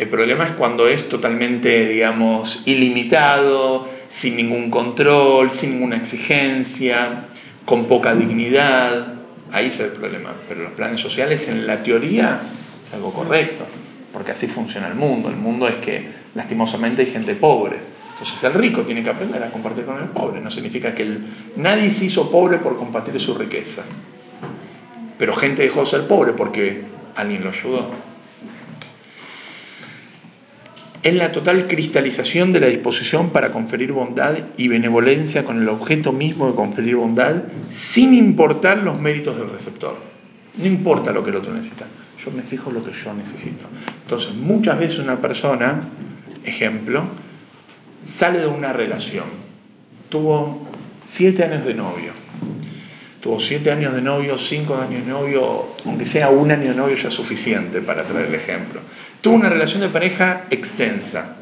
El 0.00 0.08
problema 0.08 0.46
es 0.46 0.52
cuando 0.52 0.88
es 0.88 1.10
totalmente, 1.10 1.90
digamos, 1.90 2.62
ilimitado, 2.64 3.86
sin 4.22 4.34
ningún 4.34 4.70
control, 4.70 5.50
sin 5.60 5.72
ninguna 5.72 5.96
exigencia, 5.96 7.24
con 7.66 7.84
poca 7.84 8.14
dignidad. 8.14 9.16
Ahí 9.52 9.66
es 9.66 9.78
el 9.78 9.90
problema. 9.90 10.36
Pero 10.48 10.62
los 10.62 10.72
planes 10.72 11.02
sociales, 11.02 11.46
en 11.46 11.66
la 11.66 11.82
teoría, 11.82 12.40
es 12.82 12.94
algo 12.94 13.12
correcto, 13.12 13.66
porque 14.10 14.30
así 14.30 14.46
funciona 14.46 14.88
el 14.88 14.94
mundo. 14.94 15.28
El 15.28 15.36
mundo 15.36 15.68
es 15.68 15.76
que, 15.84 16.02
lastimosamente, 16.34 17.02
hay 17.02 17.10
gente 17.10 17.34
pobre. 17.34 17.76
Entonces 18.12 18.42
el 18.42 18.54
rico 18.54 18.80
tiene 18.84 19.02
que 19.02 19.10
aprender 19.10 19.42
a 19.42 19.50
compartir 19.50 19.84
con 19.84 19.98
el 19.98 20.08
pobre. 20.08 20.40
No 20.40 20.50
significa 20.50 20.94
que 20.94 21.02
el, 21.02 21.24
nadie 21.56 21.92
se 21.92 22.06
hizo 22.06 22.30
pobre 22.30 22.56
por 22.56 22.78
compartir 22.78 23.20
su 23.20 23.34
riqueza. 23.34 23.82
Pero 25.18 25.36
gente 25.36 25.60
dejó 25.60 25.80
de 25.80 25.90
ser 25.90 26.08
pobre 26.08 26.32
porque 26.32 26.84
alguien 27.14 27.44
lo 27.44 27.50
ayudó. 27.50 28.09
Es 31.02 31.14
la 31.14 31.32
total 31.32 31.66
cristalización 31.66 32.52
de 32.52 32.60
la 32.60 32.66
disposición 32.66 33.30
para 33.30 33.52
conferir 33.52 33.92
bondad 33.92 34.36
y 34.58 34.68
benevolencia 34.68 35.44
con 35.44 35.60
el 35.60 35.68
objeto 35.68 36.12
mismo 36.12 36.48
de 36.48 36.54
conferir 36.54 36.96
bondad, 36.96 37.42
sin 37.94 38.12
importar 38.12 38.78
los 38.78 39.00
méritos 39.00 39.38
del 39.38 39.48
receptor. 39.48 39.96
No 40.58 40.66
importa 40.66 41.10
lo 41.12 41.24
que 41.24 41.30
el 41.30 41.36
otro 41.36 41.54
necesita, 41.54 41.86
yo 42.22 42.30
me 42.32 42.42
fijo 42.42 42.70
lo 42.70 42.84
que 42.84 42.92
yo 42.92 43.14
necesito. 43.14 43.64
Entonces, 44.02 44.34
muchas 44.34 44.78
veces 44.78 44.98
una 44.98 45.16
persona, 45.20 45.88
ejemplo, 46.44 47.04
sale 48.18 48.40
de 48.40 48.46
una 48.46 48.72
relación, 48.72 49.26
tuvo 50.10 50.68
siete 51.14 51.44
años 51.44 51.64
de 51.64 51.74
novio, 51.74 52.12
tuvo 53.20 53.40
siete 53.40 53.70
años 53.70 53.94
de 53.94 54.02
novio, 54.02 54.36
cinco 54.38 54.76
años 54.76 55.06
de 55.06 55.10
novio, 55.10 55.76
aunque 55.86 56.06
sea 56.06 56.28
un 56.28 56.50
año 56.50 56.70
de 56.70 56.74
novio 56.74 56.96
ya 56.96 57.08
es 57.08 57.14
suficiente 57.14 57.80
para 57.80 58.04
traer 58.04 58.26
el 58.26 58.34
ejemplo. 58.34 58.80
Tuvo 59.20 59.34
una 59.34 59.48
relación 59.48 59.80
de 59.80 59.88
pareja 59.88 60.46
extensa. 60.50 61.36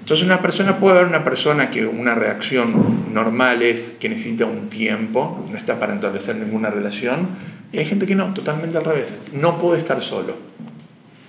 Entonces 0.00 0.24
una 0.24 0.40
persona 0.40 0.78
puede 0.78 0.96
haber 0.96 1.08
una 1.08 1.24
persona 1.24 1.70
que 1.70 1.84
una 1.86 2.14
reacción 2.14 3.12
normal 3.12 3.62
es 3.62 3.96
que 3.98 4.08
necesita 4.08 4.46
un 4.46 4.70
tiempo, 4.70 5.46
no 5.50 5.58
está 5.58 5.78
para 5.78 5.94
establecer 5.94 6.36
ninguna 6.36 6.70
relación, 6.70 7.28
y 7.72 7.78
hay 7.78 7.84
gente 7.84 8.06
que 8.06 8.14
no, 8.14 8.32
totalmente 8.32 8.78
al 8.78 8.84
revés, 8.84 9.18
no 9.34 9.58
puede 9.58 9.80
estar 9.80 10.00
solo, 10.02 10.36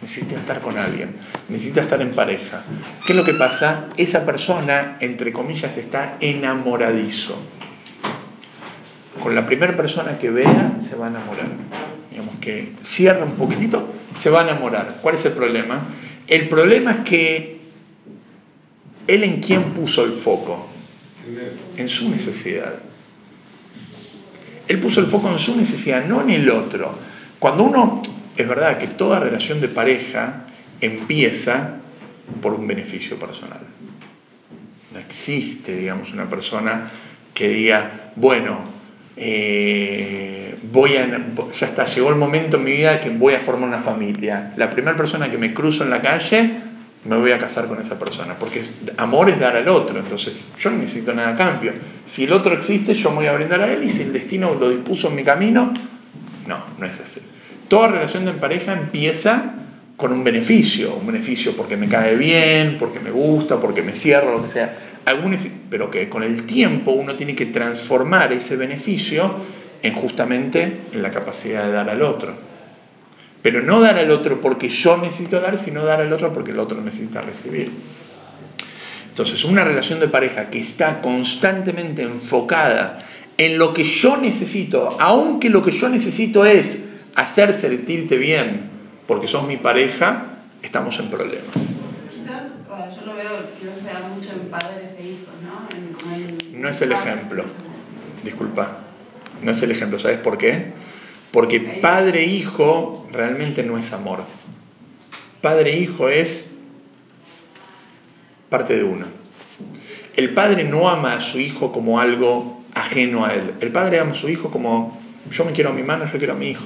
necesita 0.02 0.38
estar 0.40 0.62
con 0.62 0.78
alguien, 0.78 1.16
necesita 1.50 1.82
estar 1.82 2.02
en 2.02 2.12
pareja. 2.12 2.64
¿Qué 3.06 3.12
es 3.12 3.18
lo 3.18 3.26
que 3.26 3.34
pasa? 3.34 3.88
Esa 3.98 4.26
persona, 4.26 4.98
entre 5.02 5.34
comillas, 5.34 5.76
está 5.76 6.16
enamoradizo. 6.22 7.36
Con 9.22 9.36
la 9.36 9.46
primera 9.46 9.76
persona 9.76 10.18
que 10.18 10.30
vea, 10.30 10.78
se 10.90 10.96
va 10.96 11.08
a 11.08 11.10
enamorar. 11.10 11.48
Digamos 12.12 12.36
que 12.40 12.76
cierra 12.96 13.26
un 13.26 13.34
poquitito, 13.34 13.94
se 14.22 14.30
va 14.30 14.42
a 14.42 14.44
enamorar. 14.44 15.00
¿Cuál 15.02 15.16
es 15.16 15.26
el 15.26 15.34
problema? 15.34 15.88
El 16.28 16.50
problema 16.50 16.92
es 16.92 17.10
que 17.10 17.60
él 19.08 19.24
en 19.24 19.42
quién 19.42 19.74
puso 19.74 20.04
el 20.04 20.22
foco? 20.22 20.68
En 21.78 21.90
su 21.90 22.10
necesidad. 22.10 22.80
Él 24.68 24.80
puso 24.80 25.00
el 25.00 25.08
foco 25.08 25.32
en 25.32 25.40
su 25.40 25.56
necesidad, 25.56 26.06
no 26.06 26.22
en 26.22 26.30
el 26.30 26.50
otro. 26.50 27.00
Cuando 27.40 27.64
uno, 27.64 28.02
es 28.38 28.48
verdad 28.48 28.78
que 28.78 28.88
toda 28.90 29.20
relación 29.20 29.60
de 29.62 29.70
pareja 29.70 30.46
empieza 30.80 31.80
por 32.42 32.54
un 32.54 32.68
beneficio 32.68 33.18
personal. 33.18 33.62
No 34.94 35.00
existe, 35.00 35.76
digamos, 35.76 36.12
una 36.14 36.30
persona 36.30 36.92
que 37.34 37.50
diga, 37.50 38.12
bueno, 38.16 38.60
eh, 39.18 40.39
voy 40.72 40.96
a, 40.98 41.08
ya 41.60 41.68
está, 41.68 41.86
llegó 41.86 42.10
el 42.10 42.16
momento 42.16 42.58
en 42.58 42.64
mi 42.64 42.72
vida 42.72 43.00
que 43.02 43.10
voy 43.10 43.34
a 43.34 43.42
formar 43.42 43.70
una 43.70 43.82
familia. 43.82 44.54
La 44.58 44.70
primera 44.70 44.96
persona 44.96 45.30
que 45.30 45.38
me 45.38 45.54
cruzo 45.54 45.84
en 45.84 45.90
la 45.90 46.02
calle, 46.02 46.52
me 47.06 47.18
voy 47.18 47.32
a 47.32 47.40
casar 47.40 47.68
con 47.68 47.82
esa 47.82 47.98
persona, 47.98 48.36
porque 48.38 48.64
amor 48.98 49.30
es 49.30 49.40
dar 49.40 49.56
al 49.56 49.68
otro, 49.70 50.00
entonces 50.00 50.36
yo 50.60 50.70
no 50.70 50.78
necesito 50.78 51.14
nada 51.14 51.30
a 51.30 51.36
cambio. 51.38 51.74
Si 52.14 52.26
el 52.26 52.34
otro 52.34 52.54
existe, 52.54 52.94
yo 52.96 53.10
me 53.12 53.18
voy 53.18 53.28
a 53.28 53.34
brindar 53.34 53.62
a 53.62 53.72
él 53.72 53.84
y 53.84 53.90
si 53.92 54.02
el 54.02 54.12
destino 54.12 54.54
lo 54.56 54.70
dispuso 54.70 55.08
en 55.08 55.16
mi 55.16 55.24
camino, 55.24 55.74
no, 56.46 56.58
no 56.78 56.86
es 56.86 57.00
así. 57.00 57.22
Toda 57.70 57.90
relación 57.90 58.26
de 58.26 58.34
pareja 58.34 58.74
empieza 58.74 59.54
con 59.96 60.12
un 60.12 60.24
beneficio, 60.24 60.96
un 60.96 61.08
beneficio 61.08 61.56
porque 61.56 61.78
me 61.78 61.88
cae 61.88 62.16
bien, 62.16 62.78
porque 62.80 63.00
me 63.00 63.12
gusta, 63.12 63.60
porque 63.60 63.82
me 63.82 63.94
cierro, 63.94 64.38
lo 64.38 64.46
que 64.46 64.52
sea, 64.52 65.00
algún, 65.06 65.38
pero 65.70 65.90
que 65.90 66.10
con 66.10 66.24
el 66.24 66.46
tiempo 66.46 66.92
uno 66.92 67.16
tiene 67.16 67.36
que 67.36 67.48
transformar 67.48 68.34
ese 68.34 68.56
beneficio 68.56 69.59
en 69.82 69.94
justamente 69.96 70.82
en 70.92 71.02
la 71.02 71.12
capacidad 71.12 71.64
de 71.66 71.72
dar 71.72 71.90
al 71.90 72.02
otro. 72.02 72.34
Pero 73.42 73.62
no 73.62 73.80
dar 73.80 73.98
al 73.98 74.12
otro 74.12 74.42
porque 74.42 74.70
yo 74.70 74.98
necesito 74.98 75.40
dar, 75.40 75.64
sino 75.64 75.86
dar 75.86 76.02
al 76.02 76.12
otro 76.12 76.34
porque 76.34 76.52
el 76.52 76.60
otro 76.60 76.82
necesita 76.82 77.22
recibir. 77.22 77.72
Entonces, 79.10 79.44
una 79.44 79.64
relación 79.64 80.00
de 80.00 80.08
pareja 80.08 80.50
que 80.50 80.60
está 80.60 81.02
constantemente 81.02 82.04
enfocada 82.04 83.06
en 83.38 83.58
lo 83.58 83.74
que 83.74 83.84
yo 84.02 84.18
necesito, 84.18 84.98
aunque 85.00 85.50
lo 85.50 85.64
que 85.64 85.72
yo 85.78 85.90
necesito 85.90 86.46
es 86.46 86.66
hacer 87.16 87.60
sentirte 87.62 88.18
bien, 88.18 88.70
porque 89.08 89.28
sos 89.28 89.48
mi 89.48 89.58
pareja, 89.58 90.26
estamos 90.62 90.98
en 91.00 91.10
problemas. 91.10 91.56
Quizás, 91.56 92.44
bueno, 92.68 92.86
yo 92.96 93.06
lo 93.06 93.16
veo, 93.16 93.30
quizás 93.60 93.78
se 93.82 93.94
da 93.94 94.08
mucho 94.10 94.32
en 94.32 94.50
padres 94.50 94.90
e 95.00 95.04
hijos, 95.04 95.34
¿no? 95.44 95.78
En, 95.78 95.94
como 95.94 96.16
en- 96.16 96.62
No 96.62 96.70
es 96.70 96.82
el 96.82 96.92
ejemplo. 96.92 97.44
Disculpa, 98.24 98.78
no 99.44 99.52
es 99.52 99.62
el 99.62 99.72
ejemplo. 99.72 100.00
¿Sabes 100.00 100.20
por 100.20 100.38
qué? 100.38 100.74
Porque 101.32 101.80
padre-hijo 101.82 103.08
realmente 103.12 103.64
no 103.64 103.78
es 103.78 103.92
amor. 103.92 104.24
Padre-hijo 105.42 106.10
es 106.10 106.50
parte 108.50 108.76
de 108.76 108.84
uno. 108.84 109.06
El 110.16 110.34
padre 110.34 110.64
no 110.64 110.90
ama 110.90 111.14
a 111.14 111.32
su 111.32 111.40
hijo 111.40 111.72
como 111.72 112.00
algo 112.00 112.64
ajeno 112.74 113.26
a 113.26 113.34
él. 113.34 113.54
El 113.62 113.72
padre 113.72 114.00
ama 114.00 114.12
a 114.12 114.16
su 114.16 114.28
hijo 114.28 114.50
como 114.50 115.00
yo 115.32 115.46
me 115.46 115.52
quiero 115.52 115.70
a 115.70 115.74
mi 115.74 115.84
mano, 115.84 116.06
yo 116.06 116.18
quiero 116.18 116.34
a 116.34 116.38
mi 116.38 116.50
hijo. 116.50 116.66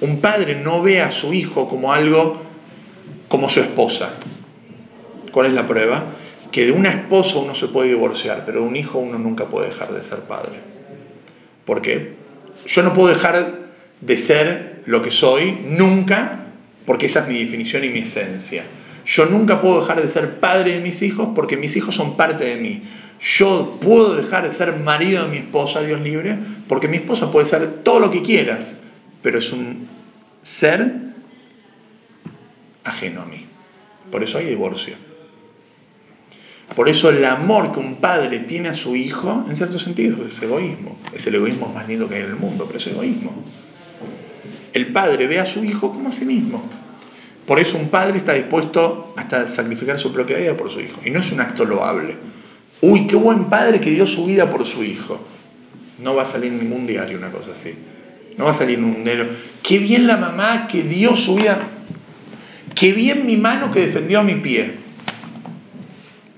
Un 0.00 0.20
padre 0.20 0.56
no 0.56 0.82
ve 0.82 1.00
a 1.00 1.10
su 1.10 1.32
hijo 1.32 1.68
como 1.68 1.92
algo 1.92 2.42
como 3.28 3.48
su 3.48 3.60
esposa. 3.60 4.14
¿Cuál 5.30 5.46
es 5.46 5.52
la 5.52 5.66
prueba? 5.66 6.04
Que 6.50 6.66
de 6.66 6.72
una 6.72 6.90
esposa 6.90 7.36
uno 7.38 7.54
se 7.54 7.68
puede 7.68 7.88
divorciar, 7.88 8.44
pero 8.46 8.60
de 8.60 8.66
un 8.66 8.76
hijo 8.76 8.98
uno 8.98 9.18
nunca 9.18 9.46
puede 9.46 9.68
dejar 9.68 9.92
de 9.92 10.04
ser 10.04 10.20
padre. 10.20 10.73
¿Por 11.64 11.82
qué? 11.82 12.14
Yo 12.66 12.82
no 12.82 12.94
puedo 12.94 13.08
dejar 13.08 13.64
de 14.00 14.18
ser 14.26 14.82
lo 14.86 15.02
que 15.02 15.10
soy 15.10 15.60
nunca, 15.66 16.46
porque 16.86 17.06
esa 17.06 17.20
es 17.20 17.28
mi 17.28 17.44
definición 17.44 17.84
y 17.84 17.88
mi 17.88 18.00
esencia. 18.00 18.64
Yo 19.06 19.26
nunca 19.26 19.60
puedo 19.60 19.80
dejar 19.80 20.02
de 20.02 20.12
ser 20.12 20.40
padre 20.40 20.74
de 20.74 20.80
mis 20.80 21.00
hijos 21.02 21.30
porque 21.34 21.56
mis 21.56 21.76
hijos 21.76 21.94
son 21.94 22.16
parte 22.16 22.44
de 22.44 22.56
mí. 22.56 22.82
Yo 23.38 23.78
puedo 23.80 24.16
dejar 24.16 24.48
de 24.48 24.56
ser 24.56 24.76
marido 24.76 25.24
de 25.24 25.30
mi 25.30 25.38
esposa, 25.38 25.80
Dios 25.82 26.00
libre, 26.00 26.36
porque 26.68 26.88
mi 26.88 26.98
esposa 26.98 27.30
puede 27.30 27.46
ser 27.48 27.82
todo 27.82 28.00
lo 28.00 28.10
que 28.10 28.22
quieras, 28.22 28.74
pero 29.22 29.38
es 29.38 29.52
un 29.52 29.88
ser 30.42 30.92
ajeno 32.82 33.22
a 33.22 33.26
mí. 33.26 33.46
Por 34.10 34.22
eso 34.22 34.38
hay 34.38 34.46
divorcio. 34.46 34.94
Por 36.74 36.88
eso 36.88 37.10
el 37.10 37.24
amor 37.24 37.72
que 37.72 37.78
un 37.78 37.96
padre 37.96 38.40
tiene 38.40 38.70
a 38.70 38.74
su 38.74 38.96
hijo, 38.96 39.44
en 39.48 39.56
cierto 39.56 39.78
sentido, 39.78 40.26
es 40.26 40.40
egoísmo. 40.40 40.98
Es 41.12 41.26
el 41.26 41.34
egoísmo 41.34 41.72
más 41.72 41.86
lindo 41.86 42.08
que 42.08 42.16
hay 42.16 42.22
en 42.22 42.30
el 42.30 42.36
mundo, 42.36 42.64
pero 42.66 42.78
es 42.78 42.86
egoísmo. 42.86 43.44
El 44.72 44.88
padre 44.88 45.26
ve 45.26 45.38
a 45.38 45.46
su 45.46 45.62
hijo 45.62 45.92
como 45.92 46.08
a 46.08 46.12
sí 46.12 46.24
mismo. 46.24 46.64
Por 47.46 47.60
eso 47.60 47.76
un 47.76 47.88
padre 47.88 48.18
está 48.18 48.32
dispuesto 48.32 49.12
hasta 49.16 49.54
sacrificar 49.54 49.98
su 49.98 50.12
propia 50.12 50.38
vida 50.38 50.56
por 50.56 50.70
su 50.72 50.80
hijo. 50.80 51.00
Y 51.04 51.10
no 51.10 51.20
es 51.20 51.30
un 51.30 51.40
acto 51.40 51.64
loable. 51.64 52.16
Uy, 52.80 53.06
qué 53.06 53.16
buen 53.16 53.44
padre 53.44 53.80
que 53.80 53.90
dio 53.90 54.06
su 54.06 54.24
vida 54.26 54.50
por 54.50 54.66
su 54.66 54.82
hijo. 54.82 55.20
No 55.98 56.14
va 56.14 56.24
a 56.24 56.32
salir 56.32 56.52
en 56.52 56.60
ningún 56.60 56.86
diario 56.86 57.18
una 57.18 57.30
cosa 57.30 57.52
así. 57.52 57.72
No 58.36 58.46
va 58.46 58.52
a 58.52 58.58
salir 58.58 58.78
en 58.78 58.84
un 58.84 59.04
diario. 59.04 59.26
Qué 59.62 59.78
bien 59.78 60.06
la 60.06 60.16
mamá 60.16 60.66
que 60.66 60.82
dio 60.82 61.14
su 61.16 61.36
vida. 61.36 61.68
Qué 62.74 62.92
bien 62.92 63.26
mi 63.26 63.36
mano 63.36 63.70
que 63.70 63.86
defendió 63.86 64.20
a 64.20 64.22
mi 64.24 64.36
pie. 64.36 64.72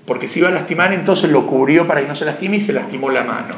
Porque 0.07 0.29
si 0.29 0.39
iba 0.39 0.47
a 0.47 0.51
lastimar, 0.51 0.93
entonces 0.93 1.29
lo 1.29 1.45
cubrió 1.45 1.85
para 1.85 2.01
que 2.01 2.07
no 2.07 2.15
se 2.15 2.23
lastime 2.23 2.57
y 2.57 2.61
se 2.61 2.71
lastimó 2.71 3.09
la 3.11 3.25
mano. 3.25 3.55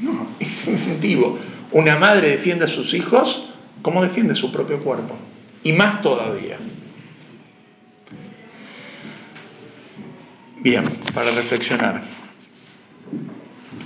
No, 0.00 0.28
es 0.38 0.66
incentivo. 0.66 1.38
Una 1.72 1.98
madre 1.98 2.30
defiende 2.30 2.66
a 2.66 2.68
sus 2.68 2.94
hijos 2.94 3.50
como 3.82 4.02
defiende 4.02 4.36
su 4.36 4.52
propio 4.52 4.78
cuerpo. 4.78 5.16
Y 5.64 5.72
más 5.72 6.00
todavía. 6.02 6.56
Bien, 10.58 10.98
para 11.12 11.32
reflexionar. 11.32 12.02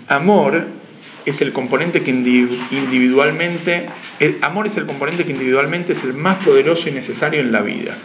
Amor 0.09 0.67
es 1.25 1.41
el 1.41 1.55
componente 1.55 2.03
que 2.03 2.11
individualmente, 2.11 3.87
amor 4.43 4.67
es 4.67 4.77
el 4.77 4.85
componente 4.85 5.25
que 5.25 5.33
individualmente 5.33 5.95
es 5.95 6.05
el 6.05 6.13
más 6.13 6.45
poderoso 6.45 6.87
y 6.91 6.93
necesario 6.93 7.41
en 7.41 7.53
la 7.53 7.63
vida. 7.63 7.97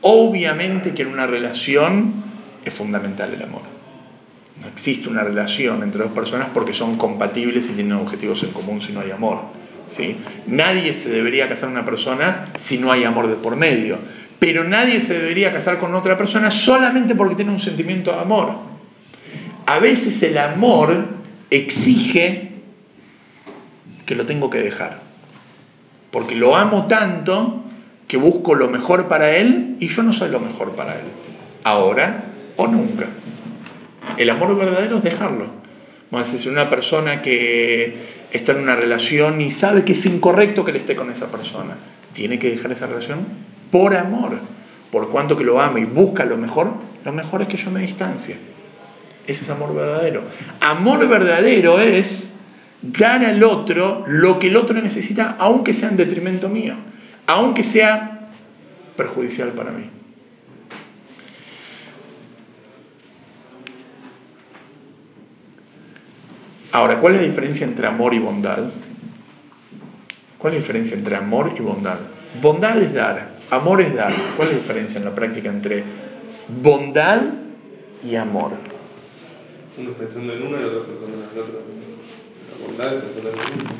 Obviamente 0.00 0.92
que 0.94 1.02
en 1.02 1.08
una 1.08 1.26
relación 1.26 2.24
es 2.64 2.74
fundamental 2.74 3.32
el 3.34 3.42
amor. 3.42 3.62
No 4.60 4.68
existe 4.68 5.08
una 5.08 5.22
relación 5.22 5.82
entre 5.82 6.02
dos 6.02 6.12
personas 6.12 6.48
porque 6.52 6.74
son 6.74 6.96
compatibles 6.96 7.64
y 7.66 7.74
tienen 7.74 7.92
objetivos 7.92 8.42
en 8.42 8.50
común 8.50 8.80
si 8.82 8.92
no 8.92 9.00
hay 9.00 9.10
amor. 9.10 9.40
¿sí? 9.96 10.16
Nadie 10.46 10.94
se 10.94 11.08
debería 11.08 11.48
casar 11.48 11.64
con 11.64 11.72
una 11.72 11.84
persona 11.84 12.46
si 12.66 12.78
no 12.78 12.90
hay 12.90 13.04
amor 13.04 13.28
de 13.28 13.36
por 13.36 13.56
medio. 13.56 13.98
Pero 14.38 14.64
nadie 14.64 15.02
se 15.02 15.14
debería 15.14 15.52
casar 15.52 15.78
con 15.78 15.94
otra 15.94 16.16
persona 16.16 16.50
solamente 16.50 17.14
porque 17.14 17.34
tiene 17.34 17.50
un 17.50 17.60
sentimiento 17.60 18.12
de 18.12 18.20
amor. 18.20 18.52
A 19.66 19.78
veces 19.80 20.22
el 20.22 20.38
amor 20.38 21.06
exige 21.50 22.48
que 24.06 24.14
lo 24.14 24.26
tengo 24.26 24.48
que 24.48 24.58
dejar. 24.58 25.00
Porque 26.10 26.34
lo 26.34 26.56
amo 26.56 26.86
tanto 26.86 27.64
que 28.08 28.16
busco 28.16 28.54
lo 28.54 28.68
mejor 28.68 29.06
para 29.06 29.36
él 29.36 29.76
y 29.78 29.88
yo 29.88 30.02
no 30.02 30.14
soy 30.14 30.30
lo 30.30 30.40
mejor 30.40 30.74
para 30.74 30.94
él. 30.94 31.04
Ahora 31.62 32.24
o 32.56 32.66
nunca. 32.66 33.06
El 34.16 34.30
amor 34.30 34.56
verdadero 34.56 34.96
es 34.96 35.04
dejarlo. 35.04 35.58
A 36.10 36.22
decir, 36.24 36.50
una 36.50 36.70
persona 36.70 37.20
que 37.20 38.26
está 38.32 38.52
en 38.52 38.60
una 38.60 38.74
relación 38.74 39.42
y 39.42 39.50
sabe 39.52 39.84
que 39.84 39.92
es 39.92 40.06
incorrecto 40.06 40.64
que 40.64 40.72
le 40.72 40.78
esté 40.78 40.96
con 40.96 41.10
esa 41.10 41.30
persona, 41.30 41.76
tiene 42.14 42.38
que 42.38 42.50
dejar 42.50 42.72
esa 42.72 42.86
relación 42.86 43.26
por 43.70 43.94
amor. 43.94 44.38
Por 44.90 45.10
cuanto 45.10 45.36
que 45.36 45.44
lo 45.44 45.60
ama 45.60 45.78
y 45.78 45.84
busca 45.84 46.24
lo 46.24 46.38
mejor, 46.38 46.72
lo 47.04 47.12
mejor 47.12 47.42
es 47.42 47.48
que 47.48 47.58
yo 47.58 47.70
me 47.70 47.80
distancie. 47.80 48.36
Ese 49.26 49.44
es 49.44 49.50
amor 49.50 49.74
verdadero. 49.74 50.22
Amor 50.60 51.06
verdadero 51.06 51.78
es 51.78 52.26
dar 52.80 53.22
al 53.22 53.44
otro 53.44 54.04
lo 54.06 54.38
que 54.38 54.48
el 54.48 54.56
otro 54.56 54.80
necesita, 54.80 55.36
aunque 55.38 55.74
sea 55.74 55.90
en 55.90 55.98
detrimento 55.98 56.48
mío 56.48 56.74
aunque 57.28 57.62
sea 57.64 58.30
perjudicial 58.96 59.50
para 59.50 59.70
mí. 59.70 59.84
Ahora, 66.72 67.00
¿cuál 67.00 67.16
es 67.16 67.20
la 67.20 67.26
diferencia 67.28 67.66
entre 67.66 67.86
amor 67.86 68.14
y 68.14 68.18
bondad? 68.18 68.70
¿Cuál 70.38 70.54
es 70.54 70.60
la 70.60 70.62
diferencia 70.62 70.96
entre 70.96 71.16
amor 71.16 71.52
y 71.54 71.60
bondad? 71.60 71.98
Bondad 72.40 72.80
es 72.80 72.94
dar, 72.94 73.36
amor 73.50 73.82
es 73.82 73.94
dar. 73.94 74.14
¿Cuál 74.36 74.48
es 74.48 74.54
la 74.54 74.60
diferencia 74.62 74.98
en 74.98 75.04
la 75.04 75.14
práctica 75.14 75.50
entre 75.50 75.84
bondad 76.62 77.20
y 78.02 78.16
amor? 78.16 78.52
Uno 79.76 79.90
pensando 79.92 80.32
en 80.32 80.42
uno 80.42 80.56
y 80.56 80.60
el 80.60 80.66
otro 80.66 80.84
pensando 80.84 81.16
en 81.16 81.22
el 81.30 81.38
otro. 81.38 81.60
La 82.50 82.66
bondad 82.66 82.94
es 82.94 83.04
pensando 83.04 83.42
en 83.42 83.60
uno. 83.60 83.70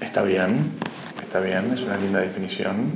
Está 0.00 0.22
bien 0.22 0.93
está 1.34 1.44
bien, 1.44 1.72
es 1.72 1.82
una 1.82 1.96
linda 1.96 2.20
definición. 2.20 2.92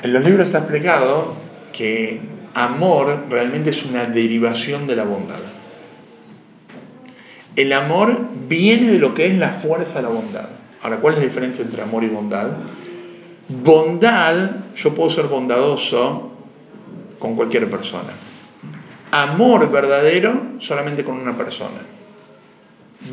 En 0.00 0.12
los 0.12 0.24
libros 0.24 0.46
está 0.46 0.58
explicado 0.58 1.34
que 1.72 2.20
amor 2.54 3.24
realmente 3.28 3.70
es 3.70 3.84
una 3.86 4.04
derivación 4.04 4.86
de 4.86 4.94
la 4.94 5.02
bondad. 5.02 5.40
El 7.56 7.72
amor 7.72 8.16
viene 8.46 8.92
de 8.92 8.98
lo 9.00 9.12
que 9.12 9.26
es 9.26 9.36
la 9.36 9.54
fuerza 9.54 9.94
de 9.94 10.02
la 10.02 10.10
bondad. 10.10 10.50
Ahora, 10.82 10.98
¿cuál 10.98 11.14
es 11.14 11.20
la 11.20 11.26
diferencia 11.26 11.64
entre 11.64 11.82
amor 11.82 12.04
y 12.04 12.08
bondad? 12.10 12.48
Bondad, 13.48 14.50
yo 14.76 14.94
puedo 14.94 15.10
ser 15.10 15.26
bondadoso 15.26 16.30
con 17.18 17.34
cualquier 17.34 17.68
persona. 17.68 18.12
Amor 19.10 19.68
verdadero 19.68 20.60
solamente 20.60 21.02
con 21.02 21.16
una 21.16 21.36
persona. 21.36 21.80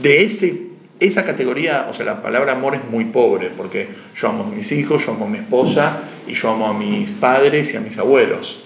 De 0.03 0.23
ese 0.23 0.68
esa 0.99 1.23
categoría, 1.23 1.87
o 1.89 1.93
sea, 1.93 2.05
la 2.05 2.21
palabra 2.21 2.53
amor 2.53 2.75
es 2.75 2.83
muy 2.89 3.05
pobre, 3.05 3.51
porque 3.55 3.87
yo 4.15 4.27
amo 4.27 4.43
a 4.43 4.47
mis 4.47 4.69
hijos, 4.71 5.05
yo 5.05 5.11
amo 5.11 5.25
a 5.25 5.29
mi 5.29 5.37
esposa 5.37 5.99
y 6.27 6.33
yo 6.33 6.49
amo 6.49 6.67
a 6.67 6.73
mis 6.73 7.09
padres 7.11 7.73
y 7.73 7.77
a 7.77 7.79
mis 7.79 7.97
abuelos, 7.97 8.63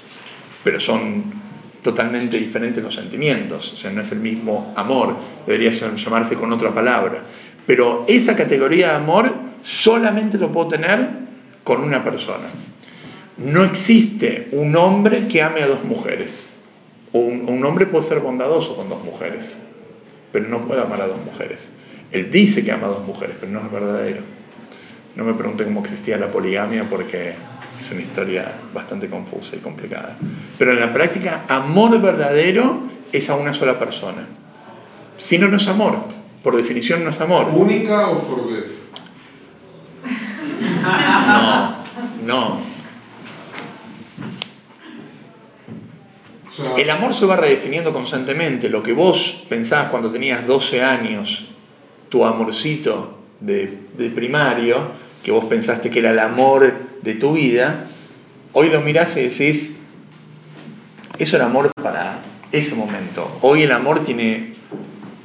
pero 0.63 0.79
son 0.79 1.43
totalmente 1.83 2.39
diferentes 2.39 2.83
los 2.83 2.95
sentimientos, 2.95 3.73
o 3.73 3.77
sea, 3.77 3.91
no 3.91 4.01
es 4.01 4.11
el 4.11 4.19
mismo 4.19 4.73
amor, 4.75 5.15
debería 5.45 5.71
llamarse 5.71 6.35
con 6.35 6.51
otra 6.51 6.71
palabra. 6.73 7.23
Pero 7.67 8.05
esa 8.07 8.35
categoría 8.35 8.89
de 8.89 8.95
amor 8.95 9.33
solamente 9.83 10.37
lo 10.37 10.51
puedo 10.51 10.69
tener 10.69 11.07
con 11.63 11.81
una 11.81 12.03
persona. 12.03 12.49
No 13.37 13.63
existe 13.65 14.49
un 14.53 14.75
hombre 14.75 15.27
que 15.27 15.41
ame 15.41 15.61
a 15.61 15.67
dos 15.67 15.83
mujeres. 15.83 16.47
Un, 17.11 17.45
un 17.47 17.63
hombre 17.63 17.85
puede 17.87 18.07
ser 18.07 18.19
bondadoso 18.19 18.75
con 18.75 18.89
dos 18.89 19.03
mujeres, 19.03 19.55
pero 20.31 20.47
no 20.47 20.61
puede 20.61 20.81
amar 20.81 21.01
a 21.01 21.07
dos 21.07 21.23
mujeres. 21.23 21.59
Él 22.13 22.29
dice 22.29 22.63
que 22.63 22.71
ama 22.71 22.85
a 22.85 22.89
dos 22.91 23.07
mujeres, 23.07 23.37
pero 23.39 23.51
no 23.51 23.59
es 23.59 23.71
verdadero. 23.71 24.21
No 25.15 25.23
me 25.25 25.33
pregunten 25.33 25.65
cómo 25.67 25.81
existía 25.81 26.15
la 26.15 26.27
poligamia 26.27 26.85
porque 26.87 27.33
es 27.81 27.91
una 27.91 28.01
historia 28.01 28.53
bastante 28.71 29.09
confusa 29.09 29.55
y 29.55 29.59
complicada. 29.59 30.17
Pero 30.59 30.73
en 30.73 30.79
la 30.79 30.93
práctica, 30.93 31.45
amor 31.47 31.99
verdadero 31.99 32.83
es 33.11 33.27
a 33.27 33.35
una 33.35 33.55
sola 33.55 33.79
persona. 33.79 34.27
Si 35.17 35.39
no, 35.39 35.47
no 35.47 35.57
es 35.57 35.67
amor. 35.67 35.97
Por 36.43 36.55
definición 36.55 37.03
no 37.03 37.09
es 37.09 37.19
amor. 37.19 37.47
¿Única 37.51 38.09
o 38.09 38.27
por 38.27 38.53
vez? 38.53 38.91
No, 40.83 41.83
no. 42.25 42.73
El 46.77 46.89
amor 46.91 47.15
se 47.15 47.25
va 47.25 47.37
redefiniendo 47.37 47.91
constantemente. 47.91 48.69
Lo 48.69 48.83
que 48.83 48.93
vos 48.93 49.45
pensabas 49.49 49.89
cuando 49.89 50.11
tenías 50.11 50.45
12 50.45 50.83
años 50.83 51.52
tu 52.13 52.23
amorcito 52.23 53.21
de, 53.39 54.11
primario, 54.13 54.91
que 55.23 55.31
vos 55.31 55.45
pensaste 55.45 55.89
que 55.89 55.97
era 55.97 56.11
el 56.11 56.19
amor 56.19 56.71
de 57.01 57.15
tu 57.15 57.33
vida, 57.33 57.87
hoy 58.51 58.69
lo 58.69 58.81
mirás 58.81 59.17
y 59.17 59.29
decís, 59.29 59.71
eso 61.17 61.35
era 61.35 61.45
amor 61.45 61.71
para 61.73 62.19
ese 62.51 62.75
momento. 62.75 63.39
Hoy 63.41 63.63
el 63.63 63.71
amor 63.71 64.05
tiene 64.05 64.53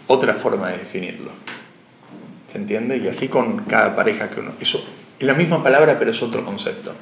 otra 0.06 0.36
forma 0.36 0.70
de 0.70 0.78
definirlo. 0.78 1.32
¿Se 2.50 2.56
entiende? 2.56 2.96
Y 2.96 3.06
así 3.08 3.28
con 3.28 3.66
cada 3.66 3.94
pareja 3.94 4.30
que 4.30 4.40
uno... 4.40 4.52
Eso 4.58 4.82
es 5.18 5.26
la 5.26 5.34
misma 5.34 5.62
palabra, 5.62 5.98
pero 5.98 6.12
es 6.12 6.22
otro 6.22 6.42
concepto. 6.42 6.94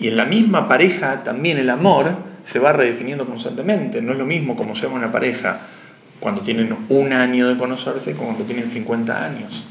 Y 0.00 0.08
en 0.08 0.16
la 0.16 0.24
misma 0.24 0.66
pareja 0.66 1.22
también 1.22 1.56
el 1.58 1.70
amor 1.70 2.16
se 2.46 2.58
va 2.58 2.72
redefiniendo 2.72 3.24
constantemente. 3.26 4.02
No 4.02 4.10
es 4.10 4.18
lo 4.18 4.26
mismo 4.26 4.56
como 4.56 4.74
se 4.74 4.82
llama 4.82 4.96
una 4.96 5.12
pareja 5.12 5.77
cuando 6.20 6.42
tienen 6.42 6.86
un 6.88 7.12
año 7.12 7.48
de 7.48 7.56
conocerse 7.56 8.12
como 8.12 8.28
cuando 8.28 8.44
tienen 8.44 8.70
50 8.70 9.24
años. 9.24 9.64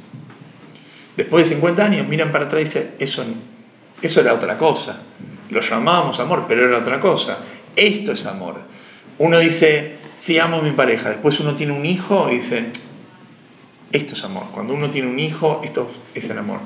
Después 1.16 1.46
de 1.46 1.56
50 1.56 1.84
años 1.84 2.08
miran 2.08 2.32
para 2.32 2.46
atrás 2.46 2.62
y 2.62 2.66
dicen, 2.66 2.92
eso, 3.00 3.24
eso 4.02 4.22
era 4.22 4.34
otra 4.34 4.58
cosa. 4.58 5.02
Lo 5.50 5.62
llamábamos 5.62 6.20
amor, 6.20 6.46
pero 6.48 6.66
era 6.68 6.78
otra 6.80 7.00
cosa. 7.00 7.40
Esto 7.76 8.12
es 8.12 8.26
amor. 8.26 8.62
Uno 9.18 9.40
dice, 9.40 9.98
sí, 10.20 10.38
amo 10.38 10.58
a 10.58 10.62
mi 10.62 10.72
pareja. 10.72 11.10
Después 11.10 11.40
uno 11.40 11.56
tiene 11.56 11.74
un 11.74 11.86
hijo 11.86 12.30
y 12.32 12.38
dice, 12.38 12.72
esto 13.92 14.14
es 14.14 14.24
amor. 14.24 14.46
Cuando 14.54 14.74
uno 14.74 14.90
tiene 14.90 15.10
un 15.10 15.20
hijo, 15.20 15.62
esto 15.64 15.90
es 16.14 16.24
el 16.24 16.38
amor. 16.38 16.60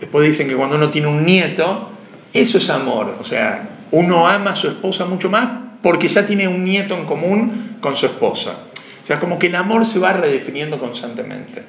Después 0.00 0.28
dicen 0.28 0.48
que 0.48 0.54
cuando 0.54 0.76
uno 0.76 0.90
tiene 0.90 1.08
un 1.08 1.24
nieto, 1.24 1.90
eso 2.32 2.58
es 2.58 2.68
amor. 2.68 3.16
O 3.20 3.24
sea, 3.24 3.70
Uno 3.90 4.26
ama 4.26 4.52
a 4.52 4.56
su 4.56 4.66
esposa 4.66 5.04
mucho 5.04 5.30
más 5.30 5.78
porque 5.82 6.08
ya 6.08 6.26
tiene 6.26 6.48
un 6.48 6.64
nieto 6.64 6.96
en 6.96 7.04
común 7.04 7.76
con 7.80 7.96
su 7.96 8.06
esposa. 8.06 8.63
O 9.04 9.06
sea, 9.06 9.20
como 9.20 9.38
que 9.38 9.48
el 9.48 9.54
amor 9.54 9.84
se 9.92 9.98
va 9.98 10.14
redefiniendo 10.14 10.78
constantemente. 10.78 11.62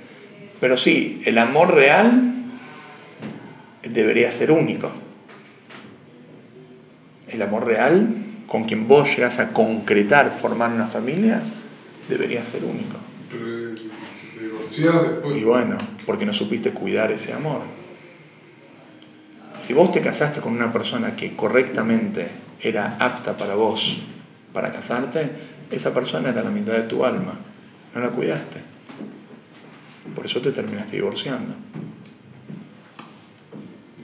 Pero 0.61 0.77
sí, 0.77 1.21
el 1.25 1.37
amor 1.37 1.73
real 1.73 2.33
debería 3.83 4.31
ser 4.37 4.51
único. 4.51 4.89
El 7.27 7.41
amor 7.41 7.65
real, 7.65 8.07
con 8.47 8.63
quien 8.63 8.87
vos 8.87 9.09
llegas 9.09 9.37
a 9.37 9.49
concretar, 9.49 10.39
formar 10.41 10.71
una 10.71 10.87
familia, 10.87 11.41
debería 12.07 12.45
ser 12.45 12.63
único. 12.63 12.97
Después. 14.71 15.37
Y 15.37 15.43
bueno, 15.43 15.77
porque 16.05 16.25
no 16.25 16.33
supiste 16.33 16.71
cuidar 16.71 17.11
ese 17.11 17.33
amor. 17.33 17.63
Si 19.67 19.73
vos 19.73 19.91
te 19.91 19.99
casaste 19.99 20.39
con 20.39 20.53
una 20.53 20.71
persona 20.71 21.17
que 21.17 21.35
correctamente 21.35 22.29
era 22.61 22.95
apta 22.97 23.35
para 23.35 23.55
vos, 23.55 23.81
para 24.53 24.71
casarte, 24.71 25.54
esa 25.77 25.93
persona 25.93 26.29
era 26.29 26.43
la 26.43 26.49
mitad 26.49 26.73
de 26.73 26.83
tu 26.83 27.03
alma. 27.03 27.33
No 27.93 28.01
la 28.01 28.09
cuidaste. 28.09 28.61
Por 30.13 30.25
eso 30.25 30.41
te 30.41 30.51
terminaste 30.51 30.95
divorciando. 30.95 31.53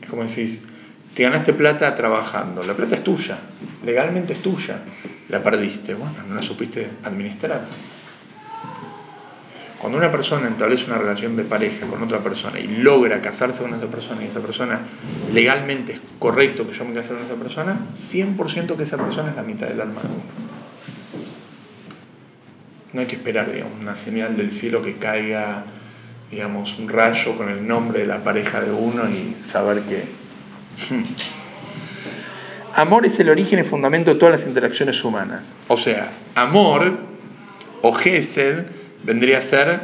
Es 0.01 0.09
como 0.09 0.24
decís, 0.24 0.59
te 1.15 1.24
ganaste 1.24 1.53
plata 1.53 1.95
trabajando. 1.95 2.63
La 2.63 2.74
plata 2.74 2.95
es 2.95 3.03
tuya. 3.03 3.38
Legalmente 3.86 4.34
es 4.34 4.41
tuya. 4.41 4.80
La 5.30 5.43
perdiste. 5.43 5.93
Bueno, 5.93 6.15
no 6.28 6.36
la 6.36 6.41
supiste 6.41 6.89
administrar. 7.03 7.61
Cuando 9.82 9.97
una 9.97 10.11
persona 10.11 10.47
establece 10.47 10.86
una 10.86 10.99
relación 10.99 11.36
de 11.36 11.43
pareja 11.43 11.88
con 11.88 12.03
otra 12.03 12.19
persona 12.19 12.59
y 12.59 12.67
logra 12.67 13.19
casarse 13.19 13.63
con 13.63 13.74
esa 13.74 13.88
persona 13.88 14.24
y 14.24 14.28
esa 14.28 14.39
persona 14.39 14.80
legalmente 15.34 15.93
es 15.93 16.01
correcto 16.19 16.67
que 16.69 16.78
yo 16.78 16.86
me 16.86 16.93
case 16.93 17.09
con 17.09 17.24
esa 17.24 17.34
persona, 17.34 17.88
100% 18.11 18.78
que 18.78 18.84
esa 18.84 18.97
persona 18.97 19.32
es 19.32 19.36
la 19.36 19.41
mitad 19.41 19.65
del 19.65 19.82
alma 19.82 20.01
de 20.03 20.07
uno. 20.07 20.61
No 22.94 23.02
hay 23.02 23.08
que 23.08 23.16
esperar, 23.16 23.52
digamos, 23.52 23.80
una 23.80 23.96
señal 23.98 24.36
del 24.36 24.52
cielo 24.52 24.82
que 24.84 24.98
caiga, 24.98 25.64
digamos, 26.30 26.78
un 26.78 26.89
rayo 26.89 27.38
con 27.38 27.50
el 27.50 27.66
nombre 27.66 28.00
de 28.00 28.06
la 28.06 28.24
pareja 28.24 28.62
de 28.62 28.72
uno 28.72 29.10
y 29.10 29.38
saber 29.52 29.82
que... 29.84 30.04
Amor 32.74 33.06
es 33.06 33.20
el 33.20 33.30
origen 33.30 33.60
y 33.60 33.64
fundamento 33.64 34.14
de 34.14 34.20
todas 34.20 34.39
las 34.39 34.48
interacciones 34.48 35.04
humanas. 35.04 35.44
O 35.68 35.78
sea, 35.78 36.12
amor 36.36 37.00
o 37.82 37.92
gesed 37.94 38.66
vendría 39.04 39.39
a 39.39 39.42
ser 39.42 39.80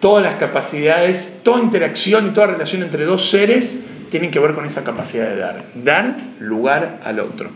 todas 0.00 0.24
las 0.24 0.36
capacidades, 0.36 1.42
toda 1.44 1.62
interacción 1.62 2.28
y 2.28 2.30
toda 2.30 2.48
relación 2.48 2.82
entre 2.82 3.04
dos 3.04 3.30
seres 3.30 3.78
tienen 4.10 4.32
que 4.32 4.40
ver 4.40 4.54
con 4.54 4.66
esa 4.66 4.82
capacidad 4.82 5.28
de 5.28 5.36
dar. 5.36 5.64
Dar 5.76 6.16
lugar 6.40 7.00
al 7.04 7.20
otro. 7.20 7.50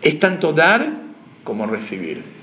Es 0.00 0.18
tanto 0.18 0.54
dar 0.54 0.86
como 1.44 1.66
recibir. 1.66 2.41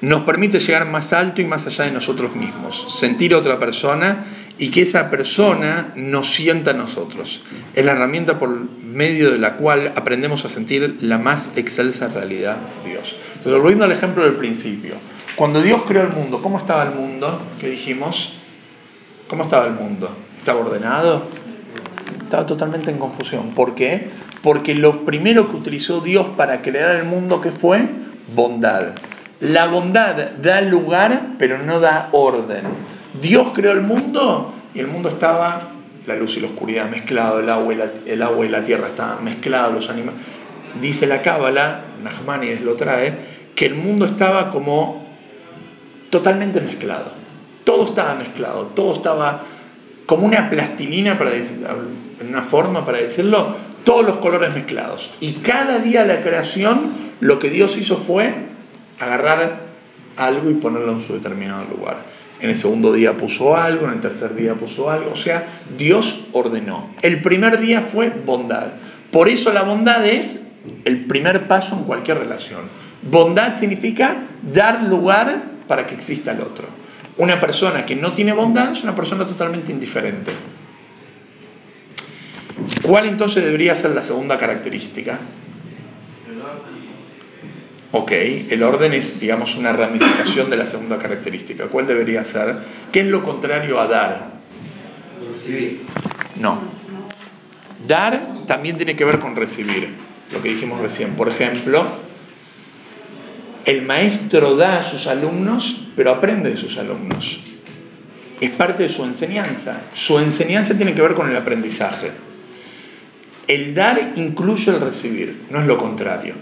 Nos 0.00 0.22
permite 0.22 0.60
llegar 0.60 0.86
más 0.86 1.12
alto 1.12 1.40
y 1.40 1.44
más 1.44 1.66
allá 1.66 1.84
de 1.84 1.90
nosotros 1.90 2.34
mismos, 2.36 2.96
sentir 3.00 3.34
a 3.34 3.38
otra 3.38 3.58
persona 3.58 4.26
y 4.58 4.70
que 4.70 4.82
esa 4.82 5.10
persona 5.10 5.92
nos 5.96 6.34
sienta 6.34 6.70
a 6.70 6.74
nosotros. 6.74 7.42
Es 7.74 7.84
la 7.84 7.92
herramienta 7.92 8.38
por 8.38 8.48
medio 8.48 9.32
de 9.32 9.38
la 9.38 9.54
cual 9.54 9.92
aprendemos 9.94 10.44
a 10.44 10.48
sentir 10.50 10.98
la 11.00 11.18
más 11.18 11.50
excelsa 11.56 12.08
realidad 12.08 12.56
de 12.84 12.90
Dios. 12.90 13.16
Entonces, 13.36 13.60
volviendo 13.60 13.84
al 13.84 13.92
ejemplo 13.92 14.24
del 14.24 14.34
principio, 14.34 14.96
cuando 15.36 15.62
Dios 15.62 15.82
creó 15.86 16.02
el 16.02 16.12
mundo, 16.12 16.42
¿cómo 16.42 16.58
estaba 16.58 16.82
el 16.84 16.94
mundo? 16.94 17.40
¿Qué 17.60 17.68
dijimos? 17.68 18.32
¿Cómo 19.28 19.44
estaba 19.44 19.66
el 19.66 19.74
mundo? 19.74 20.16
¿Estaba 20.38 20.60
ordenado? 20.60 21.28
Estaba 22.24 22.44
totalmente 22.46 22.90
en 22.90 22.98
confusión. 22.98 23.50
¿Por 23.54 23.74
qué? 23.74 24.10
Porque 24.42 24.74
lo 24.74 25.04
primero 25.04 25.50
que 25.50 25.56
utilizó 25.56 26.00
Dios 26.00 26.28
para 26.36 26.62
crear 26.62 26.96
el 26.96 27.04
mundo, 27.04 27.40
¿qué 27.40 27.52
fue? 27.52 27.86
Bondad. 28.34 28.94
La 29.40 29.66
bondad 29.66 30.32
da 30.42 30.60
lugar, 30.60 31.34
pero 31.38 31.58
no 31.58 31.78
da 31.78 32.08
orden. 32.12 32.64
Dios 33.20 33.48
creó 33.54 33.72
el 33.72 33.82
mundo 33.82 34.54
y 34.74 34.80
el 34.80 34.88
mundo 34.88 35.10
estaba, 35.10 35.70
la 36.06 36.16
luz 36.16 36.36
y 36.36 36.40
la 36.40 36.48
oscuridad 36.48 36.90
mezclado, 36.90 37.40
el 37.40 37.48
agua 37.48 37.72
y 37.72 37.76
la, 37.76 37.86
el 38.06 38.22
agua 38.22 38.46
y 38.46 38.48
la 38.48 38.64
tierra 38.64 38.88
estaban 38.88 39.24
mezclados, 39.24 39.74
los 39.74 39.88
animales. 39.88 40.20
Dice 40.80 41.06
la 41.06 41.22
Cábala, 41.22 41.84
Nachmanides 42.02 42.62
lo 42.62 42.74
trae, 42.74 43.14
que 43.54 43.66
el 43.66 43.74
mundo 43.74 44.06
estaba 44.06 44.50
como 44.50 45.06
totalmente 46.10 46.60
mezclado. 46.60 47.12
Todo 47.64 47.88
estaba 47.90 48.14
mezclado, 48.14 48.66
todo 48.74 48.96
estaba 48.96 49.42
como 50.06 50.26
una 50.26 50.48
plastilina, 50.48 51.18
para 51.18 51.30
decir, 51.30 51.66
una 52.26 52.44
forma 52.44 52.84
para 52.84 52.98
decirlo, 52.98 53.56
todos 53.84 54.06
los 54.06 54.16
colores 54.18 54.54
mezclados. 54.54 55.08
Y 55.20 55.34
cada 55.34 55.78
día 55.78 56.02
de 56.02 56.14
la 56.14 56.22
creación, 56.22 57.12
lo 57.20 57.38
que 57.38 57.50
Dios 57.50 57.76
hizo 57.76 57.98
fue 57.98 58.48
agarrar 58.98 59.68
algo 60.16 60.50
y 60.50 60.54
ponerlo 60.54 60.92
en 60.92 61.02
su 61.02 61.14
determinado 61.14 61.64
lugar. 61.76 62.18
En 62.40 62.50
el 62.50 62.60
segundo 62.60 62.92
día 62.92 63.16
puso 63.16 63.56
algo, 63.56 63.86
en 63.86 63.94
el 63.94 64.00
tercer 64.00 64.34
día 64.34 64.54
puso 64.54 64.90
algo. 64.90 65.12
O 65.12 65.16
sea, 65.16 65.62
Dios 65.76 66.26
ordenó. 66.32 66.94
El 67.02 67.20
primer 67.22 67.58
día 67.58 67.88
fue 67.92 68.10
bondad. 68.10 68.68
Por 69.10 69.28
eso 69.28 69.52
la 69.52 69.62
bondad 69.62 70.06
es 70.06 70.38
el 70.84 71.06
primer 71.06 71.48
paso 71.48 71.74
en 71.74 71.84
cualquier 71.84 72.18
relación. 72.18 72.62
Bondad 73.02 73.58
significa 73.58 74.16
dar 74.52 74.82
lugar 74.82 75.42
para 75.66 75.86
que 75.86 75.94
exista 75.94 76.32
el 76.32 76.40
otro. 76.40 76.66
Una 77.16 77.40
persona 77.40 77.84
que 77.84 77.96
no 77.96 78.12
tiene 78.12 78.32
bondad 78.32 78.76
es 78.76 78.82
una 78.82 78.94
persona 78.94 79.26
totalmente 79.26 79.72
indiferente. 79.72 80.32
¿Cuál 82.82 83.06
entonces 83.06 83.44
debería 83.44 83.76
ser 83.76 83.90
la 83.90 84.02
segunda 84.02 84.38
característica? 84.38 85.18
Ok, 87.90 88.12
el 88.12 88.62
orden 88.62 88.92
es, 88.92 89.18
digamos, 89.18 89.54
una 89.56 89.72
ramificación 89.72 90.50
de 90.50 90.56
la 90.58 90.66
segunda 90.66 90.98
característica. 90.98 91.68
¿Cuál 91.68 91.86
debería 91.86 92.24
ser? 92.24 92.56
¿Qué 92.92 93.00
es 93.00 93.06
lo 93.06 93.22
contrario 93.22 93.80
a 93.80 93.86
dar? 93.86 94.30
Recibir. 95.34 95.82
No. 96.36 96.60
Dar 97.86 98.44
también 98.46 98.76
tiene 98.76 98.94
que 98.94 99.04
ver 99.04 99.18
con 99.18 99.34
recibir, 99.34 99.88
lo 100.32 100.42
que 100.42 100.50
dijimos 100.50 100.80
recién. 100.80 101.14
Por 101.14 101.28
ejemplo, 101.28 101.86
el 103.64 103.82
maestro 103.82 104.56
da 104.56 104.80
a 104.80 104.90
sus 104.90 105.06
alumnos, 105.06 105.88
pero 105.96 106.10
aprende 106.10 106.50
de 106.50 106.56
sus 106.58 106.76
alumnos. 106.76 107.24
Es 108.40 108.50
parte 108.50 108.82
de 108.82 108.88
su 108.90 109.02
enseñanza. 109.02 109.90
Su 109.94 110.18
enseñanza 110.18 110.76
tiene 110.76 110.94
que 110.94 111.00
ver 111.00 111.14
con 111.14 111.30
el 111.30 111.36
aprendizaje. 111.36 112.10
El 113.46 113.74
dar 113.74 114.12
incluye 114.16 114.70
el 114.70 114.80
recibir, 114.80 115.46
no 115.50 115.60
es 115.60 115.66
lo 115.66 115.78
contrario. 115.78 116.34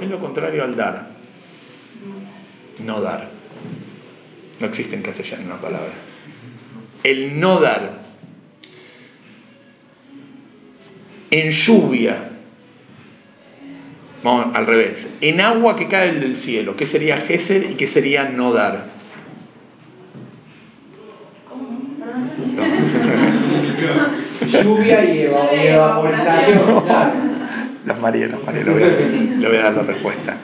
Es 0.00 0.08
lo 0.10 0.18
contrario 0.20 0.62
al 0.64 0.76
dar. 0.76 1.08
No 2.84 3.00
dar. 3.00 3.28
No 4.60 4.66
existe 4.66 4.94
en 4.94 5.02
castellano 5.02 5.44
una 5.46 5.60
palabra. 5.60 5.92
El 7.02 7.38
no 7.40 7.60
dar. 7.60 8.04
En 11.30 11.50
lluvia. 11.50 12.30
Vamos 14.22 14.54
al 14.54 14.66
revés. 14.66 15.06
En 15.20 15.40
agua 15.40 15.76
que 15.76 15.88
cae 15.88 16.12
del 16.14 16.38
cielo. 16.38 16.76
¿Qué 16.76 16.86
sería 16.86 17.18
Gesed 17.18 17.70
y 17.70 17.74
qué 17.74 17.88
sería 17.88 18.24
no 18.28 18.52
dar? 18.52 18.96
Lluvia 24.46 25.04
y, 25.04 25.22
eva- 25.22 25.48
y 25.54 25.66
evaporización. 25.68 27.35
Los 27.86 28.00
María, 28.00 28.26
los 28.26 28.44
María, 28.44 28.64
le 28.64 28.72
voy, 28.72 28.82
a, 28.82 29.48
voy 29.48 29.56
a 29.56 29.62
dar 29.62 29.74
la 29.74 29.82
respuesta. 29.82 30.36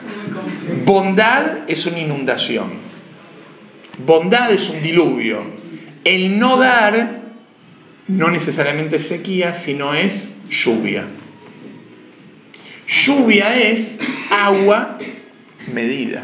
Bondad 0.85 1.69
es 1.69 1.85
una 1.85 1.99
inundación. 1.99 2.69
Bondad 4.05 4.51
es 4.53 4.69
un 4.69 4.81
diluvio. 4.81 5.43
El 6.05 6.39
no 6.39 6.57
dar 6.57 7.21
no 8.07 8.31
necesariamente 8.31 8.95
es 8.95 9.07
sequía, 9.07 9.59
sino 9.65 9.93
es 9.93 10.29
lluvia. 10.49 11.03
Lluvia 13.05 13.55
es 13.55 13.87
agua 14.29 14.97
medida. 15.73 16.23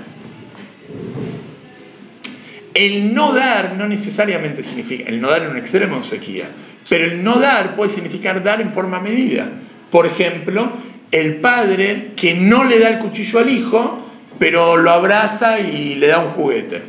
El 2.74 3.14
no 3.14 3.34
dar 3.34 3.76
no 3.76 3.88
necesariamente 3.90 4.64
significa, 4.64 5.10
el 5.10 5.20
no 5.20 5.30
dar 5.30 5.44
en 5.44 5.50
un 5.50 5.58
extremo 5.58 6.00
es 6.00 6.08
sequía, 6.08 6.50
pero 6.88 7.06
el 7.06 7.22
no 7.24 7.40
dar 7.40 7.76
puede 7.76 7.94
significar 7.94 8.42
dar 8.42 8.62
en 8.62 8.72
forma 8.72 9.02
medida. 9.02 9.50
Por 9.92 10.06
ejemplo, 10.06 10.89
el 11.12 11.38
padre 11.38 12.12
que 12.16 12.36
no 12.36 12.64
le 12.64 12.80
da 12.80 12.90
el 12.90 13.00
cuchillo 13.00 13.40
al 13.40 13.50
hijo, 13.50 14.06
pero 14.38 14.78
lo 14.78 14.92
abraza 14.92 15.60
y 15.60 15.96
le 15.96 16.08
da 16.08 16.20
un 16.20 16.32
juguete. 16.32 16.82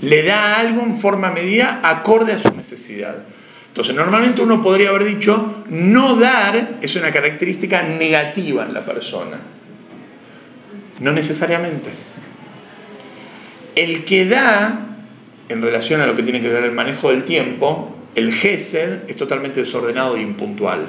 Le 0.00 0.22
da 0.22 0.56
algo 0.56 0.82
en 0.82 1.00
forma 1.00 1.30
medida 1.30 1.80
acorde 1.82 2.32
a 2.32 2.38
su 2.38 2.50
necesidad. 2.54 3.24
Entonces, 3.68 3.94
normalmente 3.94 4.40
uno 4.40 4.62
podría 4.62 4.90
haber 4.90 5.04
dicho, 5.04 5.64
no 5.68 6.16
dar 6.16 6.78
es 6.80 6.94
una 6.96 7.12
característica 7.12 7.82
negativa 7.82 8.64
en 8.64 8.74
la 8.74 8.84
persona. 8.84 9.38
No 11.00 11.12
necesariamente. 11.12 11.90
El 13.74 14.04
que 14.04 14.26
da, 14.26 14.96
en 15.48 15.62
relación 15.62 16.00
a 16.00 16.06
lo 16.06 16.16
que 16.16 16.22
tiene 16.22 16.40
que 16.40 16.48
ver 16.48 16.64
el 16.64 16.72
manejo 16.72 17.10
del 17.10 17.24
tiempo, 17.24 17.96
el 18.14 18.32
gesed 18.34 19.08
es 19.08 19.16
totalmente 19.16 19.60
desordenado 19.60 20.16
e 20.16 20.22
impuntual. 20.22 20.86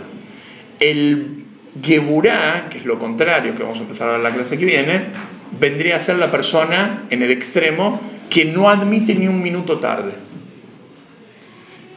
El 0.79 1.45
Geburá, 1.81 2.67
que 2.69 2.79
es 2.79 2.85
lo 2.85 2.97
contrario, 2.99 3.55
que 3.55 3.63
vamos 3.63 3.79
a 3.79 3.81
empezar 3.81 4.09
a 4.09 4.11
ver 4.13 4.21
la 4.21 4.33
clase 4.33 4.57
que 4.57 4.65
viene, 4.65 5.07
vendría 5.59 5.97
a 5.97 6.05
ser 6.05 6.17
la 6.17 6.31
persona 6.31 7.05
en 7.09 7.21
el 7.21 7.31
extremo 7.31 8.01
que 8.29 8.45
no 8.45 8.69
admite 8.69 9.15
ni 9.15 9.27
un 9.27 9.41
minuto 9.41 9.79
tarde. 9.79 10.13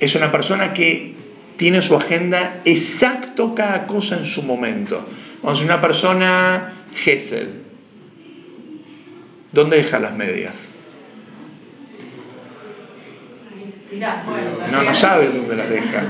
Es 0.01 0.15
una 0.15 0.33
persona 0.33 0.73
que 0.73 1.15
tiene 1.57 1.83
su 1.83 1.95
agenda 1.95 2.61
exacto 2.65 3.55
cada 3.55 3.87
cosa 3.87 4.17
en 4.17 4.25
su 4.27 4.43
momento. 4.43 5.07
Vamos 5.43 5.61
a 5.61 5.65
una 5.65 5.81
persona 5.81 6.73
Gesel. 6.97 7.63
¿Dónde 9.53 9.77
deja 9.77 9.99
las 9.99 10.15
medias? 10.15 10.55
No, 14.71 14.83
no 14.83 14.95
sabe 14.95 15.27
dónde 15.29 15.55
las 15.55 15.69
deja. 15.69 16.05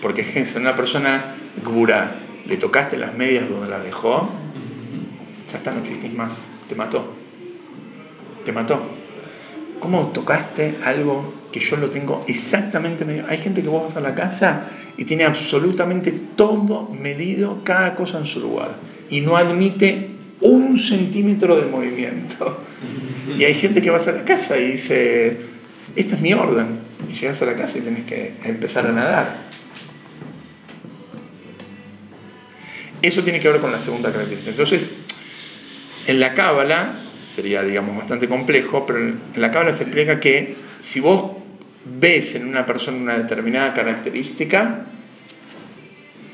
Porque 0.00 0.24
Gesel, 0.24 0.62
una 0.62 0.76
persona 0.76 1.34
Gburá, 1.64 2.16
le 2.46 2.56
tocaste 2.56 2.96
las 2.96 3.14
medias 3.14 3.48
donde 3.48 3.68
las 3.68 3.84
dejó, 3.84 4.30
ya 5.50 5.58
está, 5.58 5.72
no 5.72 5.80
existís 5.80 6.14
más. 6.14 6.32
Te 6.68 6.74
mató. 6.74 7.14
Te 8.44 8.52
mató. 8.52 8.80
¿Cómo 9.80 10.12
tocaste 10.12 10.78
algo 10.84 11.34
que 11.52 11.60
yo 11.60 11.76
lo 11.76 11.90
tengo 11.90 12.24
exactamente 12.26 13.04
medido? 13.04 13.26
Hay 13.28 13.38
gente 13.38 13.62
que 13.62 13.68
vos 13.68 13.88
vas 13.88 13.96
a 13.96 14.00
la 14.00 14.14
casa 14.14 14.68
y 14.96 15.04
tiene 15.04 15.24
absolutamente 15.24 16.12
todo 16.36 16.88
medido, 16.88 17.62
cada 17.64 17.94
cosa 17.94 18.18
en 18.18 18.26
su 18.26 18.40
lugar. 18.40 18.76
Y 19.10 19.20
no 19.20 19.36
admite 19.36 20.08
un 20.40 20.78
centímetro 20.78 21.56
de 21.56 21.66
movimiento. 21.66 22.64
Y 23.38 23.44
hay 23.44 23.54
gente 23.54 23.80
que 23.80 23.88
va 23.88 23.98
a 23.98 24.12
la 24.12 24.24
casa 24.24 24.58
y 24.58 24.72
dice, 24.72 25.36
esta 25.94 26.16
es 26.16 26.20
mi 26.20 26.32
orden. 26.34 26.80
Y 27.08 27.14
llegas 27.14 27.40
a 27.40 27.44
la 27.44 27.54
casa 27.54 27.78
y 27.78 27.80
tenés 27.80 28.04
que 28.04 28.34
empezar 28.42 28.84
a 28.84 28.92
nadar. 28.92 29.51
Eso 33.02 33.22
tiene 33.22 33.40
que 33.40 33.48
ver 33.48 33.60
con 33.60 33.72
la 33.72 33.84
segunda 33.84 34.12
característica. 34.12 34.50
Entonces, 34.52 34.94
en 36.06 36.20
la 36.20 36.34
Cábala, 36.34 36.94
sería 37.34 37.62
digamos 37.62 37.96
bastante 37.96 38.28
complejo, 38.28 38.86
pero 38.86 38.98
en 39.00 39.20
la 39.36 39.50
Cábala 39.50 39.76
se 39.76 39.84
explica 39.84 40.20
que 40.20 40.54
si 40.82 41.00
vos 41.00 41.32
ves 41.84 42.34
en 42.34 42.46
una 42.46 42.64
persona 42.64 42.98
una 42.98 43.18
determinada 43.18 43.74
característica, 43.74 44.86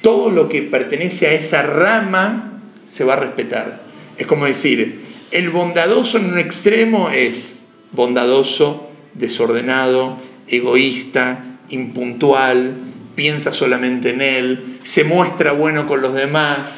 todo 0.02 0.30
lo 0.30 0.48
que 0.48 0.62
pertenece 0.62 1.26
a 1.26 1.32
esa 1.32 1.62
rama 1.62 2.60
se 2.92 3.04
va 3.04 3.14
a 3.14 3.20
respetar. 3.20 3.80
Es 4.16 4.26
como 4.26 4.46
decir, 4.46 5.00
el 5.30 5.50
bondadoso 5.50 6.18
en 6.18 6.32
un 6.32 6.38
extremo 6.38 7.10
es 7.10 7.56
bondadoso, 7.92 8.90
desordenado, 9.14 10.18
egoísta, 10.46 11.60
impuntual, 11.68 12.87
piensa 13.18 13.50
solamente 13.50 14.10
en 14.10 14.22
él, 14.22 14.78
se 14.94 15.02
muestra 15.02 15.50
bueno 15.50 15.88
con 15.88 16.00
los 16.00 16.14
demás. 16.14 16.68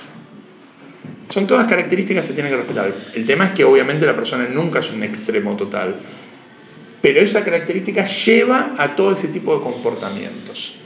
Son 1.29 1.47
todas 1.47 1.69
características 1.69 2.23
que 2.23 2.29
se 2.29 2.35
tienen 2.35 2.51
que 2.51 2.57
respetar. 2.57 2.95
El 3.15 3.27
tema 3.27 3.49
es 3.49 3.51
que 3.51 3.63
obviamente 3.63 4.07
la 4.07 4.17
persona 4.17 4.49
nunca 4.49 4.79
es 4.79 4.91
un 4.91 5.03
extremo 5.03 5.55
total. 5.55 5.97
Pero 7.03 7.21
esa 7.21 7.45
característica 7.45 8.07
lleva 8.25 8.73
a 8.79 8.97
todo 8.97 9.13
ese 9.13 9.29
tipo 9.29 9.55
de 9.55 9.63
comportamientos. 9.63 10.77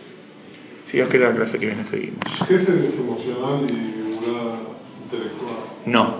Si 0.86 0.96
Dios 0.96 1.08
quiere 1.08 1.26
la 1.26 1.36
clase 1.36 1.56
que 1.56 1.66
viene 1.66 1.84
seguimos. 1.84 2.18
¿Qué 2.48 2.56
es 2.56 2.68
el 2.68 2.86
emocional 2.86 3.64
y 3.70 5.04
intelectual? 5.04 5.56
No, 5.86 6.16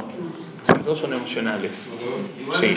los 0.68 0.86
dos 0.86 1.00
son 1.00 1.12
emocionales. 1.12 1.72
Sí. 2.60 2.74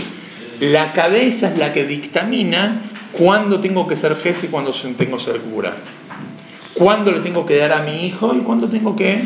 La 0.66 0.92
cabeza 0.94 1.52
es 1.52 1.58
la 1.60 1.72
que 1.72 1.86
dictamina 1.86 2.82
cuándo 3.12 3.60
tengo 3.60 3.88
que 3.88 3.98
ser 3.98 4.16
jefe 4.18 4.48
y 4.48 4.50
cuándo 4.50 4.74
tengo 4.98 5.18
que 5.18 5.24
ser 5.24 5.40
cura. 5.42 5.76
Cuándo 6.78 7.12
le 7.12 7.20
tengo 7.22 7.46
que 7.46 7.58
dar 7.58 7.74
a 7.74 7.82
mi 7.82 8.06
hijo 8.06 8.34
y 8.36 8.40
cuándo 8.40 8.70
tengo 8.70 8.96
que 8.96 9.24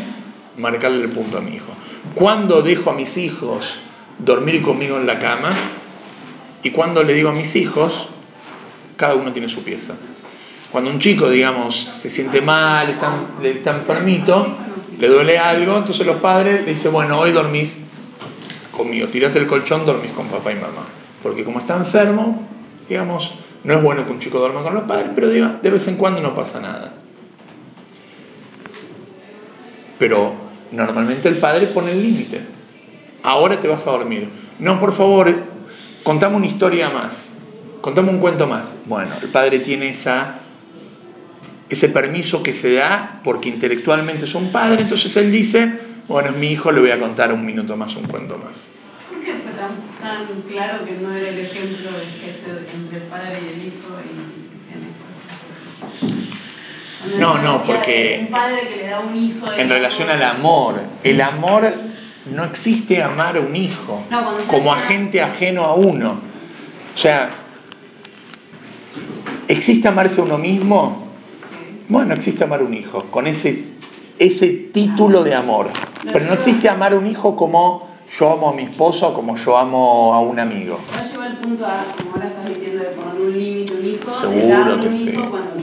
marcarle 0.56 1.04
el 1.04 1.10
punto 1.10 1.38
a 1.38 1.40
mi 1.40 1.56
hijo. 1.56 1.72
Cuándo 2.14 2.62
dejo 2.62 2.90
a 2.90 2.94
mis 2.94 3.16
hijos 3.16 3.64
dormir 4.18 4.62
conmigo 4.62 4.96
en 4.96 5.06
la 5.06 5.18
cama 5.18 5.52
y 6.62 6.70
cuándo 6.70 7.02
le 7.02 7.14
digo 7.14 7.30
a 7.30 7.32
mis 7.32 7.54
hijos, 7.56 7.92
cada 8.96 9.14
uno 9.14 9.32
tiene 9.32 9.48
su 9.48 9.62
pieza. 9.62 9.94
Cuando 10.70 10.90
un 10.90 11.00
chico, 11.00 11.28
digamos, 11.28 11.74
se 12.00 12.10
siente 12.10 12.40
mal, 12.40 12.88
está, 12.88 13.26
está 13.42 13.76
enfermito, 13.76 14.56
le 14.98 15.08
duele 15.08 15.38
algo, 15.38 15.76
entonces 15.76 16.06
los 16.06 16.16
padres 16.16 16.64
le 16.64 16.74
dicen, 16.74 16.92
bueno, 16.92 17.18
hoy 17.18 17.32
dormís 17.32 17.70
conmigo, 18.74 19.08
tirate 19.08 19.38
el 19.38 19.46
colchón, 19.46 19.84
dormís 19.84 20.12
con 20.12 20.28
papá 20.28 20.52
y 20.52 20.54
mamá. 20.54 20.86
Porque 21.22 21.44
como 21.44 21.60
está 21.60 21.76
enfermo, 21.76 22.48
digamos, 22.88 23.30
no 23.64 23.74
es 23.74 23.82
bueno 23.82 24.06
que 24.06 24.12
un 24.12 24.20
chico 24.20 24.38
duerma 24.38 24.62
con 24.62 24.74
los 24.74 24.84
padres, 24.84 25.10
pero 25.14 25.28
de 25.28 25.70
vez 25.70 25.86
en 25.86 25.96
cuando 25.96 26.22
no 26.22 26.34
pasa 26.34 26.58
nada. 26.58 27.01
Pero 30.02 30.34
normalmente 30.72 31.28
el 31.28 31.36
padre 31.36 31.68
pone 31.68 31.92
el 31.92 32.02
límite. 32.02 32.40
Ahora 33.22 33.60
te 33.60 33.68
vas 33.68 33.86
a 33.86 33.90
dormir. 33.92 34.28
No, 34.58 34.80
por 34.80 34.96
favor, 34.96 35.32
contame 36.02 36.34
una 36.34 36.46
historia 36.46 36.90
más. 36.90 37.24
Contame 37.80 38.10
un 38.10 38.18
cuento 38.18 38.48
más. 38.48 38.64
Bueno, 38.84 39.14
el 39.22 39.28
padre 39.28 39.60
tiene 39.60 39.90
esa, 39.90 40.40
ese 41.68 41.88
permiso 41.90 42.42
que 42.42 42.54
se 42.54 42.72
da 42.72 43.20
porque 43.22 43.48
intelectualmente 43.48 44.24
es 44.24 44.34
un 44.34 44.50
padre, 44.50 44.82
entonces 44.82 45.16
él 45.16 45.30
dice, 45.30 45.72
bueno, 46.08 46.30
es 46.30 46.36
mi 46.36 46.48
hijo, 46.48 46.72
le 46.72 46.80
voy 46.80 46.90
a 46.90 46.98
contar 46.98 47.32
un 47.32 47.46
minuto 47.46 47.76
más, 47.76 47.94
un 47.94 48.08
cuento 48.08 48.36
más. 48.36 48.58
¿Por 49.08 49.20
qué 49.20 49.34
fue 49.34 49.52
tan, 49.52 50.42
claro 50.50 50.84
que 50.84 50.96
no 51.00 51.14
era 51.14 51.28
el 51.28 51.38
ejemplo 51.38 51.90
ese 51.90 52.74
entre 52.74 52.98
el 52.98 53.04
padre 53.04 53.38
y 53.40 53.54
el 53.54 53.66
hijo? 53.68 53.86
No, 57.18 57.38
no, 57.38 57.64
porque 57.64 58.28
en 59.56 59.68
relación 59.68 60.08
al 60.08 60.22
amor, 60.22 60.80
el 61.02 61.20
amor 61.20 61.72
no 62.26 62.44
existe 62.44 63.02
amar 63.02 63.36
a 63.36 63.40
un 63.40 63.54
hijo 63.56 64.04
como 64.48 64.72
agente 64.72 65.20
ajeno 65.20 65.64
a 65.64 65.74
uno. 65.74 66.20
O 66.94 66.98
sea, 66.98 67.30
¿existe 69.48 69.88
amarse 69.88 70.20
a 70.20 70.24
uno 70.24 70.38
mismo? 70.38 71.08
Bueno, 71.88 72.14
existe 72.14 72.44
amar 72.44 72.60
a 72.60 72.64
un 72.64 72.74
hijo, 72.74 73.04
con 73.10 73.26
ese, 73.26 73.64
ese 74.18 74.48
título 74.72 75.24
de 75.24 75.34
amor. 75.34 75.70
Pero 76.04 76.24
no 76.26 76.34
existe 76.34 76.68
amar 76.68 76.92
a 76.92 76.96
un 76.96 77.06
hijo 77.06 77.36
como 77.36 77.92
yo 78.18 78.32
amo 78.32 78.50
a 78.50 78.52
mi 78.52 78.64
esposo 78.64 79.08
o 79.08 79.14
como 79.14 79.36
yo 79.36 79.56
amo 79.56 80.12
a 80.14 80.20
un 80.20 80.38
amigo. 80.38 80.78
No 81.14 81.24
el 81.24 81.36
punto 81.36 81.66
a, 81.66 81.86
como 81.96 82.14
ahora 82.14 82.28
estás 82.28 82.48
diciendo, 82.48 82.71
de 82.82 82.96
poner 82.96 83.20
un 83.20 83.32
límite 83.32 83.72
un 83.74 83.86
hijo, 83.86 84.20
seguro 84.20 84.80
que 84.80 84.90
sí, 84.90 85.14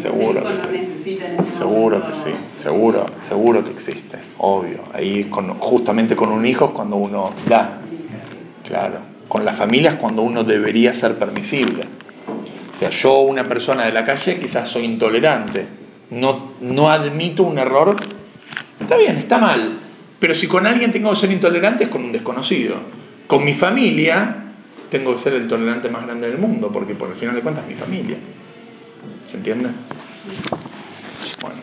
seguro 0.01 0.43
que 0.43 0.57
sí. 0.57 1.19
Seguro 1.57 2.05
que 2.05 2.13
sí, 2.13 2.35
seguro, 2.63 3.05
seguro 3.27 3.63
que 3.63 3.71
existe, 3.71 4.17
obvio. 4.37 4.83
Ahí 4.93 5.25
con, 5.25 5.55
justamente 5.59 6.15
con 6.15 6.31
un 6.31 6.45
hijo 6.45 6.65
es 6.65 6.71
cuando 6.71 6.95
uno 6.95 7.31
da, 7.47 7.81
claro. 8.63 8.99
Con 9.27 9.45
las 9.45 9.57
familias 9.57 9.95
cuando 9.95 10.23
uno 10.23 10.43
debería 10.43 10.95
ser 10.95 11.17
permisible. 11.19 11.83
O 12.75 12.79
sea, 12.79 12.89
yo 12.89 13.19
una 13.21 13.47
persona 13.47 13.85
de 13.85 13.91
la 13.91 14.05
calle 14.05 14.39
quizás 14.39 14.69
soy 14.69 14.85
intolerante, 14.85 15.67
no, 16.11 16.53
no 16.61 16.89
admito 16.89 17.43
un 17.43 17.57
error, 17.57 17.95
está 18.79 18.97
bien, 18.97 19.17
está 19.17 19.37
mal, 19.37 19.79
pero 20.19 20.35
si 20.35 20.47
con 20.47 20.65
alguien 20.65 20.91
tengo 20.91 21.11
que 21.11 21.19
ser 21.19 21.31
intolerante 21.31 21.85
es 21.85 21.89
con 21.89 22.03
un 22.03 22.11
desconocido. 22.11 22.75
Con 23.27 23.45
mi 23.45 23.53
familia 23.55 24.48
tengo 24.89 25.15
que 25.15 25.23
ser 25.23 25.33
el 25.33 25.47
tolerante 25.47 25.89
más 25.89 26.05
grande 26.05 26.27
del 26.29 26.37
mundo, 26.37 26.71
porque 26.71 26.95
por 26.95 27.09
el 27.09 27.15
final 27.15 27.35
de 27.35 27.41
cuentas 27.41 27.67
mi 27.67 27.75
familia. 27.75 28.17
¿Se 29.29 29.37
entiende? 29.37 29.69
Bueno. 31.41 31.58